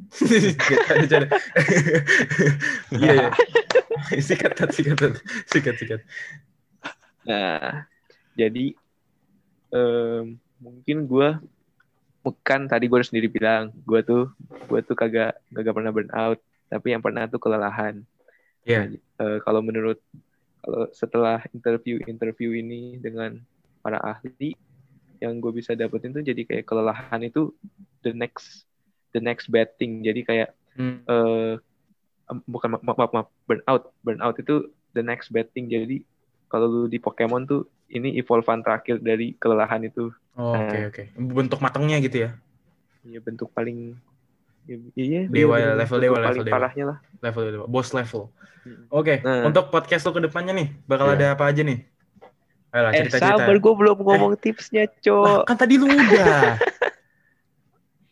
Iya, 2.96 3.12
iya. 3.12 3.28
Sikat, 4.26 4.56
sikat, 4.72 4.96
sikat, 5.44 5.74
sikat. 5.76 6.00
Nah, 7.28 7.84
jadi 8.32 8.72
em, 9.70 10.40
mungkin 10.56 11.04
gua 11.04 11.36
bukan 12.24 12.64
tadi 12.64 12.88
gua 12.88 13.04
sendiri 13.04 13.28
bilang, 13.28 13.76
gua 13.84 14.00
tuh 14.00 14.32
gua 14.68 14.80
tuh 14.80 14.96
kagak 14.96 15.36
kagak 15.52 15.74
pernah 15.76 15.92
burnout, 15.92 16.40
tapi 16.72 16.96
yang 16.96 17.04
pernah 17.04 17.28
tuh 17.28 17.40
kelelahan. 17.40 18.00
Iya. 18.64 18.90
Eh, 18.94 19.38
kalau 19.44 19.60
menurut 19.60 19.98
kalau 20.60 20.84
setelah 20.92 21.40
interview-interview 21.52 22.52
ini 22.56 23.00
dengan 23.00 23.40
para 23.80 23.96
ahli 23.98 24.52
yang 25.20 25.36
gue 25.40 25.52
bisa 25.52 25.72
dapetin 25.72 26.12
tuh 26.12 26.24
jadi 26.24 26.44
kayak 26.44 26.64
kelelahan 26.68 27.20
itu 27.24 27.52
the 28.04 28.12
next 28.12 28.64
the 29.12 29.20
next 29.20 29.48
bad 29.48 29.68
thing. 29.76 30.00
Jadi 30.04 30.20
kayak 30.24 30.50
Hmm. 30.70 31.02
eh 31.04 31.54
em, 32.30 32.38
bukan 32.46 32.78
ma- 32.78 32.82
ma- 32.86 32.94
maaf, 32.94 33.10
maaf, 33.12 33.28
burnout 33.44 33.82
burnout 34.00 34.36
itu 34.38 34.70
the 34.94 35.02
next 35.02 35.34
bad 35.34 35.50
thing 35.50 35.66
jadi 35.66 36.00
kalau 36.46 36.66
lu 36.70 36.82
di 36.86 37.02
Pokemon 37.02 37.42
tuh 37.44 37.66
ini 37.90 38.14
evolvan 38.16 38.62
terakhir 38.62 39.02
dari 39.02 39.34
kelelahan 39.36 39.82
itu 39.82 40.14
Oh, 40.38 40.54
Oke, 40.56 40.78
Nah. 40.78 40.88
oke. 40.88 41.02
Bentuk 41.36 41.58
matangnya 41.58 41.98
gitu 41.98 42.24
ya? 42.24 42.30
ya 43.02 43.18
bentuk 43.18 43.50
paling 43.50 43.98
iya 44.92 45.20
Dewa 45.24 45.56
ya, 45.56 45.74
level 45.74 45.98
dewa, 45.98 46.16
level 46.16 46.26
paling 46.26 46.44
dewa. 46.44 46.54
parahnya 46.54 46.84
lah 46.86 46.98
level 47.20 47.42
level 47.44 47.66
boss 47.66 47.90
level. 47.90 48.22
Oke, 48.88 49.18
Nah. 49.18 49.44
untuk 49.44 49.68
podcast 49.68 50.04
lo 50.04 50.12
ke 50.12 50.20
depannya 50.20 50.52
nih 50.52 50.68
bakal 50.84 51.08
Iya. 51.08 51.14
ada 51.14 51.26
apa 51.32 51.44
aja 51.46 51.62
nih? 51.62 51.80
Ayolah 52.70 52.90
eh 52.92 53.02
cerita-cerita. 53.02 53.40
sabar 53.40 53.56
gue 53.56 53.72
belum 53.74 53.96
ngomong 53.98 54.32
tipsnya 54.36 54.84
Lah, 54.84 54.94
cok 54.96 55.42
kan 55.42 55.56
tadi 55.56 55.74
lu 55.74 55.88
udah. 55.88 56.54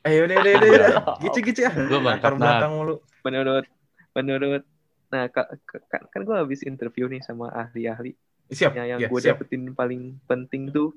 Ayo 0.04 0.24
udah 0.24 0.36
udah 0.36 0.52
udah. 0.56 1.72
Lu 1.76 1.98
Latar 2.00 2.02
lengkap, 2.02 2.32
Nat. 2.32 2.40
belakang 2.40 2.72
mulu. 2.74 2.94
menurut 3.20 3.64
menurut 4.12 4.62
nah 5.09 5.24
ka- 5.26 5.52
ka- 5.62 5.84
kan 5.86 6.00
kan 6.06 6.20
gue 6.22 6.32
habis 6.34 6.61
interview 6.62 7.06
nih 7.06 7.20
sama 7.20 7.48
ahli-ahli 7.50 8.12
Siap. 8.48 8.72
yang, 8.72 8.86
yang 8.88 9.00
ya, 9.00 9.09
gue 9.09 9.20
dapetin 9.22 9.72
paling 9.72 10.16
penting 10.24 10.68
tuh 10.68 10.96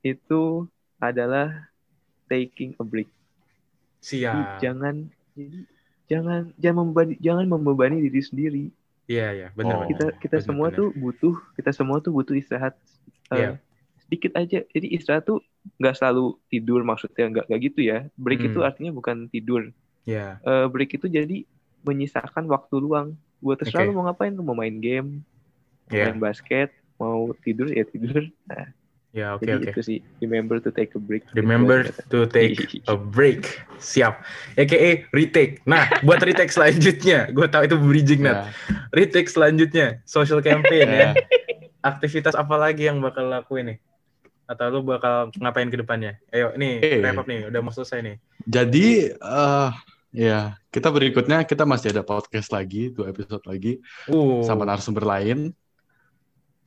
itu 0.00 0.66
adalah 0.96 1.66
taking 2.24 2.74
a 2.74 2.84
break 2.84 3.10
Siap. 4.06 4.62
jangan 4.62 5.10
jadi 5.34 5.58
jangan 6.06 6.40
jangan 6.56 6.76
membebani 6.80 7.14
jangan 7.18 7.44
membebani 7.44 7.96
diri 8.00 8.22
sendiri 8.22 8.66
Iya, 9.06 9.28
iya, 9.32 9.48
benar 9.54 9.82
Oh. 9.82 9.86
kita 9.86 10.18
kita 10.18 10.38
benar, 10.38 10.46
semua 10.46 10.66
benar. 10.66 10.78
tuh 10.78 10.88
butuh 10.94 11.34
kita 11.54 11.70
semua 11.70 11.96
tuh 11.98 12.10
butuh 12.10 12.34
istirahat 12.34 12.74
eh, 13.28 13.38
Iya. 13.38 13.50
sedikit 14.02 14.32
aja 14.34 14.58
jadi 14.64 14.86
istirahat 14.88 15.24
tuh 15.24 15.38
nggak 15.76 15.94
selalu 15.94 16.38
tidur 16.46 16.82
maksudnya 16.82 17.26
nggak 17.28 17.44
nggak 17.46 17.60
gitu 17.64 17.80
ya 17.82 17.98
break 18.14 18.42
itu 18.44 18.58
Hmm. 18.58 18.66
artinya 18.66 18.90
bukan 18.90 19.26
tidur 19.26 19.70
Iya. 20.02 20.38
Eh, 20.40 20.66
break 20.66 20.94
itu 20.94 21.06
jadi 21.06 21.42
menyisakan 21.82 22.46
waktu 22.46 22.74
luang 22.76 23.14
buat 23.38 23.58
terserah 23.58 23.84
lu 23.84 23.94
mau 23.94 24.06
ngapain 24.06 24.30
lu 24.30 24.42
mau 24.42 24.54
main 24.54 24.74
game 24.74 25.22
mau 25.86 25.94
Iya. 25.94 26.10
main 26.10 26.18
basket 26.20 26.70
mau 26.96 27.30
tidur 27.36 27.66
ya 27.68 27.82
tidur 27.84 28.26
nah 28.42 28.70
Ya, 29.16 29.32
oke 29.32 29.48
jadi 29.48 29.64
oke. 29.64 29.72
itu 29.72 29.80
sih 29.80 29.98
remember 30.20 30.60
to 30.60 30.68
take 30.68 30.92
a 30.92 31.00
break 31.00 31.24
Remember 31.32 31.88
to 32.12 32.28
take 32.28 32.60
a 32.84 32.92
break. 32.92 33.64
Siap. 33.80 34.20
AKA 34.60 35.08
retake. 35.08 35.64
Nah, 35.64 35.88
buat 36.04 36.20
retake 36.20 36.52
selanjutnya, 36.52 37.24
gue 37.36 37.48
tahu 37.48 37.64
itu 37.64 37.80
bridging 37.80 38.28
Nat. 38.28 38.36
Ya. 38.36 38.44
Retake 38.92 39.32
selanjutnya, 39.32 40.04
social 40.04 40.44
campaign 40.44 40.84
ya. 40.84 41.00
Ya. 41.00 41.10
Aktivitas 41.80 42.36
apa 42.36 42.60
lagi 42.60 42.92
yang 42.92 43.00
bakal 43.00 43.24
lakuin 43.32 43.72
nih? 43.72 43.78
Atau 44.44 44.68
lu 44.68 44.84
bakal 44.84 45.32
ngapain 45.40 45.72
ke 45.72 45.80
depannya? 45.80 46.20
Ayo, 46.28 46.52
nih, 46.52 46.84
Eh. 46.84 47.00
wrap 47.00 47.16
up 47.16 47.26
nih, 47.26 47.48
udah 47.48 47.60
mau 47.64 47.72
selesai 47.72 48.04
nih. 48.04 48.16
Jadi 48.44 49.16
eh 49.16 49.70
ya 50.12 50.60
kita 50.68 50.92
berikutnya 50.92 51.48
kita 51.48 51.64
masih 51.64 51.88
ada 51.92 52.04
podcast 52.04 52.52
lagi 52.52 52.88
dua 52.92 53.12
episode 53.12 53.44
lagi 53.44 53.80
Uh, 54.08 54.40
sama 54.44 54.64
narasumber 54.64 55.04
lain 55.04 55.52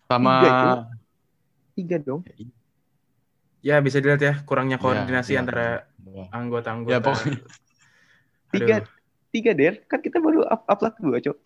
sama 0.05 0.85
Tiga 1.79 1.95
dong 1.97 2.21
ya 3.59 3.79
bisa 3.79 3.99
dilihat 3.99 4.19
ya 4.19 4.33
kurangnya 4.43 4.79
Ya, 4.79 4.83
koordinasi 4.83 5.31
ya, 5.35 5.39
antara 5.43 5.83
ya. 6.07 6.25
anggota-anggota. 6.31 6.91
Ya, 6.91 6.99
pokoknya- 6.99 7.43
tiga 8.49 8.75
Aduh. 8.79 8.87
tiga 9.29 9.51
der 9.53 9.73
kan 9.85 9.99
kita 9.99 10.17
baru 10.17 10.41
up 10.43 10.63
upload 10.65 10.95
dua 10.99 11.19
cok 11.21 11.37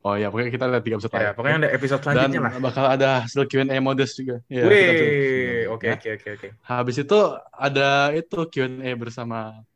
Oh 0.00 0.14
ya, 0.14 0.30
pokoknya 0.30 0.50
kita 0.50 0.64
lihat 0.70 0.82
tiga 0.82 0.96
episode 0.96 1.12
Ya, 1.12 1.30
pokoknya 1.34 1.56
ada 1.58 1.70
episode 1.74 1.98
Dan 1.98 2.04
selanjutnya 2.06 2.40
lah. 2.40 2.52
bakal 2.62 2.84
ada 2.86 3.08
hasil 3.20 3.42
Q&A 3.44 3.76
modest 3.80 4.14
juga. 4.14 4.38
Ya, 4.46 4.62
Wih, 4.62 5.66
oke 5.66 5.82
ya. 5.82 5.98
oke 5.98 6.08
oke 6.14 6.28
oke. 6.30 6.48
Habis 6.62 6.96
itu 7.02 7.18
ada 7.50 7.88
itu 8.14 8.38
Q&A 8.46 8.90
bersama 8.94 9.66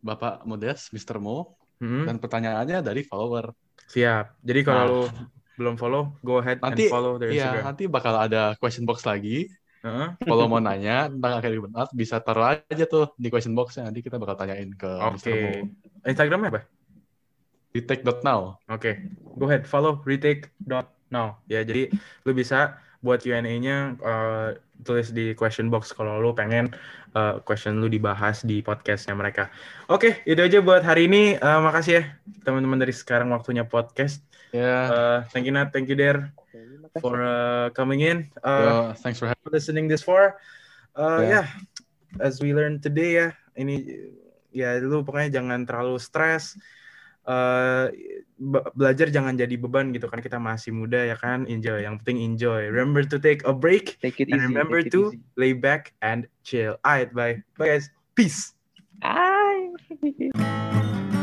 Bapak 0.00 0.42
Modest, 0.42 0.88
Mr. 0.90 1.20
Mo, 1.20 1.60
Hmm, 1.76 2.04
dan 2.04 2.16
pertanyaannya 2.16 2.80
dari 2.80 3.04
follower. 3.04 3.52
siap. 3.84 4.32
Jadi 4.40 4.60
kalau 4.62 4.80
Nah. 4.80 4.88
lu 4.88 5.00
belum 5.60 5.76
follow, 5.76 6.16
go 6.24 6.40
ahead 6.40 6.56
Nanti- 6.64 6.88
and 6.88 6.92
follow 6.92 7.20
their 7.20 7.28
Iya, 7.28 7.52
Instagram. 7.52 7.64
nanti 7.68 7.84
bakal 7.84 8.14
ada 8.16 8.42
question 8.56 8.88
box 8.88 9.04
lagi. 9.04 9.52
Heeh. 9.80 10.08
Kalau 10.24 10.44
mau 10.44 10.60
nanya 10.60 11.08
tentang 11.08 11.36
akademi 11.36 11.68
benar, 11.68 11.88
bisa 11.92 12.16
taruh 12.20 12.52
aja 12.52 12.84
tuh 12.84 13.12
di 13.16 13.28
question 13.28 13.52
box 13.52 13.76
nanti 13.76 14.00
kita 14.00 14.16
bakal 14.16 14.36
tanyain 14.36 14.72
ke. 14.72 14.88
Mr. 14.88 15.32
Mo. 15.36 15.50
Instagramnya 16.04 16.48
apa? 16.48 16.60
Di 17.70 17.80
take.now. 17.80 18.56
Oke, 18.66 19.04
go 19.36 19.44
ahead 19.46 19.64
follow 19.64 20.00
retake.now 20.02 21.40
ya. 21.46 21.60
Jadi 21.62 21.92
lu 22.24 22.32
bisa 22.32 22.76
buat 23.00 23.24
Q&A-nya 23.24 23.96
eh, 23.96 24.48
tulis 24.84 25.12
di 25.12 25.32
question 25.32 25.72
box 25.72 25.92
kalau 25.92 26.20
lu 26.20 26.36
pengen 26.36 26.68
eh, 27.10 27.34
question 27.40 27.80
lu 27.80 27.88
dibahas 27.88 28.44
di 28.44 28.60
podcastnya 28.60 29.16
mereka. 29.16 29.48
Oke, 29.88 30.20
itu 30.24 30.40
aja 30.40 30.60
buat 30.60 30.84
hari 30.84 31.08
ini. 31.08 31.36
Eh, 31.36 31.60
makasih 31.64 31.92
ya 31.94 32.02
teman-teman 32.44 32.76
dari 32.76 32.92
sekarang 32.92 33.32
waktunya 33.32 33.64
podcast. 33.64 34.20
Ya, 34.50 34.76
Eh, 34.90 35.18
thank 35.30 35.46
you 35.46 35.54
Nat, 35.54 35.70
thank 35.70 35.86
you 35.86 35.94
Der 35.94 36.34
for 36.98 37.22
uh, 37.22 37.70
coming 37.70 38.02
in. 38.02 38.26
Uh, 38.42 38.58
yo, 38.58 38.74
thanks 38.98 39.18
for 39.22 39.30
having 39.30 39.46
listening 39.54 39.86
this 39.86 40.02
far. 40.02 40.38
Uh, 40.98 41.22
Yeah. 41.22 41.30
yeah, 41.30 41.46
as 42.18 42.42
we 42.42 42.50
learned 42.50 42.82
today 42.82 43.22
ya, 43.22 43.28
ini 43.54 43.86
ya 44.50 44.74
lu 44.82 45.06
pokoknya 45.06 45.38
jangan 45.38 45.62
terlalu 45.62 46.02
stres. 46.02 46.58
Uh, 47.22 47.92
be- 48.40 48.64
belajar 48.74 49.12
jangan 49.12 49.36
jadi 49.38 49.54
beban 49.54 49.92
gitu 49.94 50.08
kan 50.10 50.18
kita 50.24 50.40
masih 50.40 50.72
muda 50.74 51.04
ya 51.04 51.14
kan 51.14 51.44
enjoy 51.46 51.84
yang 51.84 52.00
penting 52.00 52.16
enjoy 52.26 52.64
remember 52.72 53.04
to 53.04 53.20
take 53.20 53.44
a 53.44 53.52
break 53.52 54.00
Take 54.02 54.24
it 54.24 54.32
and 54.32 54.40
easy. 54.40 54.48
remember 54.50 54.80
take 54.80 54.88
it 54.88 54.94
to 54.96 55.00
easy. 55.14 55.20
lay 55.36 55.52
back 55.52 55.92
and 56.00 56.24
chill 56.42 56.80
alright 56.80 57.12
bye 57.12 57.38
bye 57.60 57.76
guys 57.76 57.92
peace 58.16 58.56
Ay. 59.04 59.68